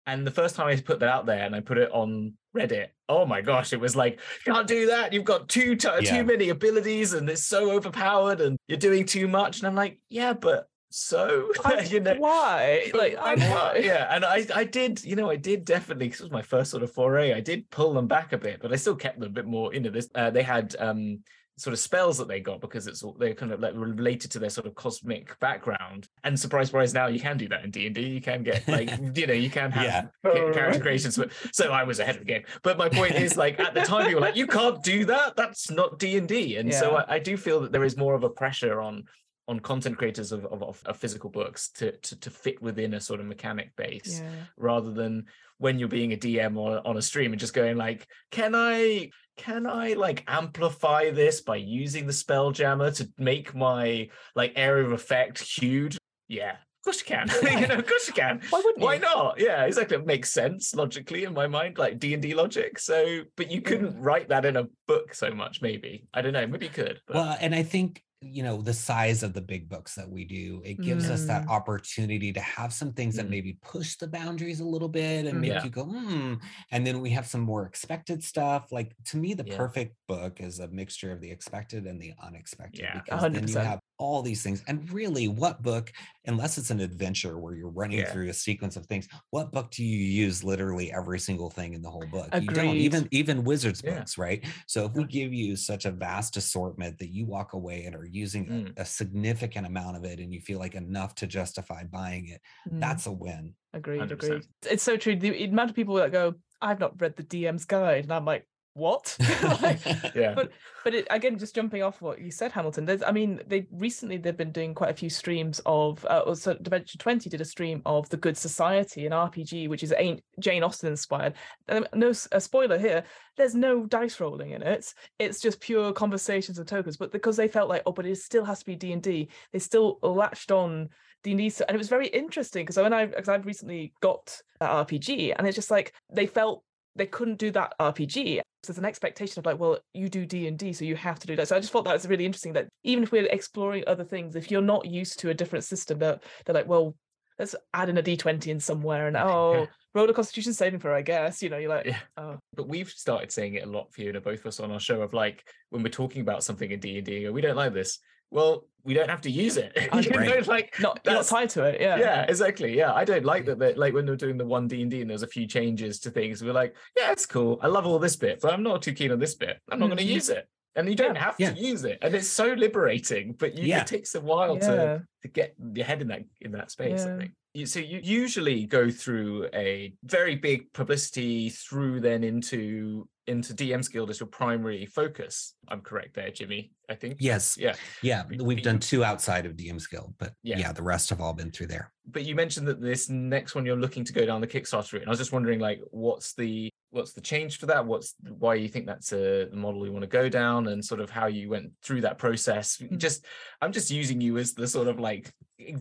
And 0.07 0.27
the 0.27 0.31
first 0.31 0.57
time 0.57 0.67
I 0.67 0.77
put 0.77 1.01
that 1.01 1.09
out 1.09 1.27
there 1.27 1.45
and 1.45 1.55
I 1.55 1.61
put 1.61 1.79
it 1.79 1.91
on 1.93 2.35
Reddit, 2.57 2.89
oh 3.09 3.27
my 3.27 3.41
gosh, 3.43 3.73
it 3.73 3.81
was 3.81 3.95
like, 3.95 4.21
can't 4.45 4.67
do 4.67 4.87
that. 4.87 5.13
You've 5.13 5.25
got 5.25 5.49
too 5.49 5.77
t- 5.77 5.89
Yeah. 6.01 6.17
too 6.19 6.25
many 6.25 6.49
abilities 6.49 7.13
and 7.13 7.29
it's 7.29 7.45
so 7.47 7.71
overpowered 7.73 8.41
and 8.41 8.57
you're 8.67 8.79
doing 8.79 9.05
too 9.05 9.29
much. 9.29 9.59
And 9.59 9.67
I'm 9.69 9.75
like, 9.77 9.99
yeah, 10.09 10.33
but 10.33 10.69
so 10.91 11.53
I- 11.65 11.83
you 11.83 12.01
know. 12.01 12.15
why? 12.19 12.91
Like, 12.95 13.17
why 13.17 13.33
I'm 13.35 13.85
yeah, 13.85 14.09
and 14.15 14.25
I, 14.25 14.47
I 14.55 14.65
did, 14.65 15.05
you 15.05 15.15
know, 15.17 15.31
I 15.31 15.37
did 15.37 15.65
definitely. 15.65 16.09
This 16.09 16.21
was 16.21 16.31
my 16.33 16.43
first 16.43 16.71
sort 16.71 16.83
of 16.83 16.91
foray. 16.93 17.33
I 17.33 17.41
did 17.41 17.71
pull 17.71 17.93
them 17.93 18.09
back 18.09 18.33
a 18.33 18.39
bit, 18.39 18.61
but 18.61 18.73
I 18.73 18.77
still 18.77 18.97
kept 18.97 19.21
them 19.21 19.29
a 19.29 19.33
bit 19.33 19.47
more 19.47 19.73
into 19.73 19.91
this. 19.91 20.09
Uh, 20.15 20.31
they 20.31 20.43
had 20.43 20.75
um 20.81 21.21
sort 21.61 21.73
of 21.75 21.79
spells 21.79 22.17
that 22.19 22.27
they 22.27 22.41
got 22.41 22.61
because 22.61 22.87
it's 22.87 23.03
all 23.03 23.13
they're 23.19 23.35
kind 23.35 23.53
of 23.53 23.61
like 23.61 23.75
related 23.77 24.31
to 24.31 24.39
their 24.39 24.49
sort 24.51 24.67
of 24.67 24.75
cosmic 24.75 25.39
background. 25.41 26.09
And 26.25 26.39
surprise, 26.39 26.69
surprise! 26.69 26.95
Now 26.95 27.07
you 27.09 27.21
can 27.21 27.37
do 27.37 27.49
that 27.49 27.65
in 27.65 27.71
D 27.71 27.87
and 27.87 27.95
D. 27.95 28.03
You 28.03 28.21
can 28.21 28.43
get 28.43 28.67
like 28.67 28.91
you 29.15 29.27
know 29.27 29.35
you 29.35 29.51
can 29.51 29.71
have 29.73 29.85
Yeah. 29.85 30.03
ca- 30.25 30.53
character 30.53 30.81
creations. 30.81 31.17
But 31.17 31.33
so 31.53 31.71
I 31.73 31.85
was 31.85 31.99
ahead 32.01 32.15
of 32.17 32.21
the 32.21 32.27
game. 32.27 32.45
But 32.63 32.79
my 32.79 32.89
point 32.89 33.15
is, 33.15 33.37
like 33.37 33.61
at 33.61 33.75
the 33.75 33.83
time, 33.83 34.09
you 34.09 34.17
were 34.17 34.23
like, 34.23 34.37
you 34.37 34.47
can't 34.47 34.83
do 34.83 35.05
that. 35.07 35.37
That's 35.37 35.71
not 35.71 35.99
D 35.99 36.17
and 36.17 36.27
D. 36.27 36.57
And 36.57 36.73
so 36.73 36.97
I, 36.97 37.15
I 37.17 37.19
do 37.19 37.37
feel 37.37 37.61
that 37.61 37.73
there 37.73 37.85
is 37.85 37.97
more 37.97 38.15
of 38.15 38.25
a 38.25 38.31
pressure 38.31 38.81
on 38.81 39.05
on 39.51 39.59
content 39.59 39.99
creators 39.99 40.31
of, 40.31 40.45
of, 40.47 40.81
of, 40.87 40.97
physical 40.97 41.29
books 41.29 41.71
to, 41.71 41.91
to 41.99 42.19
to 42.21 42.31
fit 42.31 42.63
within 42.63 42.95
a 42.95 43.01
sort 43.01 43.19
of 43.19 43.27
mechanic 43.27 43.75
base 43.75 44.21
Yeah. 44.23 44.31
rather 44.57 44.93
than 44.93 45.27
when 45.59 45.79
you're 45.79 45.89
being 45.89 46.13
a 46.13 46.17
DM 46.17 46.57
on, 46.57 46.81
on 46.87 46.97
a 46.97 47.03
stream 47.03 47.33
and 47.33 47.41
just 47.41 47.53
going 47.53 47.77
like, 47.77 48.07
can 48.31 48.55
I 48.55 49.11
can 49.37 49.67
I 49.67 49.95
like 49.95 50.23
amplify 50.29 51.11
this 51.11 51.41
by 51.41 51.57
using 51.57 52.07
the 52.07 52.13
Spelljammer 52.13 52.97
to 52.99 53.11
make 53.19 53.55
my 53.55 54.09
like 54.37 54.53
area 54.55 54.85
of 54.85 54.93
effect 54.93 55.41
huge? 55.41 55.99
Yeah, 56.29 56.53
of 56.53 56.85
course 56.85 57.01
you 57.01 57.07
can. 57.07 57.29
you 57.61 57.67
know, 57.67 57.75
of 57.75 57.87
course 57.87 58.07
you 58.07 58.15
can. 58.15 58.41
Why 58.51 58.63
wouldn't 58.65 58.85
Why 58.85 58.95
you? 58.95 59.01
not? 59.01 59.41
Yeah, 59.41 59.65
exactly. 59.65 59.97
It 59.97 60.07
makes 60.07 60.33
sense 60.33 60.75
logically 60.77 61.25
in 61.25 61.35
my 61.35 61.49
mind, 61.49 61.77
like 61.77 61.99
D 61.99 62.15
and 62.15 62.23
D 62.23 62.35
logic. 62.35 62.79
So, 62.79 63.23
but 63.37 63.51
you 63.51 63.63
couldn't 63.63 64.01
write 64.01 64.29
that 64.29 64.45
in 64.45 64.57
a 64.57 64.69
book 64.87 65.13
so 65.13 65.33
much. 65.33 65.61
Maybe 65.61 66.07
I 66.15 66.23
don't 66.23 66.35
know. 66.35 66.47
Maybe 66.47 66.67
you 66.67 66.73
could. 66.73 67.01
But 67.07 67.17
well 67.17 67.37
and 67.41 67.53
i 67.53 67.65
think 67.65 68.03
you 68.23 68.43
know 68.43 68.61
the 68.61 68.75
size 68.75 69.23
of 69.23 69.33
the 69.33 69.41
big 69.41 69.67
books 69.67 69.95
that 69.95 70.09
we 70.11 70.27
do 70.27 70.61
it 70.63 70.83
gives 70.83 71.09
us 71.09 71.25
that 71.25 71.43
Mm. 71.47 71.49
opportunity 71.49 72.33
to 72.35 72.41
have 72.41 72.71
some 72.71 72.93
things 72.93 73.17
that 73.17 73.27
Mm. 73.27 73.31
maybe 73.31 73.55
push 73.63 73.97
the 73.97 74.07
boundaries 74.07 74.61
a 74.61 74.65
little 74.65 74.91
bit 74.91 75.25
and 75.25 75.39
Mm. 75.39 75.41
make 75.41 75.49
Yeah. 75.49 75.65
you 75.65 75.71
go 75.71 75.85
hmm 75.87 76.35
and 76.71 76.87
then 76.87 77.01
we 77.01 77.09
have 77.11 77.27
some 77.27 77.41
more 77.41 77.65
expected 77.65 78.23
stuff 78.23 78.71
like 78.73 78.95
to 79.07 79.17
me 79.17 79.33
the 79.33 79.45
Yeah. 79.45 79.57
perfect 79.57 79.97
book 80.07 80.39
is 80.41 80.59
a 80.61 80.69
mixture 80.69 81.13
of 81.13 81.21
the 81.23 81.31
expected 81.31 81.87
and 81.87 82.01
the 82.01 82.13
unexpected 82.23 82.83
Yeah. 82.83 82.93
because 82.93 83.27
then 83.31 83.49
you 83.49 83.59
have 83.59 83.81
all 83.97 84.21
these 84.23 84.43
things 84.43 84.63
and 84.67 84.91
really 84.93 85.27
what 85.29 85.63
book 85.63 85.91
unless 86.27 86.59
it's 86.59 86.71
an 86.71 86.81
adventure 86.81 87.39
where 87.39 87.55
you're 87.55 87.69
running 87.71 87.99
Yeah. 87.99 88.13
through 88.13 88.29
a 88.29 88.35
sequence 88.35 88.77
of 88.77 88.87
things 88.87 89.09
what 89.31 89.51
book 89.53 89.71
do 89.71 89.85
you 89.85 89.97
use 89.99 90.45
literally 90.45 90.93
every 90.93 91.19
single 91.19 91.51
thing 91.51 91.75
in 91.75 91.83
the 91.83 91.91
whole 91.91 92.07
book 92.07 92.31
you 92.37 92.51
don't 92.53 92.81
even 92.81 93.09
even 93.11 93.45
wizards 93.45 93.83
books 93.83 94.17
right 94.19 94.45
so 94.67 94.85
if 94.87 94.93
we 94.95 95.05
give 95.05 95.33
you 95.33 95.57
such 95.57 95.85
a 95.85 95.91
vast 95.91 96.37
assortment 96.37 96.99
that 96.99 97.09
you 97.11 97.27
walk 97.27 97.53
away 97.53 97.85
and 97.85 97.95
are 97.95 98.07
using 98.13 98.49
a- 98.49 98.53
Mm. 98.53 98.79
a, 98.79 98.85
significant 98.85 99.67
amount 99.67 99.97
of 99.97 100.05
it 100.05 100.21
and 100.21 100.33
you 100.33 100.41
feel 100.41 100.59
like 100.59 100.75
enough 100.75 101.15
to 101.17 101.27
justify 101.27 101.85
buying 101.85 102.29
it, 102.29 102.41
Mm, 102.69 102.81
that's 102.81 103.07
a 103.07 103.13
win. 103.13 103.55
agreed, 103.73 103.99
100%. 104.01 104.13
agreed. 104.35 104.47
It's 104.71 104.83
so 104.83 104.97
true. 104.97 105.17
The 105.17 105.45
amount 105.45 105.71
of 105.71 105.77
people 105.77 105.95
that 105.97 106.13
go, 106.13 106.35
I've 106.61 106.81
not 106.81 107.01
read 107.01 107.17
the 107.17 107.23
DM's 107.23 107.65
guide, 107.65 108.05
and 108.05 108.13
I'm 108.13 108.25
like, 108.25 108.47
what? 108.75 109.17
Like, 109.63 109.81
Yeah. 110.15 110.35
But 110.35 110.51
but 110.85 110.95
it, 110.95 111.07
again, 111.11 111.39
just 111.39 111.55
jumping 111.55 111.83
off 111.83 112.01
what 112.01 112.21
you 112.21 112.31
said, 112.31 112.53
Hamilton. 112.53 112.85
There's, 112.87 113.03
I 113.03 113.11
mean, 113.11 113.41
they 113.47 113.67
recently 113.71 114.17
they've 114.17 114.37
been 114.37 114.53
doing 114.53 114.75
quite 114.75 114.91
a 114.91 114.95
few 114.95 115.11
streams 115.11 115.61
of. 115.67 116.05
Uh, 116.07 116.23
also, 116.27 116.55
Dimension 116.55 116.99
Twenty 116.99 117.29
did 117.29 117.41
a 117.41 117.45
stream 117.45 117.83
of 117.85 118.09
the 118.09 118.17
Good 118.17 118.37
Society, 118.37 119.07
an 119.07 119.13
RPG 119.13 119.69
which 119.69 119.83
is 119.83 119.93
ain't 119.97 120.23
Jane 120.39 120.63
Austen 120.63 120.89
inspired. 120.89 121.35
Um, 121.69 121.87
no 121.95 122.13
a 122.33 122.41
spoiler 122.41 122.79
here. 122.79 123.05
There's 123.37 123.55
no 123.55 123.87
dice 123.87 124.21
rolling 124.21 124.51
in 124.53 124.63
it. 124.63 124.93
It's 125.19 125.41
just 125.41 125.61
pure 125.61 125.93
conversations 125.93 126.59
and 126.59 126.67
tokens. 126.67 126.97
But 126.97 127.13
because 127.13 127.37
they 127.37 127.49
felt 127.49 127.69
like, 127.69 127.83
oh, 127.87 127.93
but 127.93 128.07
it 128.07 128.17
still 128.17 128.45
has 128.45 128.61
to 128.61 128.67
be 128.67 128.77
D 128.77 128.93
and 128.93 129.03
D, 129.03 129.29
they 129.53 129.59
still 129.59 129.99
latched 130.03 130.51
on 130.51 130.89
D 131.23 131.33
and 131.33 131.39
D, 131.39 131.53
and 131.67 131.75
it 131.75 131.79
was 131.79 131.89
very 131.89 132.07
interesting 132.09 132.65
because 132.65 132.77
when 132.77 132.93
I 132.93 133.07
because 133.07 133.29
I've 133.29 133.47
recently 133.47 133.93
got 134.01 134.41
that 134.61 134.71
RPG, 134.89 135.35
and 135.37 135.47
it's 135.47 135.57
just 135.57 135.71
like 135.71 135.93
they 136.13 136.27
felt 136.27 136.65
they 136.97 137.07
couldn't 137.07 137.39
do 137.39 137.51
that 137.53 137.75
RPG. 137.81 138.41
So 138.63 138.73
there's 138.73 138.79
an 138.79 138.85
expectation 138.85 139.39
of 139.39 139.47
like, 139.47 139.59
well, 139.59 139.79
you 139.95 140.09
do 140.09 140.27
D 140.27 140.47
and 140.47 140.59
D, 140.59 140.73
so 140.73 140.85
you 140.85 140.97
have 140.97 141.19
to 141.21 141.27
do 141.27 141.37
that. 141.37 141.49
So 141.49 141.57
I 141.57 141.61
just 141.61 141.73
thought 141.73 141.85
that 141.85 141.95
was 141.95 142.07
really 142.07 142.27
interesting. 142.27 142.53
That 142.53 142.69
even 142.85 143.03
if 143.03 143.13
we're 143.13 143.27
exploring 143.27 143.85
other 143.87 144.05
things, 144.05 144.37
if 144.37 144.51
you're 144.51 144.61
not 144.61 144.87
used 144.87 145.19
to 145.21 145.31
a 145.31 145.35
different 145.35 145.65
system, 145.65 145.99
they're, 145.99 146.21
they're 146.45 146.55
like, 146.55 146.69
well, 146.69 146.95
let's 147.39 147.55
add 147.73 147.89
in 147.89 147.97
a 147.99 148.03
D20 148.03 148.49
in 148.49 148.61
somewhere, 148.61 149.07
and 149.07 149.17
oh, 149.17 149.67
roll 149.95 150.11
a 150.11 150.15
Constitution 150.15 150.53
saving 150.53 150.81
throw, 150.81 150.95
I 150.95 151.03
guess. 151.03 151.43
You 151.43 151.49
know, 151.49 151.57
you're 151.59 151.71
like, 151.71 151.87
Yeah. 151.87 151.99
oh, 152.19 152.39
but 152.55 152.69
we've 152.69 152.91
started 152.91 153.33
saying 153.33 153.55
it 153.55 153.65
a 153.65 153.71
lot, 153.71 153.93
Fiona, 153.95 154.21
both 154.21 154.41
of 154.41 154.47
us 154.47 154.61
on 154.61 154.71
our 154.71 154.81
show 154.81 155.01
of 155.01 155.15
like 155.15 155.43
when 155.71 155.83
we're 155.83 155.89
talking 155.89 156.21
about 156.21 156.45
something 156.45 156.71
in 156.71 156.81
D 156.81 156.99
and 156.99 157.07
D, 157.07 157.29
we 157.31 157.41
don't 157.41 157.57
like 157.57 157.73
this. 157.73 157.99
Well, 158.31 158.65
we 158.85 158.95
don't 158.95 159.11
have 159.11 159.21
to 159.23 159.31
use 159.31 159.57
it. 159.57 159.77
I 159.93 160.01
you 160.01 160.11
know, 160.11 160.43
like 160.47 160.75
not 160.81 161.01
not 161.05 161.25
tied 161.27 161.51
to 161.51 161.65
it. 161.65 161.81
Yeah. 161.81 161.99
yeah, 161.99 162.23
exactly. 162.23 162.77
Yeah, 162.77 162.95
I 162.95 163.05
don't 163.05 163.25
like 163.25 163.45
that. 163.47 163.59
That 163.59 163.77
like 163.77 163.93
when 163.93 164.07
they're 164.07 164.17
doing 164.17 164.39
the 164.39 164.47
one 164.47 164.69
D 164.69 164.83
and 164.83 164.91
D 164.91 165.03
and 165.03 165.11
there's 165.11 165.23
a 165.23 165.29
few 165.29 165.47
changes 165.47 165.99
to 166.01 166.11
things, 166.11 166.43
we're 166.43 166.53
like, 166.53 166.75
yeah, 166.97 167.13
it's 167.13 167.27
cool. 167.27 167.59
I 167.63 167.67
love 167.67 167.87
all 167.87 167.99
this 167.99 168.17
bit, 168.17 168.41
but 168.41 168.53
I'm 168.53 168.63
not 168.63 168.83
too 168.83 168.93
keen 168.93 169.13
on 169.13 169.19
this 169.19 169.35
bit. 169.35 169.59
I'm 169.71 169.79
not 169.79 169.87
going 169.87 169.99
to 169.99 170.05
mm. 170.05 170.09
use 170.09 170.29
it, 170.31 170.49
and 170.77 170.89
you 170.89 170.95
don't 170.95 171.15
Yeah. 171.15 171.25
have 171.25 171.35
Yeah. 171.39 171.53
to 171.53 171.61
use 171.61 171.85
it, 171.85 171.99
and 172.03 172.15
it's 172.15 172.29
so 172.29 172.53
liberating. 172.53 173.35
But 173.35 173.57
you, 173.57 173.65
Yeah. 173.67 173.81
it 173.83 173.87
takes 173.87 174.15
a 174.15 174.21
while 174.21 174.59
to 174.59 175.07
to 175.23 175.29
get 175.29 175.55
your 175.75 175.85
head 175.85 176.01
in 176.03 176.09
that 176.09 176.23
in 176.41 176.53
that 176.53 176.71
space. 176.71 177.03
I 177.03 177.17
think. 177.19 177.33
You, 177.53 177.67
so 177.67 177.81
you 177.81 177.99
usually 178.03 178.65
go 178.65 178.91
through 178.91 179.49
a 179.53 179.93
very 180.05 180.37
big 180.37 180.73
publicity 180.73 181.51
through 181.51 182.01
then 182.01 182.23
into 182.25 183.09
into 183.27 183.55
DM's 183.55 183.89
Guild 183.89 184.11
as 184.11 184.19
your 184.19 184.29
primary 184.29 184.87
focus. 184.87 185.55
I'm 185.69 185.81
correct 185.83 186.15
there, 186.15 186.31
Jimmy. 186.31 186.73
I 186.89 186.95
think. 186.97 187.17
Yes. 187.21 187.57
Yeah. 187.59 187.75
Yeah. 188.03 188.25
We've 188.27 188.63
done 188.63 188.79
two 188.81 189.05
outside 189.05 189.47
of 189.47 189.57
DM's 189.57 189.87
Guild, 189.87 190.15
but 190.19 190.35
Yeah. 190.43 190.59
yeah. 190.59 190.73
the 190.73 190.83
rest 190.83 191.11
have 191.11 191.21
all 191.21 191.33
been 191.35 191.51
through 191.51 191.69
there. 191.69 191.93
but 192.07 192.25
you 192.25 192.35
mentioned 192.35 192.67
that 192.67 192.81
this 192.81 193.09
next 193.09 193.55
one 193.55 193.65
you're 193.65 193.77
looking 193.77 194.05
to 194.05 194.13
go 194.13 194.27
down 194.27 194.41
the 194.41 194.47
Kickstarter 194.49 194.95
route, 194.95 195.03
and 195.03 195.09
I 195.09 195.11
was 195.13 195.19
just 195.21 195.31
wondering, 195.31 195.61
like, 195.61 195.81
what's 195.93 196.35
the 196.35 196.69
what's 196.91 197.13
the 197.13 197.21
change 197.21 197.59
for 197.59 197.67
that? 197.67 197.87
What's 197.87 198.15
why 198.39 198.55
you 198.55 198.69
think 198.69 198.87
that's 198.87 199.13
a 199.13 199.49
model 199.53 199.87
you 199.87 199.93
want 199.93 200.03
to 200.03 200.09
go 200.09 200.29
down, 200.29 200.69
and 200.69 200.85
sort 200.85 201.01
of 201.01 201.11
how 201.11 201.27
you 201.27 201.49
went 201.49 201.73
through 201.83 202.03
that 202.03 202.19
process? 202.19 202.77
Mm. 202.79 202.99
Just, 202.99 203.25
I'm 203.61 203.73
just 203.73 203.91
using 203.91 204.21
you 204.21 204.39
as 204.39 204.55
the 204.55 204.67
sort 204.67 204.89
of 204.89 204.99
like 204.99 205.33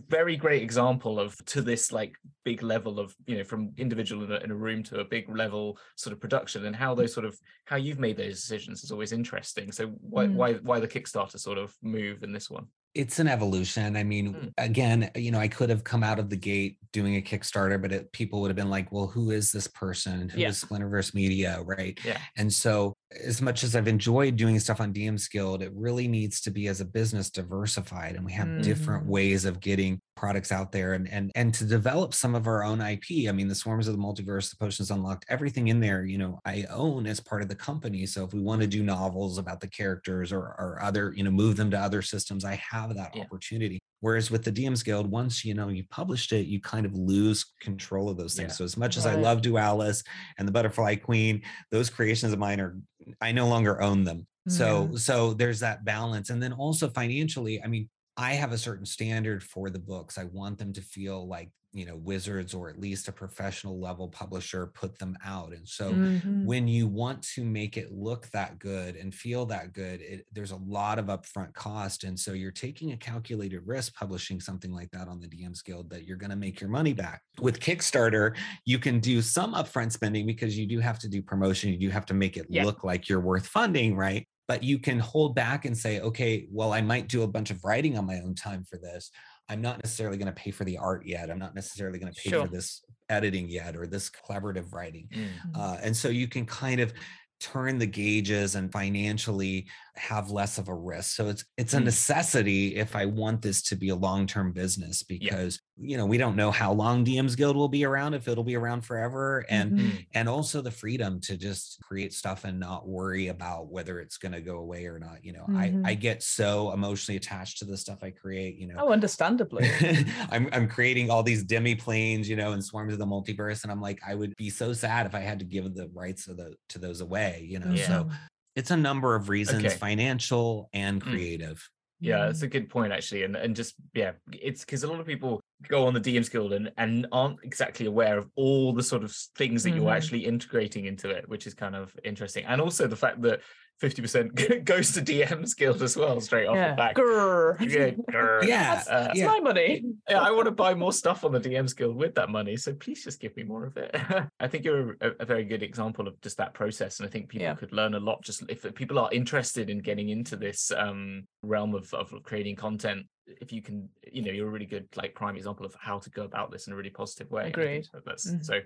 very 0.08 0.36
great 0.36 0.62
example 0.62 1.18
of 1.18 1.36
to 1.46 1.62
this 1.62 1.90
like 1.90 2.14
big 2.44 2.62
level 2.62 3.00
of 3.00 3.14
you 3.26 3.38
know 3.38 3.44
from 3.44 3.72
individual 3.78 4.24
in 4.24 4.32
a, 4.32 4.36
in 4.36 4.50
a 4.50 4.54
room 4.54 4.82
to 4.84 5.00
a 5.00 5.04
big 5.04 5.28
level 5.34 5.78
sort 5.96 6.12
of 6.12 6.20
production, 6.20 6.66
and 6.66 6.76
how 6.76 6.94
those 6.94 7.12
sort 7.12 7.26
of 7.26 7.38
how 7.64 7.76
you've 7.76 7.98
made 7.98 8.16
those 8.16 8.40
decisions 8.40 8.84
is 8.84 8.92
always 8.92 9.12
interesting. 9.12 9.72
So 9.72 9.86
why 10.00 10.26
Mm. 10.26 10.34
why 10.34 10.54
why 10.54 10.80
the 10.80 10.88
Kickstarter 10.88 11.38
sort 11.38 11.58
of 11.58 11.74
move 11.82 12.22
in 12.22 12.32
this 12.32 12.50
one? 12.50 12.66
It's 12.94 13.18
an 13.20 13.28
evolution. 13.28 13.96
I 13.96 14.02
mean, 14.02 14.34
Mm. 14.34 14.52
again, 14.58 15.10
you 15.14 15.30
know, 15.30 15.38
I 15.38 15.46
could 15.48 15.70
have 15.70 15.84
come 15.84 16.02
out 16.02 16.18
of 16.18 16.28
the 16.28 16.36
gate 16.36 16.78
doing 16.92 17.16
a 17.16 17.22
Kickstarter, 17.22 17.80
but 17.80 17.92
it, 17.92 18.12
people 18.12 18.40
would 18.40 18.48
have 18.48 18.56
been 18.56 18.70
like, 18.70 18.90
well, 18.90 19.06
who 19.06 19.30
is 19.30 19.52
this 19.52 19.68
person? 19.68 20.28
Who 20.28 20.38
is 20.38 20.42
Yeah. 20.42 20.48
Splinterverse 20.50 21.14
Media? 21.14 21.62
Right. 21.64 21.98
Yeah. 22.04 22.18
And 22.36 22.52
so, 22.52 22.96
as 23.12 23.42
much 23.42 23.64
as 23.64 23.74
I've 23.74 23.88
enjoyed 23.88 24.36
doing 24.36 24.58
stuff 24.60 24.80
on 24.80 24.92
DM's 24.92 25.26
Guild, 25.28 25.62
it 25.62 25.72
really 25.74 26.06
needs 26.06 26.40
to 26.42 26.50
be 26.50 26.68
as 26.68 26.80
a 26.80 26.84
business 26.84 27.28
diversified, 27.30 28.14
and 28.16 28.24
we 28.24 28.32
have 28.32 28.56
different 28.60 29.04
Mhm. 29.04 29.08
ways 29.08 29.44
of 29.44 29.60
getting 29.60 30.00
products 30.16 30.52
out 30.52 30.70
there, 30.72 30.92
and 30.94 31.08
and 31.08 31.32
and 31.34 31.52
to 31.54 31.64
develop 31.64 32.14
some 32.14 32.34
of 32.34 32.46
our 32.46 32.62
own 32.62 32.80
IP. 32.80 33.28
I 33.28 33.32
mean, 33.32 33.48
the 33.48 33.54
Swarms 33.54 33.88
of 33.88 33.96
the 33.96 34.02
Multiverse, 34.02 34.50
the 34.50 34.56
Potions 34.56 34.90
Unlocked, 34.90 35.24
everything 35.28 35.68
in 35.68 35.80
there, 35.80 36.04
you 36.04 36.18
know, 36.18 36.38
I 36.44 36.64
own 36.70 37.06
as 37.06 37.20
part 37.20 37.42
of 37.42 37.48
the 37.48 37.56
company. 37.56 38.06
So 38.06 38.24
if 38.24 38.32
we 38.32 38.40
want 38.40 38.60
to 38.62 38.66
do 38.68 38.82
novels 38.82 39.38
about 39.38 39.60
the 39.60 39.68
characters 39.68 40.32
or 40.32 40.40
or 40.58 40.80
other, 40.82 41.12
you 41.16 41.24
know, 41.24 41.30
move 41.32 41.56
them 41.56 41.70
to 41.72 41.78
other 41.80 42.02
systems, 42.02 42.44
I 42.44 42.54
have 42.70 42.94
that 42.96 43.14
Yeah. 43.14 43.22
opportunity. 43.22 43.80
Whereas 44.00 44.30
with 44.30 44.44
the 44.44 44.52
DM's 44.52 44.82
Guild, 44.82 45.10
once 45.10 45.44
you 45.44 45.54
know 45.54 45.68
you 45.68 45.84
published 45.90 46.32
it, 46.32 46.46
you 46.46 46.60
kind 46.60 46.86
of 46.86 46.94
lose 46.94 47.44
control 47.60 48.08
of 48.08 48.16
those 48.16 48.34
things. 48.34 48.52
Yeah. 48.52 48.56
So 48.56 48.64
as 48.64 48.76
much 48.76 48.96
as 48.96 49.06
I 49.06 49.14
love 49.14 49.42
Dualis 49.42 50.04
and 50.38 50.48
the 50.48 50.52
Butterfly 50.52 50.96
Queen, 50.96 51.42
those 51.70 51.90
creations 51.90 52.32
of 52.32 52.38
mine 52.38 52.60
are 52.60 52.76
I 53.20 53.32
no 53.32 53.46
longer 53.46 53.80
own 53.82 54.04
them. 54.04 54.26
So 54.48 54.96
so 54.96 55.34
there's 55.34 55.60
that 55.60 55.84
balance. 55.84 56.30
And 56.30 56.42
then 56.42 56.52
also 56.52 56.88
financially, 56.88 57.62
I 57.62 57.66
mean, 57.66 57.88
I 58.16 58.32
have 58.32 58.52
a 58.52 58.58
certain 58.58 58.86
standard 58.86 59.42
for 59.42 59.70
the 59.70 59.78
books. 59.78 60.18
I 60.18 60.24
want 60.24 60.58
them 60.58 60.72
to 60.72 60.82
feel 60.82 61.28
like, 61.28 61.50
you 61.72 61.86
know, 61.86 61.96
wizards 61.96 62.52
or 62.52 62.68
at 62.68 62.78
least 62.80 63.06
a 63.08 63.12
professional 63.12 63.78
level 63.80 64.08
publisher 64.08 64.66
put 64.68 64.98
them 64.98 65.16
out. 65.24 65.52
And 65.52 65.68
so 65.68 65.92
Mhm. 65.94 66.44
when 66.44 66.66
you 66.66 66.88
want 66.88 67.22
to 67.34 67.44
make 67.44 67.76
it 67.76 67.92
look 67.92 68.28
that 68.30 68.58
good 68.58 68.96
and 68.96 69.14
feel 69.14 69.46
that 69.46 69.72
good, 69.72 70.00
it, 70.00 70.26
there's 70.32 70.50
a 70.50 70.56
lot 70.56 70.98
of 70.98 71.06
upfront 71.06 71.54
cost. 71.54 72.02
And 72.04 72.18
so 72.18 72.32
you're 72.32 72.50
taking 72.50 72.92
a 72.92 72.96
calculated 72.96 73.60
risk 73.66 73.94
publishing 73.94 74.40
something 74.40 74.72
like 74.72 74.90
that 74.90 75.06
on 75.06 75.20
the 75.20 75.28
DM's 75.28 75.62
Guild 75.62 75.90
that 75.90 76.04
you're 76.06 76.16
going 76.16 76.30
to 76.30 76.36
make 76.36 76.60
your 76.60 76.70
money 76.70 76.92
back. 76.92 77.22
With 77.40 77.60
Kickstarter, 77.60 78.36
you 78.64 78.78
can 78.78 78.98
do 78.98 79.22
some 79.22 79.54
upfront 79.54 79.92
spending 79.92 80.26
because 80.26 80.58
you 80.58 80.66
do 80.66 80.80
have 80.80 80.98
to 81.00 81.08
do 81.08 81.22
promotion. 81.22 81.70
You 81.70 81.78
do 81.78 81.90
have 81.90 82.06
to 82.06 82.14
make 82.14 82.36
it 82.36 82.46
Yeah. 82.48 82.64
look 82.64 82.82
like 82.84 83.08
you're 83.08 83.20
worth 83.20 83.46
funding, 83.46 83.96
right? 83.96 84.26
But 84.48 84.64
you 84.64 84.80
can 84.80 84.98
hold 84.98 85.36
back 85.36 85.64
and 85.64 85.78
say, 85.78 86.00
okay, 86.00 86.48
well, 86.50 86.72
I 86.72 86.80
might 86.80 87.06
do 87.06 87.22
a 87.22 87.28
bunch 87.28 87.52
of 87.52 87.62
writing 87.62 87.96
on 87.96 88.06
my 88.06 88.16
own 88.20 88.34
time 88.34 88.64
for 88.64 88.78
this. 88.78 89.08
I'm 89.50 89.60
not 89.60 89.82
necessarily 89.84 90.16
going 90.16 90.32
to 90.32 90.32
pay 90.32 90.52
for 90.52 90.64
the 90.64 90.78
art 90.78 91.04
yet. 91.04 91.28
I'm 91.30 91.38
not 91.38 91.54
necessarily 91.54 91.98
going 91.98 92.12
to 92.12 92.20
pay 92.22 92.30
Sure. 92.30 92.46
for 92.46 92.52
this 92.52 92.82
editing 93.08 93.48
yet 93.48 93.76
or 93.76 93.86
this 93.86 94.08
collaborative 94.08 94.72
writing. 94.72 95.08
Mm. 95.12 95.28
Uh, 95.54 95.76
and 95.82 95.94
so 95.96 96.08
you 96.08 96.28
can 96.28 96.46
kind 96.46 96.80
of 96.80 96.92
turn 97.40 97.78
the 97.78 97.86
gauges 97.86 98.54
and 98.54 98.70
financially 98.70 99.66
have 99.96 100.30
less 100.30 100.58
of 100.58 100.68
a 100.68 100.74
risk. 100.74 101.16
So 101.16 101.28
it's 101.28 101.44
it's 101.56 101.74
a 101.74 101.78
Mm. 101.80 101.84
necessity 101.84 102.76
if 102.76 102.94
I 102.94 103.06
want 103.06 103.42
this 103.42 103.62
to 103.62 103.76
be 103.76 103.88
a 103.88 103.96
long-term 103.96 104.52
business 104.52 105.02
because 105.02 105.60
you 105.82 105.96
know 105.96 106.04
we 106.06 106.18
don't 106.18 106.36
know 106.36 106.50
how 106.50 106.72
long 106.72 107.04
DM's 107.04 107.34
Guild 107.36 107.56
will 107.56 107.68
be 107.68 107.84
around 107.84 108.14
if 108.14 108.28
it'll 108.28 108.44
be 108.44 108.56
around 108.56 108.82
forever 108.82 109.46
and 109.48 109.72
Mhm. 109.72 109.78
Mm. 109.80 110.06
and 110.14 110.28
also 110.28 110.60
the 110.60 110.70
freedom 110.70 111.20
to 111.22 111.36
just 111.36 111.80
create 111.82 112.12
stuff 112.12 112.44
and 112.44 112.60
not 112.60 112.86
worry 112.88 113.28
about 113.28 113.70
whether 113.72 113.98
it's 114.00 114.18
going 114.18 114.32
to 114.32 114.40
go 114.40 114.58
away 114.58 114.86
or 114.86 114.98
not. 114.98 115.24
You 115.24 115.32
know, 115.32 115.46
Mhm. 115.48 115.86
I 115.86 115.90
I 115.92 115.94
get 115.94 116.22
so 116.22 116.72
emotionally 116.72 117.16
attached 117.16 117.58
to 117.58 117.64
the 117.64 117.76
stuff 117.76 118.02
I 118.02 118.10
create, 118.10 118.56
you 118.56 118.66
know. 118.66 118.76
Oh, 118.78 118.92
understandably. 118.92 119.64
I'm 120.30 120.48
I'm 120.52 120.68
creating 120.68 121.10
all 121.10 121.22
these 121.22 121.42
demi 121.44 121.74
planes, 121.74 122.28
you 122.28 122.36
know, 122.36 122.52
and 122.52 122.62
swarms 122.64 122.92
of 122.92 122.98
the 122.98 123.06
multiverse, 123.06 123.62
and 123.62 123.72
I'm 123.72 123.80
like, 123.80 124.00
I 124.06 124.14
would 124.14 124.34
be 124.36 124.50
so 124.50 124.72
sad 124.72 125.06
if 125.06 125.14
I 125.14 125.20
had 125.20 125.38
to 125.40 125.44
give 125.44 125.74
the 125.74 125.88
rights 125.94 126.28
of 126.28 126.36
the 126.36 126.54
to 126.70 126.78
those 126.78 127.00
away, 127.00 127.46
you 127.48 127.58
know. 127.58 127.72
Yeah. 127.72 127.86
So 127.88 128.10
it's 128.56 128.70
a 128.70 128.76
number 128.76 129.14
of 129.14 129.28
reasons, 129.28 129.64
Okay. 129.64 129.76
financial 129.76 130.68
and 130.72 131.00
Mm. 131.02 131.08
creative. 131.10 131.68
Yeah, 132.00 132.26
that's 132.26 132.40
Mhm. 132.40 132.42
a 132.42 132.46
good 132.48 132.68
point 132.70 132.92
actually, 132.92 133.24
and 133.24 133.36
and 133.36 133.54
just 133.54 133.74
yeah, 133.94 134.12
it's 134.32 134.64
because 134.64 134.82
a 134.84 134.88
lot 134.88 135.00
of 135.00 135.06
people 135.06 135.40
go 135.68 135.86
on 135.86 135.92
the 135.94 136.00
DM's 136.00 136.30
Guild 136.30 136.52
and 136.54 136.72
and 136.78 137.06
aren't 137.12 137.38
exactly 137.44 137.86
aware 137.86 138.16
of 138.18 138.30
all 138.36 138.72
the 138.72 138.82
sort 138.82 139.04
of 139.04 139.12
things 139.36 139.62
that 139.64 139.72
you're 139.72 139.84
Mhm. 139.84 139.96
actually 139.96 140.24
integrating 140.24 140.86
into 140.86 141.10
it, 141.10 141.28
which 141.28 141.46
is 141.46 141.52
kind 141.54 141.76
of 141.76 141.94
interesting, 142.02 142.44
and 142.46 142.60
also 142.60 142.86
the 142.86 142.96
fact 142.96 143.20
that 143.22 143.42
fifty 143.80 144.02
percent 144.02 144.34
goes 144.64 144.92
to 144.92 145.00
DM's 145.00 145.54
Guild 145.54 145.82
as 145.82 145.96
well, 145.96 146.20
straight 146.20 146.46
off 146.46 146.54
yeah. 146.56 146.70
the 146.70 146.76
back. 146.76 146.94
Grrr. 146.96 147.58
Yeah, 147.60 147.90
grr. 148.12 148.46
Yeah, 148.46 148.74
That's, 148.74 148.88
uh, 148.88 149.00
that's 149.04 149.18
yeah. 149.18 149.26
my 149.26 149.40
money. 149.40 149.84
yeah, 150.08 150.20
I 150.20 150.30
want 150.30 150.44
to 150.46 150.50
buy 150.52 150.74
more 150.74 150.92
stuff 150.92 151.24
on 151.24 151.32
the 151.32 151.40
DM's 151.40 151.72
Guild 151.72 151.96
with 151.96 152.14
that 152.14 152.28
money, 152.28 152.56
so 152.56 152.74
please 152.74 153.02
just 153.02 153.20
give 153.20 153.36
me 153.36 153.42
more 153.42 153.64
of 153.66 153.76
it. 153.76 153.94
I 154.40 154.46
think 154.48 154.64
you're 154.64 154.96
a, 155.00 155.12
a 155.20 155.24
very 155.24 155.44
good 155.44 155.62
example 155.62 156.06
of 156.06 156.20
just 156.20 156.36
that 156.36 156.54
process, 156.54 157.00
and 157.00 157.08
I 157.08 157.10
think 157.10 157.28
people 157.28 157.46
Yeah. 157.46 157.54
could 157.54 157.72
learn 157.72 157.94
a 157.94 158.00
lot. 158.00 158.22
Just 158.22 158.42
if 158.48 158.62
people 158.74 158.98
are 158.98 159.08
interested 159.12 159.70
in 159.70 159.78
getting 159.78 160.10
into 160.10 160.36
this 160.36 160.70
um, 160.76 161.26
realm 161.42 161.74
of, 161.74 161.92
of 161.94 162.12
creating 162.22 162.56
content, 162.56 163.06
if 163.40 163.52
you 163.52 163.62
can, 163.62 163.88
you 164.10 164.22
know, 164.22 164.30
you're 164.32 164.48
a 164.48 164.50
really 164.50 164.66
good 164.66 164.86
like 164.96 165.14
prime 165.14 165.36
example 165.36 165.64
of 165.66 165.74
how 165.80 165.98
to 165.98 166.10
go 166.10 166.24
about 166.24 166.50
this 166.50 166.66
in 166.66 166.72
a 166.72 166.76
really 166.76 166.90
positive 166.90 167.30
way. 167.30 167.44
and 167.44 167.54
I 167.54 167.56
think 167.56 167.84
Agreed. 167.84 167.88
that 167.94 168.04
That's 168.04 168.30
Mhm. 168.30 168.44
so. 168.44 168.60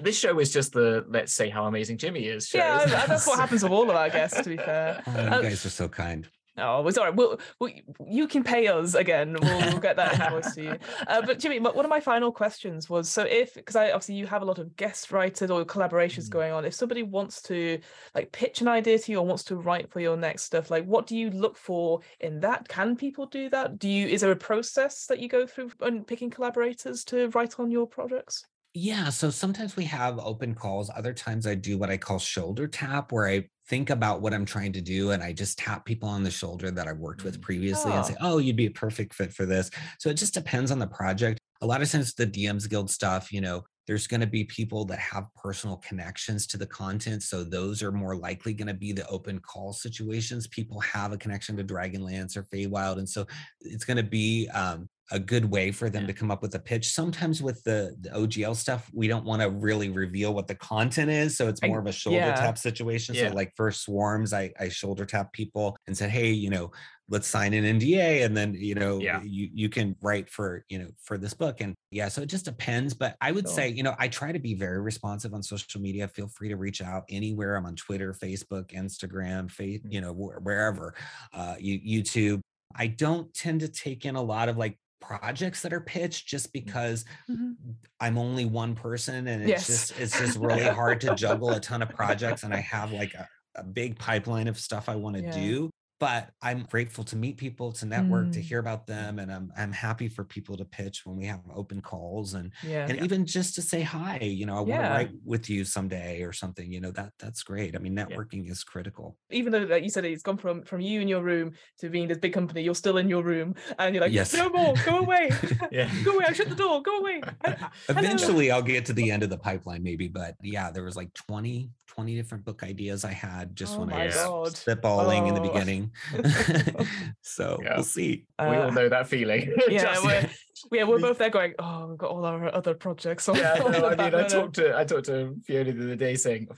This 0.00 0.18
show 0.18 0.38
is 0.38 0.52
just 0.52 0.72
the 0.72 1.04
let's 1.08 1.32
say 1.32 1.48
how 1.48 1.66
amazing 1.66 1.98
Jimmy 1.98 2.26
is. 2.26 2.48
Show, 2.48 2.58
Yeah, 2.58 2.84
isn't 2.84 2.98
I- 2.98 3.04
it? 3.04 3.08
that's 3.08 3.26
what 3.26 3.38
happens 3.44 3.62
with 3.62 3.72
all 3.72 3.88
of 3.90 3.96
our 3.96 4.10
guests, 4.10 4.40
to 4.42 4.48
be 4.48 4.56
fair. 4.56 5.02
Oh, 5.06 5.12
you 5.12 5.18
Um, 5.28 5.42
guys 5.42 5.64
are 5.66 5.70
so 5.70 5.88
kind. 5.88 6.28
Oh, 6.56 6.86
it's 6.86 6.98
all 6.98 7.04
right. 7.04 7.14
We'll, 7.14 7.38
we'll, 7.58 7.70
you 8.06 8.26
can 8.26 8.42
pay 8.42 8.66
us 8.66 8.94
again. 8.94 9.36
We'll, 9.40 9.58
we'll 9.58 9.78
get 9.78 9.96
that 9.96 10.20
invoice 10.20 10.54
to 10.54 10.62
you. 10.62 10.76
Uh, 11.06 11.22
but 11.22 11.38
Jimmy, 11.38 11.58
one 11.58 11.84
of 11.84 11.88
my 11.88 11.98
final 12.00 12.30
questions 12.30 12.88
was: 12.88 13.08
so 13.08 13.22
if, 13.22 13.54
because 13.54 13.74
I 13.74 13.90
obviously 13.90 14.16
you 14.16 14.26
have 14.26 14.42
a 14.42 14.44
lot 14.44 14.58
of 14.58 14.76
guest 14.76 15.10
writers 15.12 15.50
or 15.50 15.64
collaborations 15.64 16.26
mm. 16.26 16.30
going 16.30 16.52
on, 16.52 16.64
if 16.64 16.74
somebody 16.74 17.02
wants 17.02 17.42
to 17.42 17.80
like 18.14 18.30
pitch 18.32 18.60
an 18.60 18.68
idea 18.68 18.98
to 18.98 19.12
you 19.12 19.18
or 19.18 19.26
wants 19.26 19.44
to 19.44 19.56
write 19.56 19.90
for 19.90 20.00
your 20.00 20.16
next 20.16 20.44
stuff, 20.44 20.70
like 20.70 20.84
what 20.84 21.06
do 21.06 21.16
you 21.16 21.30
look 21.30 21.56
for 21.56 22.00
in 22.20 22.40
that? 22.40 22.68
Can 22.68 22.96
people 22.96 23.26
do 23.26 23.48
that? 23.50 23.78
Do 23.78 23.88
you? 23.88 24.06
Is 24.06 24.20
there 24.20 24.30
a 24.30 24.36
process 24.36 25.06
that 25.06 25.20
you 25.20 25.28
go 25.28 25.46
through 25.46 25.70
when 25.78 26.04
picking 26.04 26.30
collaborators 26.30 27.04
to 27.06 27.28
write 27.28 27.58
on 27.58 27.70
your 27.70 27.86
projects? 27.86 28.44
Yeah. 28.72 29.08
So 29.08 29.30
sometimes 29.30 29.74
we 29.74 29.84
have 29.84 30.18
open 30.20 30.54
calls. 30.54 30.90
Other 30.94 31.12
times 31.12 31.46
I 31.46 31.56
do 31.56 31.76
what 31.76 31.90
I 31.90 31.96
call 31.96 32.20
shoulder 32.20 32.68
tap, 32.68 33.10
where 33.10 33.26
I 33.26 33.48
think 33.68 33.90
about 33.90 34.20
what 34.20 34.32
I'm 34.32 34.44
trying 34.44 34.72
to 34.74 34.80
do 34.80 35.10
and 35.10 35.22
I 35.22 35.32
just 35.32 35.58
tap 35.58 35.84
people 35.84 36.08
on 36.08 36.22
the 36.22 36.30
shoulder 36.30 36.70
that 36.70 36.86
I've 36.86 36.98
worked 36.98 37.24
with 37.24 37.38
mm. 37.38 37.42
previously 37.42 37.90
oh. 37.92 37.96
and 37.96 38.06
say, 38.06 38.16
oh, 38.20 38.38
you'd 38.38 38.56
be 38.56 38.66
a 38.66 38.70
perfect 38.70 39.14
fit 39.14 39.32
for 39.32 39.44
this. 39.44 39.70
So 39.98 40.08
it 40.08 40.14
just 40.14 40.34
depends 40.34 40.70
on 40.70 40.78
the 40.78 40.86
project. 40.86 41.40
A 41.62 41.66
lot 41.66 41.82
of 41.82 41.90
times 41.90 42.14
the 42.14 42.26
DMs 42.26 42.68
Guild 42.68 42.90
stuff, 42.90 43.32
you 43.32 43.40
know, 43.40 43.64
there's 43.86 44.06
going 44.06 44.20
to 44.20 44.26
be 44.26 44.44
people 44.44 44.84
that 44.84 45.00
have 45.00 45.26
personal 45.34 45.76
connections 45.78 46.46
to 46.46 46.56
the 46.56 46.66
content. 46.66 47.24
So 47.24 47.42
those 47.42 47.82
are 47.82 47.90
more 47.90 48.14
likely 48.14 48.54
going 48.54 48.68
to 48.68 48.74
be 48.74 48.92
the 48.92 49.06
open 49.08 49.40
call 49.40 49.72
situations. 49.72 50.46
People 50.46 50.78
have 50.80 51.12
a 51.12 51.18
connection 51.18 51.56
to 51.56 51.64
Dragonlance 51.64 52.36
or 52.36 52.44
Feywild. 52.44 52.98
And 52.98 53.08
so 53.08 53.26
it's 53.60 53.84
going 53.84 53.96
to 53.96 54.04
be 54.04 54.48
um, 54.50 54.88
a 55.10 55.18
good 55.18 55.44
way 55.44 55.72
for 55.72 55.90
them 55.90 56.02
yeah. 56.02 56.08
to 56.08 56.12
come 56.12 56.30
up 56.30 56.42
with 56.42 56.54
a 56.54 56.58
pitch. 56.58 56.92
Sometimes 56.92 57.42
with 57.42 57.62
the, 57.64 57.96
the 58.00 58.10
OGL 58.10 58.54
stuff, 58.54 58.88
we 58.92 59.08
don't 59.08 59.24
want 59.24 59.42
to 59.42 59.50
really 59.50 59.88
reveal 59.88 60.32
what 60.32 60.46
the 60.46 60.54
content 60.54 61.10
is. 61.10 61.36
So 61.36 61.48
it's 61.48 61.62
more 61.62 61.78
I, 61.78 61.80
of 61.80 61.86
a 61.86 61.92
shoulder 61.92 62.18
yeah. 62.18 62.34
tap 62.34 62.58
situation. 62.58 63.14
Yeah. 63.14 63.30
So 63.30 63.34
like 63.34 63.52
for 63.56 63.70
swarms, 63.70 64.32
I, 64.32 64.52
I 64.58 64.68
shoulder 64.68 65.04
tap 65.04 65.32
people 65.32 65.76
and 65.86 65.96
said, 65.96 66.10
Hey, 66.10 66.30
you 66.30 66.50
know, 66.50 66.70
let's 67.08 67.26
sign 67.26 67.52
an 67.54 67.64
NDA 67.80 68.24
and 68.24 68.36
then, 68.36 68.54
you 68.54 68.76
know, 68.76 68.98
you, 68.98 69.48
you 69.52 69.68
can 69.68 69.96
write 70.00 70.30
for, 70.30 70.64
you 70.68 70.78
know, 70.78 70.88
for 71.02 71.18
this 71.18 71.34
book. 71.34 71.60
And 71.60 71.74
yeah, 71.90 72.06
so 72.06 72.22
it 72.22 72.26
just 72.26 72.44
depends. 72.44 72.94
But 72.94 73.16
I 73.20 73.32
would 73.32 73.46
cool. 73.46 73.54
say, 73.54 73.68
you 73.68 73.82
know, 73.82 73.96
I 73.98 74.06
try 74.06 74.30
to 74.30 74.38
be 74.38 74.54
very 74.54 74.80
responsive 74.80 75.34
on 75.34 75.42
social 75.42 75.80
media. 75.80 76.06
Feel 76.06 76.28
free 76.28 76.48
to 76.50 76.56
reach 76.56 76.80
out 76.80 77.02
anywhere. 77.08 77.56
I'm 77.56 77.66
on 77.66 77.74
Twitter, 77.74 78.14
Facebook, 78.14 78.68
Instagram, 78.68 79.50
face, 79.50 79.80
mm. 79.80 79.92
you 79.92 80.00
know, 80.00 80.12
wherever, 80.12 80.94
uh, 81.34 81.56
YouTube. 81.60 82.40
I 82.76 82.86
don't 82.86 83.34
tend 83.34 83.60
to 83.60 83.68
take 83.68 84.04
in 84.06 84.14
a 84.14 84.22
lot 84.22 84.48
of 84.48 84.56
like 84.56 84.78
projects 85.00 85.62
that 85.62 85.72
are 85.72 85.80
pitched 85.80 86.26
just 86.26 86.48
mm. 86.48 86.52
because 86.52 87.04
mm-hmm. 87.28 87.52
I'm 88.00 88.18
only 88.18 88.44
one 88.44 88.74
person 88.74 89.26
and 89.26 89.42
it's 89.42 89.48
yes. 89.48 89.66
just 89.66 90.00
it's 90.00 90.18
just 90.18 90.38
really 90.40 90.64
hard 90.64 91.00
to 91.02 91.14
juggle 91.14 91.50
a 91.50 91.60
ton 91.60 91.82
of 91.82 91.90
projects 91.90 92.42
and 92.42 92.54
I 92.54 92.60
have 92.60 92.92
like 92.92 93.14
a, 93.14 93.28
a 93.56 93.64
big 93.64 93.98
pipeline 93.98 94.48
of 94.48 94.58
stuff 94.58 94.88
I 94.88 94.96
want 94.96 95.16
to 95.16 95.22
yeah. 95.22 95.32
do 95.32 95.70
but 96.00 96.30
I'm 96.40 96.62
grateful 96.62 97.04
to 97.04 97.16
meet 97.16 97.36
people, 97.36 97.72
to 97.72 97.84
network, 97.84 98.28
mm. 98.28 98.32
to 98.32 98.40
hear 98.40 98.58
about 98.58 98.86
them, 98.86 99.18
and 99.18 99.30
I'm 99.30 99.52
I'm 99.54 99.70
happy 99.70 100.08
for 100.08 100.24
people 100.24 100.56
to 100.56 100.64
pitch 100.64 101.04
when 101.04 101.14
we 101.14 101.26
have 101.26 101.40
open 101.54 101.82
calls 101.82 102.32
and 102.32 102.52
yeah. 102.66 102.86
and 102.88 103.02
even 103.02 103.26
just 103.26 103.54
to 103.56 103.62
say 103.62 103.82
hi. 103.82 104.18
You 104.22 104.46
know, 104.46 104.56
I 104.56 104.60
want 104.60 104.82
to 104.82 104.88
write 104.88 105.10
with 105.26 105.50
you 105.50 105.64
someday 105.66 106.22
or 106.22 106.32
something. 106.32 106.72
You 106.72 106.80
know 106.80 106.90
that 106.92 107.12
that's 107.18 107.42
great. 107.42 107.76
I 107.76 107.80
mean, 107.80 107.94
networking 107.94 108.46
yeah. 108.46 108.52
is 108.52 108.64
critical. 108.64 109.18
Even 109.30 109.52
though 109.52 109.58
like 109.58 109.84
you 109.84 109.90
said 109.90 110.06
it's 110.06 110.22
gone 110.22 110.38
from 110.38 110.62
from 110.62 110.80
you 110.80 111.02
in 111.02 111.08
your 111.08 111.22
room 111.22 111.52
to 111.80 111.90
being 111.90 112.08
this 112.08 112.18
big 112.18 112.32
company, 112.32 112.62
you're 112.62 112.74
still 112.74 112.96
in 112.96 113.10
your 113.10 113.22
room, 113.22 113.54
and 113.78 113.94
you're 113.94 114.02
like, 114.02 114.12
yes, 114.12 114.32
no 114.32 114.48
more, 114.48 114.74
go 114.86 115.00
away, 115.00 115.28
go 116.02 116.14
away, 116.14 116.24
I 116.26 116.32
shut 116.32 116.48
the 116.48 116.54
door, 116.54 116.80
go 116.82 116.98
away. 116.98 117.20
Eventually, 117.90 118.50
I'll 118.50 118.62
get 118.62 118.86
to 118.86 118.94
the 118.94 119.10
end 119.10 119.22
of 119.22 119.28
the 119.28 119.38
pipeline, 119.38 119.82
maybe, 119.82 120.08
but 120.08 120.34
yeah, 120.42 120.70
there 120.70 120.84
was 120.84 120.96
like 120.96 121.12
20 121.12 121.70
20 121.90 122.14
different 122.14 122.44
book 122.44 122.62
ideas 122.62 123.04
I 123.04 123.12
had 123.12 123.56
just 123.56 123.76
oh 123.76 123.80
when 123.80 123.92
I 123.92 124.06
was 124.06 124.14
God. 124.14 124.48
spitballing 124.48 125.22
oh. 125.22 125.26
in 125.26 125.34
the 125.34 125.40
oh. 125.40 125.89
so 127.22 127.58
yeah. 127.62 127.74
we'll 127.74 127.84
see. 127.84 128.24
Uh, 128.38 128.48
we 128.50 128.56
all 128.56 128.72
know 128.72 128.88
that 128.88 129.08
feeling. 129.08 129.54
Yeah, 129.70 129.96
we're, 130.02 130.28
yeah, 130.72 130.84
we're 130.84 130.98
both 130.98 131.18
there 131.18 131.30
going, 131.30 131.54
oh, 131.58 131.86
we've 131.88 131.98
got 131.98 132.10
all 132.10 132.24
our 132.24 132.52
other 132.54 132.74
projects. 132.74 133.28
On, 133.28 133.36
yeah, 133.36 133.54
no, 133.54 133.88
I 133.88 133.94
mean, 133.94 134.14
I 134.14 134.26
talked 134.26 134.54
to 134.56 134.76
I 134.76 134.84
talked 134.84 135.06
to 135.06 135.36
Fiona 135.44 135.72
the 135.72 135.84
other 135.84 135.96
day 135.96 136.16
saying, 136.16 136.48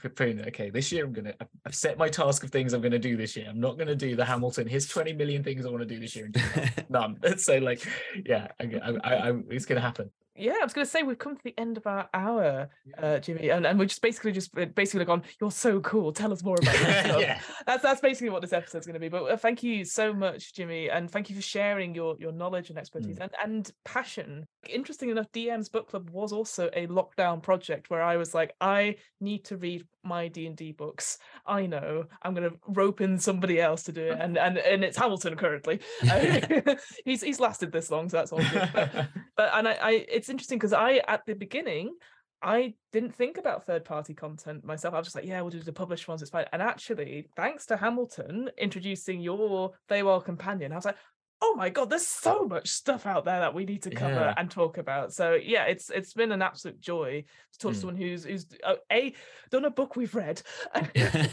okay, 0.47 0.69
this 0.69 0.91
year 0.91 1.05
I'm 1.05 1.13
gonna 1.13 1.33
I've 1.65 1.75
set 1.75 1.97
my 1.97 2.09
task 2.09 2.43
of 2.43 2.49
things 2.49 2.73
I'm 2.73 2.81
gonna 2.81 2.97
do 2.97 3.15
this 3.15 3.35
year. 3.35 3.47
I'm 3.49 3.59
not 3.59 3.77
gonna 3.77 3.95
do 3.95 4.15
the 4.15 4.25
Hamilton. 4.25 4.67
Here's 4.67 4.87
20 4.87 5.13
million 5.13 5.43
things 5.43 5.65
I 5.65 5.69
want 5.69 5.81
to 5.81 5.87
do 5.87 5.99
this 5.99 6.15
year 6.15 6.25
and 6.25 6.85
none. 6.89 7.37
so 7.37 7.57
like, 7.59 7.85
yeah, 8.25 8.47
I, 8.59 8.99
I, 9.03 9.29
I, 9.29 9.33
it's 9.49 9.65
gonna 9.65 9.81
happen 9.81 10.09
yeah, 10.35 10.53
I 10.59 10.63
was 10.63 10.73
going 10.73 10.85
to 10.85 10.89
say 10.89 11.03
we've 11.03 11.17
come 11.17 11.35
to 11.35 11.43
the 11.43 11.53
end 11.59 11.77
of 11.77 11.85
our 11.85 12.09
hour, 12.13 12.69
uh, 12.97 13.19
Jimmy, 13.19 13.49
and, 13.49 13.67
and 13.67 13.77
we're 13.77 13.85
just 13.85 14.01
basically 14.01 14.31
just 14.31 14.53
basically 14.73 15.05
gone. 15.05 15.21
You're 15.39 15.51
so 15.51 15.79
cool. 15.81 16.11
Tell 16.11 16.33
us 16.33 16.43
more 16.43 16.55
about 16.59 16.73
yourself. 16.73 17.21
yeah, 17.21 17.39
that's 17.67 17.83
that's 17.83 18.01
basically 18.01 18.29
what 18.29 18.41
this 18.41 18.53
episode's 18.53 18.87
going 18.87 18.95
to 18.95 18.99
be. 18.99 19.09
But 19.09 19.23
uh, 19.25 19.37
thank 19.37 19.61
you 19.61 19.85
so 19.85 20.11
much, 20.11 20.53
Jimmy, 20.53 20.89
and 20.89 21.09
thank 21.09 21.29
you 21.29 21.35
for 21.35 21.41
sharing 21.41 21.93
your 21.93 22.15
your 22.19 22.31
knowledge 22.31 22.69
and 22.69 22.79
expertise 22.79 23.17
mm. 23.17 23.21
and 23.21 23.31
and 23.43 23.71
passion. 23.85 24.47
Interesting 24.67 25.09
enough, 25.09 25.31
DM's 25.33 25.69
book 25.69 25.89
club 25.89 26.09
was 26.09 26.33
also 26.33 26.69
a 26.73 26.87
lockdown 26.87 27.41
project 27.41 27.91
where 27.91 28.01
I 28.01 28.17
was 28.17 28.33
like, 28.33 28.55
I 28.59 28.95
need 29.21 29.45
to 29.45 29.57
read 29.57 29.85
my 30.03 30.27
D 30.27 30.47
and 30.47 30.55
D 30.55 30.71
books. 30.71 31.17
I 31.45 31.65
know 31.65 32.05
I'm 32.21 32.33
going 32.33 32.49
to 32.49 32.57
rope 32.67 33.01
in 33.01 33.17
somebody 33.19 33.59
else 33.59 33.83
to 33.83 33.91
do 33.91 34.01
it, 34.01 34.17
and 34.19 34.37
and 34.37 34.57
and 34.57 34.83
it's 34.83 34.97
Hamilton 34.97 35.35
currently. 35.35 35.79
Uh, 36.09 36.75
he's 37.05 37.21
he's 37.21 37.39
lasted 37.39 37.71
this 37.71 37.91
long, 37.91 38.09
so 38.09 38.17
that's 38.17 38.31
all 38.31 38.39
good. 38.39 38.69
But, 38.73 38.91
but 39.37 39.51
and 39.53 39.67
I, 39.67 39.73
I 39.81 39.91
it's 40.09 40.29
interesting 40.29 40.57
because 40.57 40.73
I 40.73 41.01
at 41.07 41.25
the 41.25 41.33
beginning 41.33 41.93
I 42.41 42.73
didn't 42.91 43.15
think 43.15 43.37
about 43.37 43.65
third 43.65 43.85
party 43.85 44.13
content 44.13 44.65
myself. 44.65 44.93
I 44.93 44.97
was 44.97 45.07
just 45.07 45.15
like, 45.15 45.25
yeah, 45.25 45.39
we'll 45.41 45.49
do 45.49 45.61
the 45.61 45.71
published 45.71 46.09
ones, 46.09 46.21
it's 46.21 46.29
fine. 46.29 46.45
And 46.51 46.61
actually, 46.61 47.29
thanks 47.37 47.65
to 47.67 47.77
Hamilton 47.77 48.49
introducing 48.57 49.21
your 49.21 49.71
Feywild 49.89 50.25
companion, 50.25 50.73
I 50.73 50.75
was 50.75 50.83
like, 50.83 50.97
oh 51.45 51.55
my 51.55 51.69
god, 51.69 51.89
there's 51.89 52.07
so 52.07 52.45
much 52.45 52.69
stuff 52.69 53.05
out 53.05 53.25
there 53.25 53.41
that 53.41 53.53
we 53.53 53.65
need 53.65 53.83
to 53.83 53.89
cover 53.89 54.13
yeah. 54.13 54.33
and 54.37 54.49
talk 54.49 54.77
about. 54.77 55.13
So 55.13 55.33
yeah, 55.33 55.65
it's 55.65 55.89
it's 55.89 56.13
been 56.13 56.31
an 56.31 56.41
absolute 56.41 56.79
joy 56.79 57.25
to 57.51 57.59
talk 57.59 57.71
mm. 57.71 57.73
to 57.73 57.79
someone 57.79 57.97
who's 57.97 58.23
who's 58.23 58.45
uh, 58.63 58.75
a 58.91 59.13
done 59.51 59.65
a 59.65 59.69
book 59.69 59.97
we've 59.97 60.15
read, 60.15 60.41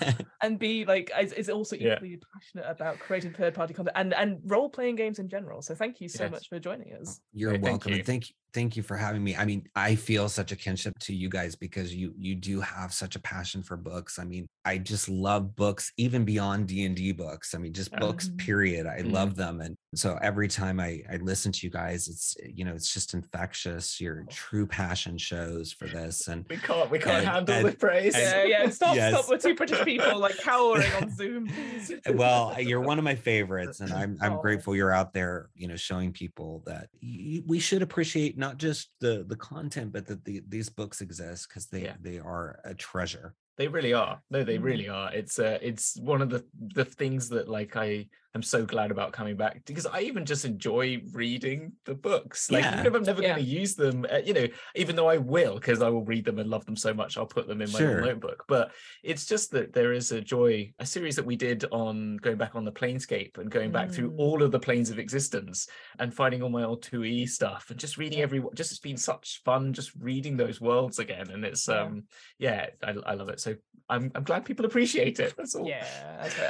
and 0.43 0.59
b 0.59 0.85
like 0.85 1.13
is, 1.19 1.33
is 1.33 1.49
also 1.49 1.77
equally 1.77 2.11
yeah. 2.11 2.17
passionate 2.35 2.67
about 2.69 2.99
creating 2.99 3.33
third 3.33 3.55
party 3.55 3.73
content 3.73 3.97
and 3.97 4.13
and 4.15 4.41
role 4.45 4.69
playing 4.69 4.97
games 4.97 5.21
in 5.21 5.29
general. 5.29 5.63
So 5.63 5.77
thank 5.77 6.01
you 6.01 6.09
so 6.09 6.25
yes. 6.25 6.33
much 6.33 6.49
for 6.49 6.59
joining 6.59 6.93
us. 6.95 7.21
You're 7.33 7.53
welcome, 7.53 7.63
thank 7.63 7.87
you. 7.87 7.95
and 7.95 8.07
thank 8.07 8.29
you 8.31 8.35
thank 8.53 8.77
you 8.77 8.83
for 8.83 8.97
having 8.97 9.23
me. 9.23 9.37
I 9.37 9.45
mean, 9.45 9.69
I 9.75 9.95
feel 9.95 10.29
such 10.29 10.53
a 10.53 10.57
kinship 10.57 10.99
to 11.01 11.15
you 11.15 11.29
guys 11.29 11.55
because 11.55 11.95
you 11.95 12.13
you 12.17 12.35
do 12.35 12.61
have 12.61 12.93
such 12.93 13.17
a 13.17 13.21
passion 13.21 13.63
for 13.63 13.77
books. 13.77 14.19
I 14.19 14.25
mean, 14.25 14.47
I 14.65 14.79
just 14.79 15.09
love 15.09 15.57
books 15.57 15.93
even 15.97 16.25
beyond 16.25 16.69
D&D 16.69 17.13
books. 17.13 17.55
I 17.55 17.59
mean, 17.59 17.73
just 17.73 17.93
books 17.93 18.29
mm-hmm. 18.29 18.37
period. 18.37 18.87
I 18.87 19.01
mm-hmm. 19.01 19.13
love 19.13 19.37
them 19.37 19.61
and 19.61 19.77
so 19.95 20.19
every 20.23 20.47
time 20.47 20.79
I 20.79 21.03
I 21.11 21.17
listen 21.17 21.51
to 21.51 21.67
you 21.67 21.71
guys 21.71 22.07
it's 22.09 22.37
you 22.45 22.65
know, 22.65 22.75
it's 22.75 22.93
just 22.93 23.15
infectious. 23.15 24.01
Your 24.01 24.25
true 24.29 24.67
passion 24.67 25.19
shows 25.19 25.73
for 25.73 25.87
this 25.87 26.29
and 26.29 26.45
we 26.49 26.57
can't 26.57 26.91
we 26.91 26.99
can't 26.99 27.19
and, 27.19 27.29
handle 27.29 27.55
and, 27.57 27.69
the 27.69 27.73
praise. 27.73 28.15
And, 28.15 28.49
yeah, 28.49 28.63
yeah, 28.63 28.71
stop 28.71 28.95
yes. 28.95 29.13
stop. 29.13 29.29
We're 29.29 29.39
two 29.39 29.55
British 29.55 29.85
people 29.85 30.19
like 30.19 30.39
cowering 30.39 30.93
on 31.01 31.15
Zoom. 31.15 31.51
well, 32.15 32.57
you're 32.61 32.81
one 32.81 32.99
of 32.99 33.05
my 33.05 33.15
favorites 33.15 33.81
and 33.81 33.93
I'm 33.93 34.17
I'm 34.21 34.35
oh. 34.35 34.41
grateful 34.43 34.77
you're 34.77 34.93
out 34.93 35.13
there, 35.13 35.51
you 35.55 35.69
know, 35.69 35.77
showing 35.77 36.13
people 36.13 36.63
that 36.67 36.89
we 37.01 37.59
should 37.59 37.83
appreciate 37.83 38.39
not 38.41 38.57
just 38.57 38.91
the 39.01 39.25
the 39.29 39.37
content, 39.37 39.93
but 39.93 40.07
that 40.07 40.25
the, 40.25 40.43
these 40.49 40.69
books 40.69 41.01
exist 41.01 41.49
because 41.49 41.67
they 41.67 41.85
yeah. 41.85 41.95
they 42.01 42.19
are 42.19 42.59
a 42.65 42.75
treasure. 42.75 43.35
They 43.59 43.69
really 43.69 43.93
are. 43.93 44.21
No, 44.31 44.43
they 44.43 44.59
mm. 44.59 44.65
really 44.65 44.89
are. 44.89 45.13
It's 45.13 45.39
uh, 45.39 45.59
it's 45.61 45.97
one 46.01 46.23
of 46.23 46.31
the 46.31 46.45
the 46.75 46.85
things 46.85 47.29
that 47.29 47.49
like 47.49 47.77
I 47.77 48.09
I'm 48.35 48.43
so 48.43 48.65
glad 48.65 48.93
about 48.93 49.13
coming 49.13 49.37
back 49.37 49.65
because 49.65 49.87
I 49.87 50.03
even 50.03 50.25
just 50.25 50.45
enjoy 50.45 51.03
reading 51.13 51.73
the 51.85 51.95
books. 51.95 52.51
Like 52.51 52.63
yeah. 52.63 52.75
even 52.75 52.87
if 52.87 52.95
I'm 52.95 53.03
never 53.03 53.23
yeah. 53.23 53.35
going 53.35 53.45
to 53.45 53.51
use 53.51 53.75
them, 53.75 54.07
uh, 54.11 54.19
you 54.19 54.33
know, 54.33 54.47
even 54.77 54.95
though 54.95 55.09
I 55.09 55.17
will 55.17 55.55
because 55.55 55.83
I 55.83 55.89
will 55.89 56.05
read 56.05 56.25
them 56.25 56.39
and 56.39 56.49
love 56.49 56.65
them 56.65 56.77
so 56.77 56.95
much, 56.95 57.17
I'll 57.17 57.27
put 57.27 57.49
them 57.49 57.61
in 57.61 57.73
my 57.73 57.79
sure. 57.79 58.01
notebook. 58.03 58.45
But 58.47 58.71
it's 59.03 59.27
just 59.27 59.51
that 59.53 59.73
there 59.73 59.93
is 59.93 60.13
a 60.13 60.21
joy, 60.21 60.73
a 60.79 60.87
series 60.87 61.17
that 61.17 61.27
we 61.27 61.35
did 61.35 61.65
on 61.73 62.19
going 62.19 62.37
back 62.37 62.55
on 62.55 62.65
the 62.65 62.73
Planescape 62.73 63.39
and 63.39 63.51
going 63.51 63.73
back 63.73 63.91
through 63.91 64.13
mm. 64.13 64.19
all 64.19 64.43
of 64.43 64.53
the 64.53 64.61
planes 64.61 64.91
of 64.91 65.01
existence 65.01 65.67
and 65.99 66.15
finding 66.15 66.43
all 66.43 66.51
my 66.51 66.63
old 66.63 66.83
2E 66.83 67.29
stuff 67.29 67.67
and 67.71 67.81
just 67.81 67.99
reading 67.99 68.21
every 68.21 68.43
just 68.55 68.71
it's 68.71 68.81
been 68.81 68.97
such 68.97 69.43
fun 69.45 69.73
just 69.73 69.91
reading 69.99 70.37
those 70.37 70.61
worlds 70.61 71.01
again. 71.01 71.31
And 71.31 71.45
it's 71.45 71.67
yeah. 71.67 71.81
um 71.81 72.05
yeah, 72.39 72.67
I, 72.83 72.95
I 73.07 73.15
love 73.15 73.29
it. 73.29 73.41
So 73.41 73.57
I'm 73.91 74.13
I'm 74.15 74.23
glad 74.23 74.45
people 74.45 74.65
appreciate 74.65 75.19
it. 75.21 75.35
That's 75.37 75.55
all. 75.55 75.67
Yeah. 75.67 75.85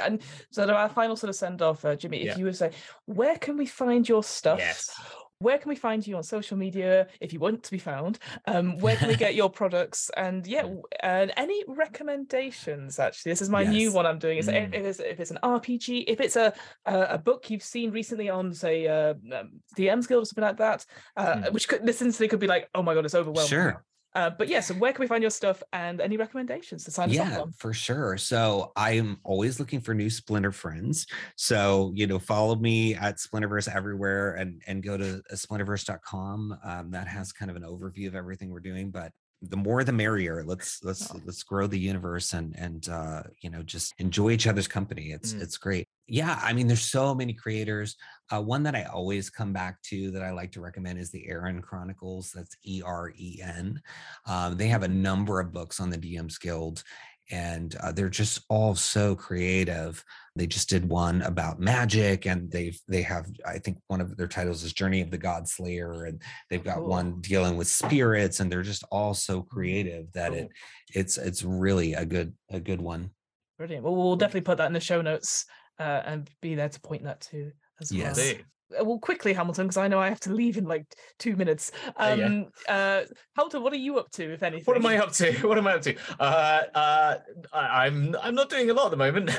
And 0.05 0.21
so 0.51 0.69
our 0.71 0.89
final 0.89 1.15
sort 1.15 1.29
of 1.29 1.35
send 1.35 1.61
off, 1.61 1.70
uh, 1.83 1.95
Jimmy, 1.95 2.21
if 2.21 2.25
yeah. 2.27 2.37
you 2.37 2.45
would 2.45 2.55
say, 2.55 2.71
where 3.05 3.37
can 3.37 3.57
we 3.57 3.65
find 3.65 4.07
your 4.07 4.23
stuff? 4.23 4.59
Yes. 4.59 4.91
Where 5.39 5.57
can 5.57 5.69
we 5.69 5.75
find 5.75 6.05
you 6.05 6.17
on 6.17 6.23
social 6.23 6.55
media 6.55 7.07
if 7.19 7.33
you 7.33 7.39
want 7.39 7.63
to 7.63 7.71
be 7.71 7.79
found? 7.79 8.19
Um, 8.45 8.79
where 8.79 8.95
can 8.95 9.07
we 9.07 9.15
get 9.15 9.33
your 9.33 9.49
products? 9.61 10.11
And 10.15 10.45
yeah, 10.45 10.67
and 11.01 11.33
any 11.35 11.63
recommendations? 11.67 12.99
Actually, 12.99 13.31
this 13.31 13.41
is 13.41 13.49
my 13.49 13.61
yes. 13.63 13.71
new 13.71 13.91
one 13.91 14.05
I'm 14.05 14.19
doing. 14.19 14.37
Is 14.37 14.47
mm. 14.47 14.71
if, 14.71 14.85
it's, 14.85 14.99
if 14.99 15.19
it's 15.19 15.31
an 15.31 15.39
RPG, 15.41 16.03
if 16.07 16.21
it's 16.21 16.35
a 16.35 16.53
a, 16.85 17.17
book 17.17 17.49
you've 17.49 17.63
seen 17.63 17.89
recently 17.89 18.29
on 18.29 18.53
say 18.53 18.85
uh, 18.85 19.15
um, 19.33 19.61
DM's 19.75 20.05
Guild 20.05 20.21
or 20.21 20.25
something 20.25 20.43
like 20.43 20.57
that, 20.57 20.85
uh, 21.17 21.35
mm. 21.35 21.53
which 21.53 21.67
could 21.67 21.87
this 21.87 22.03
instantly 22.03 22.27
could 22.27 22.39
be 22.39 22.45
like, 22.45 22.69
oh 22.75 22.83
my 22.83 22.93
god, 22.93 23.05
it's 23.05 23.15
overwhelming. 23.15 23.49
Sure 23.49 23.83
Uh, 24.13 24.29
but 24.29 24.47
yeah, 24.49 24.59
so 24.59 24.73
where 24.73 24.91
can 24.91 25.01
we 25.01 25.07
find 25.07 25.23
your 25.23 25.29
stuff 25.31 25.63
and 25.73 26.01
any 26.01 26.17
recommendations 26.17 26.83
to 26.83 26.91
sign 26.91 27.09
us 27.09 27.15
yeah 27.15 27.37
up 27.37 27.41
on? 27.43 27.51
for 27.53 27.73
sure 27.73 28.17
so 28.17 28.71
i'm 28.75 29.17
always 29.23 29.59
looking 29.59 29.79
for 29.79 29.93
new 29.93 30.09
splinter 30.09 30.51
friends 30.51 31.07
so 31.37 31.91
you 31.95 32.05
know 32.07 32.19
follow 32.19 32.55
me 32.55 32.93
at 32.95 33.17
splinterverse 33.17 33.73
everywhere 33.73 34.33
and 34.35 34.61
and 34.67 34.83
go 34.83 34.97
to 34.97 35.21
uh, 35.31 35.35
splinterverse.com 35.35 36.57
um, 36.63 36.91
that 36.91 37.07
has 37.07 37.31
kind 37.31 37.49
of 37.49 37.57
an 37.57 37.63
overview 37.63 38.07
of 38.07 38.15
everything 38.15 38.49
we're 38.51 38.59
doing 38.59 38.91
but 38.91 39.11
the 39.43 39.57
more 39.57 39.83
the 39.83 39.91
merrier 39.93 40.43
let's 40.45 40.83
let's 40.83 41.09
Oh. 41.11 41.19
let's 41.25 41.43
grow 41.43 41.65
the 41.67 41.79
universe 41.79 42.33
and 42.33 42.55
and 42.57 42.89
uh 42.89 43.23
you 43.41 43.49
know 43.49 43.63
just 43.63 43.93
enjoy 43.97 44.31
each 44.31 44.45
other's 44.47 44.67
company 44.67 45.11
it's 45.11 45.33
Mm. 45.33 45.41
it's 45.41 45.57
great 45.57 45.87
yeah 46.11 46.39
i 46.43 46.51
mean 46.51 46.67
there's 46.67 46.81
so 46.85 47.15
many 47.15 47.33
creators 47.33 47.95
uh, 48.31 48.41
one 48.41 48.63
that 48.63 48.75
i 48.75 48.83
always 48.83 49.29
come 49.29 49.53
back 49.53 49.81
to 49.81 50.11
that 50.11 50.21
i 50.21 50.31
like 50.31 50.51
to 50.51 50.61
recommend 50.61 50.99
is 50.99 51.09
the 51.09 51.25
Eren 51.29 51.61
chronicles 51.61 52.31
that's 52.35 52.55
e-r-e-n 52.65 53.81
um, 54.25 54.57
they 54.57 54.67
have 54.67 54.83
a 54.83 54.87
number 54.87 55.39
of 55.39 55.53
books 55.53 55.79
on 55.79 55.89
the 55.89 55.97
dms 55.97 56.39
guild 56.39 56.83
and 57.31 57.75
uh, 57.81 57.93
they're 57.93 58.09
just 58.09 58.41
all 58.49 58.75
so 58.75 59.15
creative. 59.15 60.03
They 60.35 60.47
just 60.47 60.67
did 60.69 60.87
one 60.87 61.21
about 61.21 61.61
magic 61.61 62.25
and 62.25 62.51
they've 62.51 62.77
they 62.87 63.01
have 63.03 63.27
i 63.45 63.57
think 63.57 63.77
one 63.87 64.01
of 64.01 64.17
their 64.17 64.27
titles 64.27 64.63
is 64.63 64.73
journey 64.73 65.01
of 65.01 65.11
the 65.11 65.17
god 65.17 65.47
slayer 65.47 66.05
and 66.05 66.21
they've 66.49 66.63
got 66.63 66.77
Cool. 66.77 66.87
one 66.87 67.21
dealing 67.21 67.57
with 67.57 67.67
spirits 67.67 68.39
and 68.39 68.51
they're 68.51 68.63
just 68.63 68.83
all 68.91 69.13
so 69.13 69.41
creative 69.41 70.11
that 70.13 70.33
it 70.33 70.49
it's 70.93 71.17
it's 71.17 71.43
really 71.43 71.93
a 71.93 72.05
good 72.05 72.33
a 72.49 72.59
good 72.59 72.81
one. 72.81 73.11
Brilliant. 73.57 73.83
Well, 73.83 73.95
we'll 73.95 74.15
definitely 74.15 74.41
put 74.41 74.57
that 74.57 74.67
in 74.67 74.73
the 74.73 74.79
show 74.79 75.01
notes 75.01 75.45
uh, 75.81 76.01
and 76.05 76.29
be 76.41 76.55
there 76.55 76.69
to 76.69 76.79
point 76.81 77.03
that 77.03 77.21
to 77.21 77.51
as 77.81 77.91
Yes. 77.91 78.17
well. 78.17 78.25
Indeed. 78.27 78.45
Uh, 78.79 78.85
Well, 78.85 78.99
quickly, 78.99 79.33
Hamilton, 79.33 79.65
because 79.67 79.77
I 79.85 79.87
know 79.89 79.99
I 79.99 80.07
have 80.07 80.21
to 80.21 80.33
leave 80.33 80.57
in 80.57 80.65
like 80.65 80.85
two 81.19 81.35
minutes. 81.35 81.71
Uh, 81.97 82.15
yeah. 82.17 82.25
Um, 82.25 82.45
uh, 82.69 83.01
Hamilton, 83.35 83.63
what 83.63 83.73
are 83.73 83.83
you 83.87 83.99
up 83.99 84.09
to, 84.11 84.23
if 84.33 84.43
anything? 84.43 84.63
What 84.65 84.77
am 84.77 84.85
I 84.85 84.97
up 84.97 85.11
to? 85.13 85.31
What 85.47 85.57
am 85.57 85.67
I 85.67 85.73
up 85.73 85.81
to? 85.81 85.95
Uh, 86.19 86.61
uh, 86.73 87.17
I, 87.51 87.85
I'm 87.85 88.15
I'm 88.21 88.35
not 88.35 88.49
doing 88.49 88.69
a 88.69 88.73
lot 88.73 88.85
at 88.85 88.91
the 88.91 88.97
moment. 88.97 89.31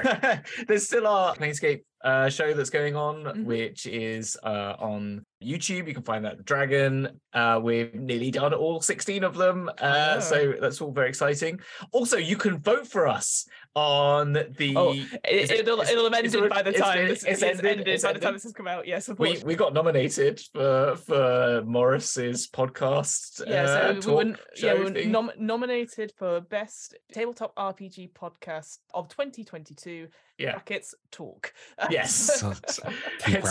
There's 0.69 0.85
still 0.87 1.07
our 1.07 1.35
Planescape 1.35 1.83
uh, 2.05 2.29
show 2.29 2.53
that's 2.55 2.71
going 2.71 2.97
on, 2.97 3.23
Mhm. 3.25 3.45
which 3.45 3.87
is 3.87 4.37
uh, 4.43 4.75
on 4.79 5.25
YouTube. 5.43 5.87
You 5.89 5.95
can 5.95 6.03
find 6.03 6.25
that 6.25 6.45
Dragon. 6.45 7.21
Uh, 7.33 7.61
we've 7.63 7.95
nearly 7.95 8.31
done 8.31 8.53
all 8.55 8.81
16 8.81 9.25
of 9.25 9.37
them, 9.37 9.69
uh, 9.81 10.15
Oh. 10.17 10.21
so 10.21 10.55
that's 10.61 10.81
all 10.81 10.93
very 10.93 11.09
exciting. 11.09 11.61
Also, 11.93 12.17
you 12.17 12.37
can 12.37 12.59
vote 12.59 12.87
for 12.87 13.09
us 13.09 13.47
on 13.75 14.33
the. 14.35 14.75
Oh, 14.77 14.93
It, 14.93 15.51
it- 15.51 15.51
it'll, 15.51 15.79
have 15.79 16.15
ended 16.15 16.51
by 16.51 16.63
the 16.63 16.73
time 16.73 16.99
it's- 16.99 17.23
this 17.23 17.25
it's 17.25 17.43
it's 17.43 17.43
ended, 17.43 17.67
ended, 17.67 17.89
it's 17.89 18.03
by 18.05 18.13
the 18.13 18.19
time 18.21 18.35
this 18.35 18.43
has 18.45 18.53
come 18.53 18.69
out. 18.69 18.87
Yes, 18.87 19.09
we, 19.19 19.39
we 19.45 19.55
got 19.55 19.73
nominated 19.73 20.41
for 20.53 20.97
for 20.97 21.63
Morrus's 21.65 22.49
podcast. 22.49 23.43
yeah, 23.47 23.63
uh, 23.65 24.01
so 24.01 24.17
we 24.19 24.25
were, 24.31 24.37
yeah, 24.57 24.75
we 24.75 24.85
were 24.85 25.05
nom- 25.07 25.33
nominated 25.39 26.13
for 26.17 26.41
best 26.41 26.97
tabletop 27.13 27.55
RPG 27.57 28.13
podcast 28.13 28.79
of 28.95 29.09
2022. 29.09 30.09
Yeah. 30.39 30.53
Brackets 30.53 30.95
talk. 31.11 31.53
Yes. 31.93 32.15
So- 32.15 32.51
It's 32.63 32.79
a- 32.79 32.93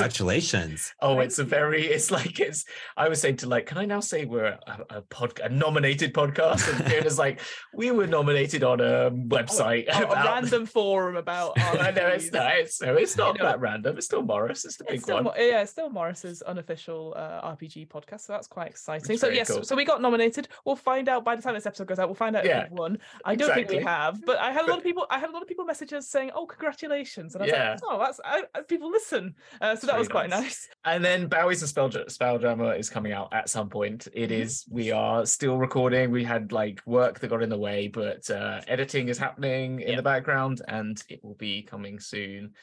congratulations 0.05 0.93
Oh, 1.01 1.19
it's 1.19 1.39
a 1.39 1.43
very, 1.43 1.85
it's 1.87 2.11
like, 2.11 2.39
it's, 2.39 2.65
I 2.97 3.07
was 3.09 3.21
saying 3.21 3.37
to 3.37 3.47
like, 3.47 3.65
can 3.65 3.77
I 3.77 3.85
now 3.85 3.99
say 3.99 4.25
we're 4.25 4.45
a, 4.45 4.59
a 4.89 5.01
pod, 5.01 5.39
a 5.43 5.49
nominated 5.49 6.13
podcast? 6.13 6.67
And 6.73 6.85
Fiona's 6.85 7.17
like, 7.19 7.39
we 7.73 7.91
were 7.91 8.07
nominated 8.07 8.63
on 8.63 8.79
a 8.79 9.11
website. 9.11 9.87
a, 9.87 10.03
a 10.07 10.15
random 10.25 10.65
forum 10.65 11.15
about. 11.15 11.53
I 11.59 11.91
know 11.91 12.07
it's 12.07 12.29
RPGs. 12.29 12.33
not, 12.33 12.55
it's, 12.57 12.81
no, 12.81 12.95
it's 12.95 13.17
not 13.17 13.37
know, 13.37 13.45
that 13.45 13.59
random. 13.59 13.97
It's 13.97 14.05
still 14.05 14.23
Morrus. 14.23 14.65
It's 14.65 14.77
the 14.77 14.83
big 14.85 14.95
It's 14.95 15.03
still, 15.03 15.23
one. 15.23 15.33
Yeah, 15.37 15.61
it's 15.61 15.71
still 15.71 15.89
Morrus's 15.89 16.41
unofficial 16.41 17.13
uh, 17.17 17.41
RPG 17.55 17.87
podcast, 17.87 18.21
so 18.21 18.33
that's 18.33 18.47
quite 18.47 18.67
exciting. 18.69 19.11
It's 19.11 19.21
so 19.21 19.29
yes, 19.29 19.49
cool. 19.49 19.63
so 19.63 19.75
we 19.75 19.85
got 19.85 20.01
nominated. 20.01 20.47
We'll 20.65 20.75
find 20.75 21.09
out 21.09 21.23
by 21.23 21.35
the 21.35 21.41
time 21.41 21.53
this 21.55 21.65
episode 21.65 21.87
goes 21.87 21.99
out. 21.99 22.07
We'll 22.07 22.15
find 22.15 22.35
out 22.35 22.45
Yeah, 22.45 22.63
if 22.63 22.69
we've 22.71 22.79
won. 22.79 22.97
I 23.25 23.35
don't 23.35 23.53
think 23.53 23.69
we 23.69 23.77
have, 23.77 24.23
but 24.25 24.37
I 24.39 24.51
had 24.51 24.65
a 24.65 24.69
lot 24.69 24.77
of 24.79 24.83
people. 24.83 25.05
I 25.09 25.19
had 25.19 25.29
a 25.29 25.33
lot 25.33 25.41
of 25.41 25.47
people 25.47 25.65
messages 25.65 26.07
saying, 26.07 26.31
"Oh, 26.35 26.45
congratulations!" 26.45 27.35
And 27.35 27.43
I 27.43 27.45
was 27.45 27.53
Yeah. 27.53 27.69
like, 27.71 27.79
"Oh, 27.83 27.99
that's 27.99 28.19
I, 28.31 28.43
I- 28.55 28.61
people 28.61 28.89
listen." 28.89 29.35
Uh, 29.59 29.67
so 29.67 29.71
It's 29.73 29.81
that 29.87 29.97
was 29.99 30.07
really 30.07 30.19
quite 30.19 30.29
nice. 30.29 30.41
nice. 30.43 30.67
And 30.85 31.03
then 31.05 31.27
Bowie's 31.27 31.61
and 31.61 31.69
Spell, 31.69 31.89
Spelljammer 31.89 32.77
is 32.79 32.89
coming 32.89 33.11
out 33.13 33.33
at 33.33 33.49
some 33.49 33.69
point. 33.69 34.07
It 34.13 34.29
Mhm. 34.31 34.63
we 34.71 34.91
are 34.91 35.25
still 35.25 35.57
recording. 35.57 36.11
We 36.11 36.23
had 36.23 36.51
like 36.51 36.81
work 36.85 37.19
that 37.19 37.27
got 37.29 37.43
in 37.43 37.49
the 37.49 37.57
way, 37.57 37.87
but 37.87 38.29
uh, 38.29 38.61
editing 38.67 39.09
is 39.09 39.17
happening 39.17 39.81
in 39.81 39.89
Yeah. 39.89 39.95
the 39.97 40.03
background 40.03 40.61
and 40.67 41.01
it 41.09 41.23
will 41.23 41.35
be 41.35 41.63
coming 41.63 41.99
soon. 41.99 42.53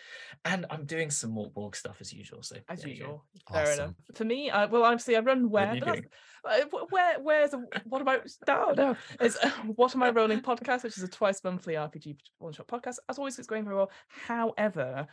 And 0.44 0.66
I'm 0.70 0.84
doing 0.86 1.10
some 1.10 1.30
more 1.30 1.50
Borg 1.50 1.76
stuff 1.76 1.98
as 2.00 2.12
usual. 2.12 2.42
So 2.42 2.56
As 2.68 2.80
there 2.82 2.90
you 2.90 2.96
go. 3.00 3.02
usual, 3.04 3.24
fair 3.52 3.72
enough. 3.72 3.94
For 4.14 4.24
me, 4.24 4.50
uh, 4.50 4.68
well, 4.68 4.84
obviously, 4.84 5.16
I 5.16 5.20
run 5.20 5.50
What 5.50 5.62
are 5.62 5.66
where, 5.66 5.74
you 5.74 5.80
but 5.80 5.86
that's, 5.86 6.00
doing? 6.00 6.10
uh, 6.72 6.78
wh- 6.86 6.92
where, 6.92 7.20
where's 7.20 7.52
a, 7.54 7.62
what 7.84 8.00
am 8.00 8.08
I? 8.08 8.20
No, 8.46 8.72
no, 8.76 8.96
it's 9.20 9.36
what 9.76 9.94
am 9.94 10.02
I 10.02 10.10
rolling 10.10 10.40
podcast, 10.40 10.82
which 10.84 10.96
is 10.96 11.02
a 11.02 11.08
twice 11.08 11.42
monthly 11.44 11.74
RPG 11.74 12.16
one 12.38 12.52
shot 12.52 12.68
podcast. 12.68 12.96
As 13.08 13.18
always, 13.18 13.38
it's 13.38 13.48
going 13.48 13.64
very 13.64 13.76
well. 13.76 13.90
However, 14.08 15.06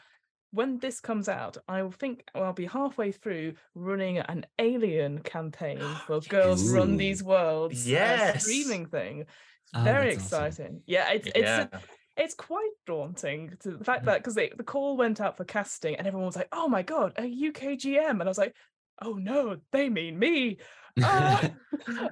when 0.56 0.80
this 0.80 1.00
comes 1.02 1.28
out, 1.28 1.58
I 1.68 1.84
will 1.84 1.92
think 1.92 2.24
I'll 2.34 2.54
be 2.54 2.66
halfway 2.66 3.12
through 3.12 3.54
running 3.76 4.18
an 4.20 4.46
Alien 4.58 5.20
campaign 5.20 5.80
for 6.08 6.22
Girls 6.22 6.72
Run 6.72 6.98
These 6.98 7.22
Worlds. 7.24 7.88
Yes. 7.88 8.44
streaming 8.44 8.86
thing. 8.88 9.20
It's 9.22 9.72
Oh, 9.76 9.84
very 9.84 10.16
that's 10.16 10.32
awesome. 10.34 10.46
exciting. 10.46 10.82
Yeah, 10.86 11.12
it's 11.12 11.28
it's 11.28 11.38
Yeah. 11.40 11.68
a- 11.74 11.80
it's 12.18 12.34
quite 12.34 12.72
daunting 12.86 13.58
to 13.60 13.72
the 13.72 13.84
fact 13.84 14.04
Mm. 14.04 14.06
that 14.06 14.20
because 14.24 14.36
the 14.36 14.64
call 14.64 14.96
went 14.96 15.20
out 15.20 15.36
for 15.36 15.44
casting 15.44 15.96
and 15.98 16.08
everyone 16.08 16.28
was 16.28 16.38
like, 16.38 16.48
"Oh 16.54 16.70
my 16.70 16.82
god, 16.82 17.12
a 17.18 17.26
UK 17.26 17.76
GM," 17.76 18.12
and 18.22 18.24
I 18.24 18.26
was 18.26 18.38
like, 18.38 18.56
"Oh 19.02 19.14
no, 19.16 19.58
they 19.74 19.90
mean 19.90 20.18
me." 20.18 20.60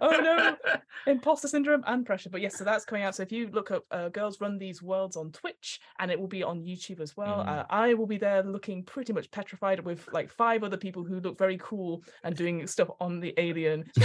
Oh 0.01 0.09
no, 0.21 0.55
imposter 1.07 1.47
syndrome 1.47 1.83
and 1.87 2.05
pressure. 2.05 2.29
But 2.29 2.41
yes, 2.41 2.57
so 2.57 2.63
that's 2.63 2.85
coming 2.85 3.03
out. 3.03 3.15
So 3.15 3.23
if 3.23 3.31
you 3.31 3.47
look 3.47 3.71
up 3.71 3.85
uh, 3.91 4.09
"Girls 4.09 4.39
Run 4.39 4.57
These 4.59 4.83
Worlds" 4.83 5.15
on 5.17 5.31
Twitch, 5.31 5.79
and 5.99 6.11
it 6.11 6.19
will 6.19 6.27
be 6.27 6.43
on 6.43 6.61
YouTube 6.61 6.99
as 6.99 7.17
well. 7.17 7.37
Mm. 7.39 7.47
Uh, 7.47 7.65
I 7.69 7.93
will 7.95 8.05
be 8.05 8.17
there 8.17 8.43
looking 8.43 8.83
pretty 8.83 9.13
much 9.13 9.31
petrified 9.31 9.79
with 9.79 10.07
like 10.13 10.29
five 10.29 10.63
other 10.63 10.77
people 10.77 11.03
who 11.03 11.19
look 11.21 11.37
very 11.39 11.57
cool 11.59 12.03
and 12.23 12.35
doing 12.35 12.67
stuff 12.67 12.89
on 12.99 13.19
the 13.19 13.33
Alien. 13.37 13.85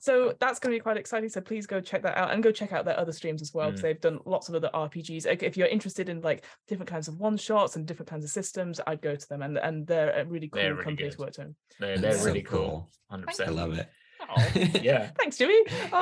So 0.00 0.34
that's 0.40 0.58
going 0.58 0.72
to 0.72 0.76
be 0.78 0.82
quite 0.82 0.96
exciting. 0.96 1.28
So 1.28 1.40
please 1.40 1.64
go 1.66 1.80
check 1.80 2.02
that 2.02 2.16
out 2.16 2.32
and 2.32 2.42
go 2.42 2.50
check 2.50 2.72
out 2.72 2.84
their 2.84 2.98
other 2.98 3.12
streams 3.12 3.40
as 3.40 3.54
well 3.54 3.68
because 3.70 3.80
Mm. 3.80 3.84
they've 3.84 4.00
done 4.00 4.18
lots 4.24 4.48
of 4.48 4.54
other 4.56 4.70
RPGs. 4.74 5.26
If 5.42 5.56
you're 5.56 5.68
interested 5.68 6.08
in 6.08 6.20
like 6.22 6.44
different 6.66 6.90
kinds 6.90 7.06
of 7.08 7.20
one 7.20 7.36
shots 7.36 7.76
and 7.76 7.86
different 7.86 8.08
kinds 8.10 8.24
of 8.24 8.30
systems, 8.30 8.80
I'd 8.86 9.00
go 9.00 9.14
to 9.14 9.28
them 9.28 9.42
and 9.42 9.58
and 9.58 9.86
they're 9.86 10.10
a 10.18 10.24
really 10.24 10.48
cool 10.48 10.60
They're 10.60 10.72
really 10.74 10.84
company 10.84 11.10
to 11.10 11.18
work 11.18 11.32
to. 11.34 11.54
they're, 11.78 11.98
they're 11.98 12.24
really 12.24 12.42
cool. 12.42 12.88
cool. 13.10 13.18
100%. 13.18 13.46
I 13.46 13.50
love 13.50 13.74
it. 13.78 13.81
Oh, 14.28 14.48
Yeah. 14.82 15.10
thanks, 15.18 15.36
Jimmy. 15.36 15.54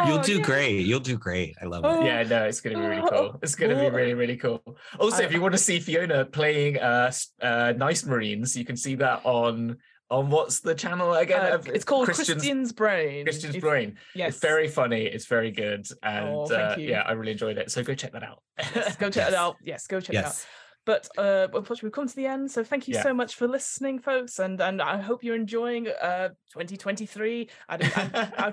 You'll 0.07 0.19
Oh, 0.19 0.23
do 0.23 0.37
yeah. 0.39 0.43
great. 0.45 0.87
You'll 0.87 1.01
do 1.01 1.17
great. 1.17 1.57
I 1.61 1.65
love 1.67 1.85
Oh, 1.85 2.01
it. 2.03 2.07
Yeah, 2.07 2.23
no, 2.25 2.45
it's 2.45 2.61
going 2.61 2.77
to 2.77 2.83
be 2.83 2.87
really 2.89 3.03
Oh, 3.03 3.09
cool. 3.09 3.39
It's 3.43 3.55
going 3.55 3.75
to 3.77 3.81
be 3.83 3.89
really, 3.95 4.15
really 4.15 4.37
cool. 4.37 4.63
Also, 4.99 5.23
I- 5.23 5.27
if 5.27 5.33
you 5.33 5.41
want 5.41 5.53
to 5.53 5.59
see 5.59 5.81
Fiona 5.81 6.25
playing 6.25 6.79
uh, 6.79 7.11
uh, 7.43 7.73
Nice 7.77 8.05
Marines, 8.05 8.57
you 8.57 8.65
can 8.65 8.77
see 8.77 8.95
that 8.97 9.21
on 9.25 9.77
on 10.13 10.29
what's 10.29 10.59
the 10.59 10.75
channel 10.75 11.15
again? 11.15 11.41
Uh, 11.41 11.63
it's 11.67 11.85
called 11.85 12.05
Christian's, 12.07 12.29
Christian's 12.41 12.73
Brain. 12.73 13.25
Christian's 13.25 13.55
If- 13.55 13.61
Brain. 13.63 13.97
Yes, 14.17 14.31
It's 14.33 14.41
very 14.41 14.67
funny. 14.67 15.03
It's 15.05 15.27
very 15.27 15.53
good, 15.53 15.87
and 16.03 16.29
Oh, 16.29 16.47
thank 16.47 16.79
uh, 16.79 16.81
you. 16.81 16.89
yeah, 16.89 17.03
I 17.07 17.13
really 17.13 17.31
enjoyed 17.31 17.59
it. 17.59 17.71
So 17.71 17.85
go 17.85 17.95
check 17.95 18.11
that 18.15 18.25
out. 18.25 18.43
yes, 18.75 18.97
go 18.97 19.09
check 19.09 19.29
it 19.29 19.35
out. 19.35 19.57
Yes, 19.63 19.87
go 19.87 20.01
check 20.01 20.17
it 20.17 20.25
out. 20.25 20.47
But 20.87 21.09
uh, 21.19 21.47
unfortunately, 21.53 21.89
we've 21.89 21.93
come 21.93 22.09
to 22.09 22.17
the 22.17 22.27
end. 22.27 22.51
So 22.51 22.65
thank 22.65 22.89
you 22.89 22.95
Yeah. 22.95 23.03
so 23.03 23.15
much 23.15 23.35
for 23.35 23.47
listening, 23.47 23.99
folks, 23.99 24.39
and 24.39 24.61
and 24.61 24.81
I 24.81 24.99
hope 25.01 25.23
you're 25.23 25.37
enjoying 25.37 25.89
uh 25.89 26.29
2023. 26.53 27.49
I 27.69 27.77
don't, 27.77 27.99
I, 27.99 28.53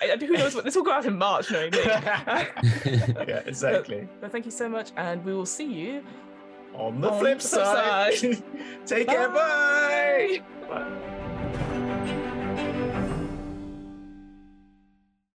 I, 0.00 0.12
I, 0.12 0.16
who 0.16 0.34
knows 0.34 0.54
what 0.54 0.64
this 0.64 0.76
will 0.76 0.84
go 0.84 0.92
out 0.92 1.04
in 1.06 1.18
March, 1.18 1.50
knowing 1.50 1.72
me. 1.72 1.78
yeah, 1.84 3.42
exactly. 3.46 4.08
But 4.20 4.30
thank 4.32 4.44
you 4.44 4.50
so 4.52 4.68
much, 4.68 4.92
and 4.96 5.24
we 5.24 5.34
will 5.34 5.46
see 5.46 5.66
you. 5.72 6.04
On 6.74 7.00
the 7.00 7.10
On 7.10 7.18
flip 7.18 7.38
the 7.40 7.48
flip 7.48 7.64
side, 7.64 8.14
side. 8.14 8.42
take 8.86 9.08
care. 9.08 9.28
Bye. 9.28 10.40
Bye. 10.68 10.68
Bye. 10.68 11.14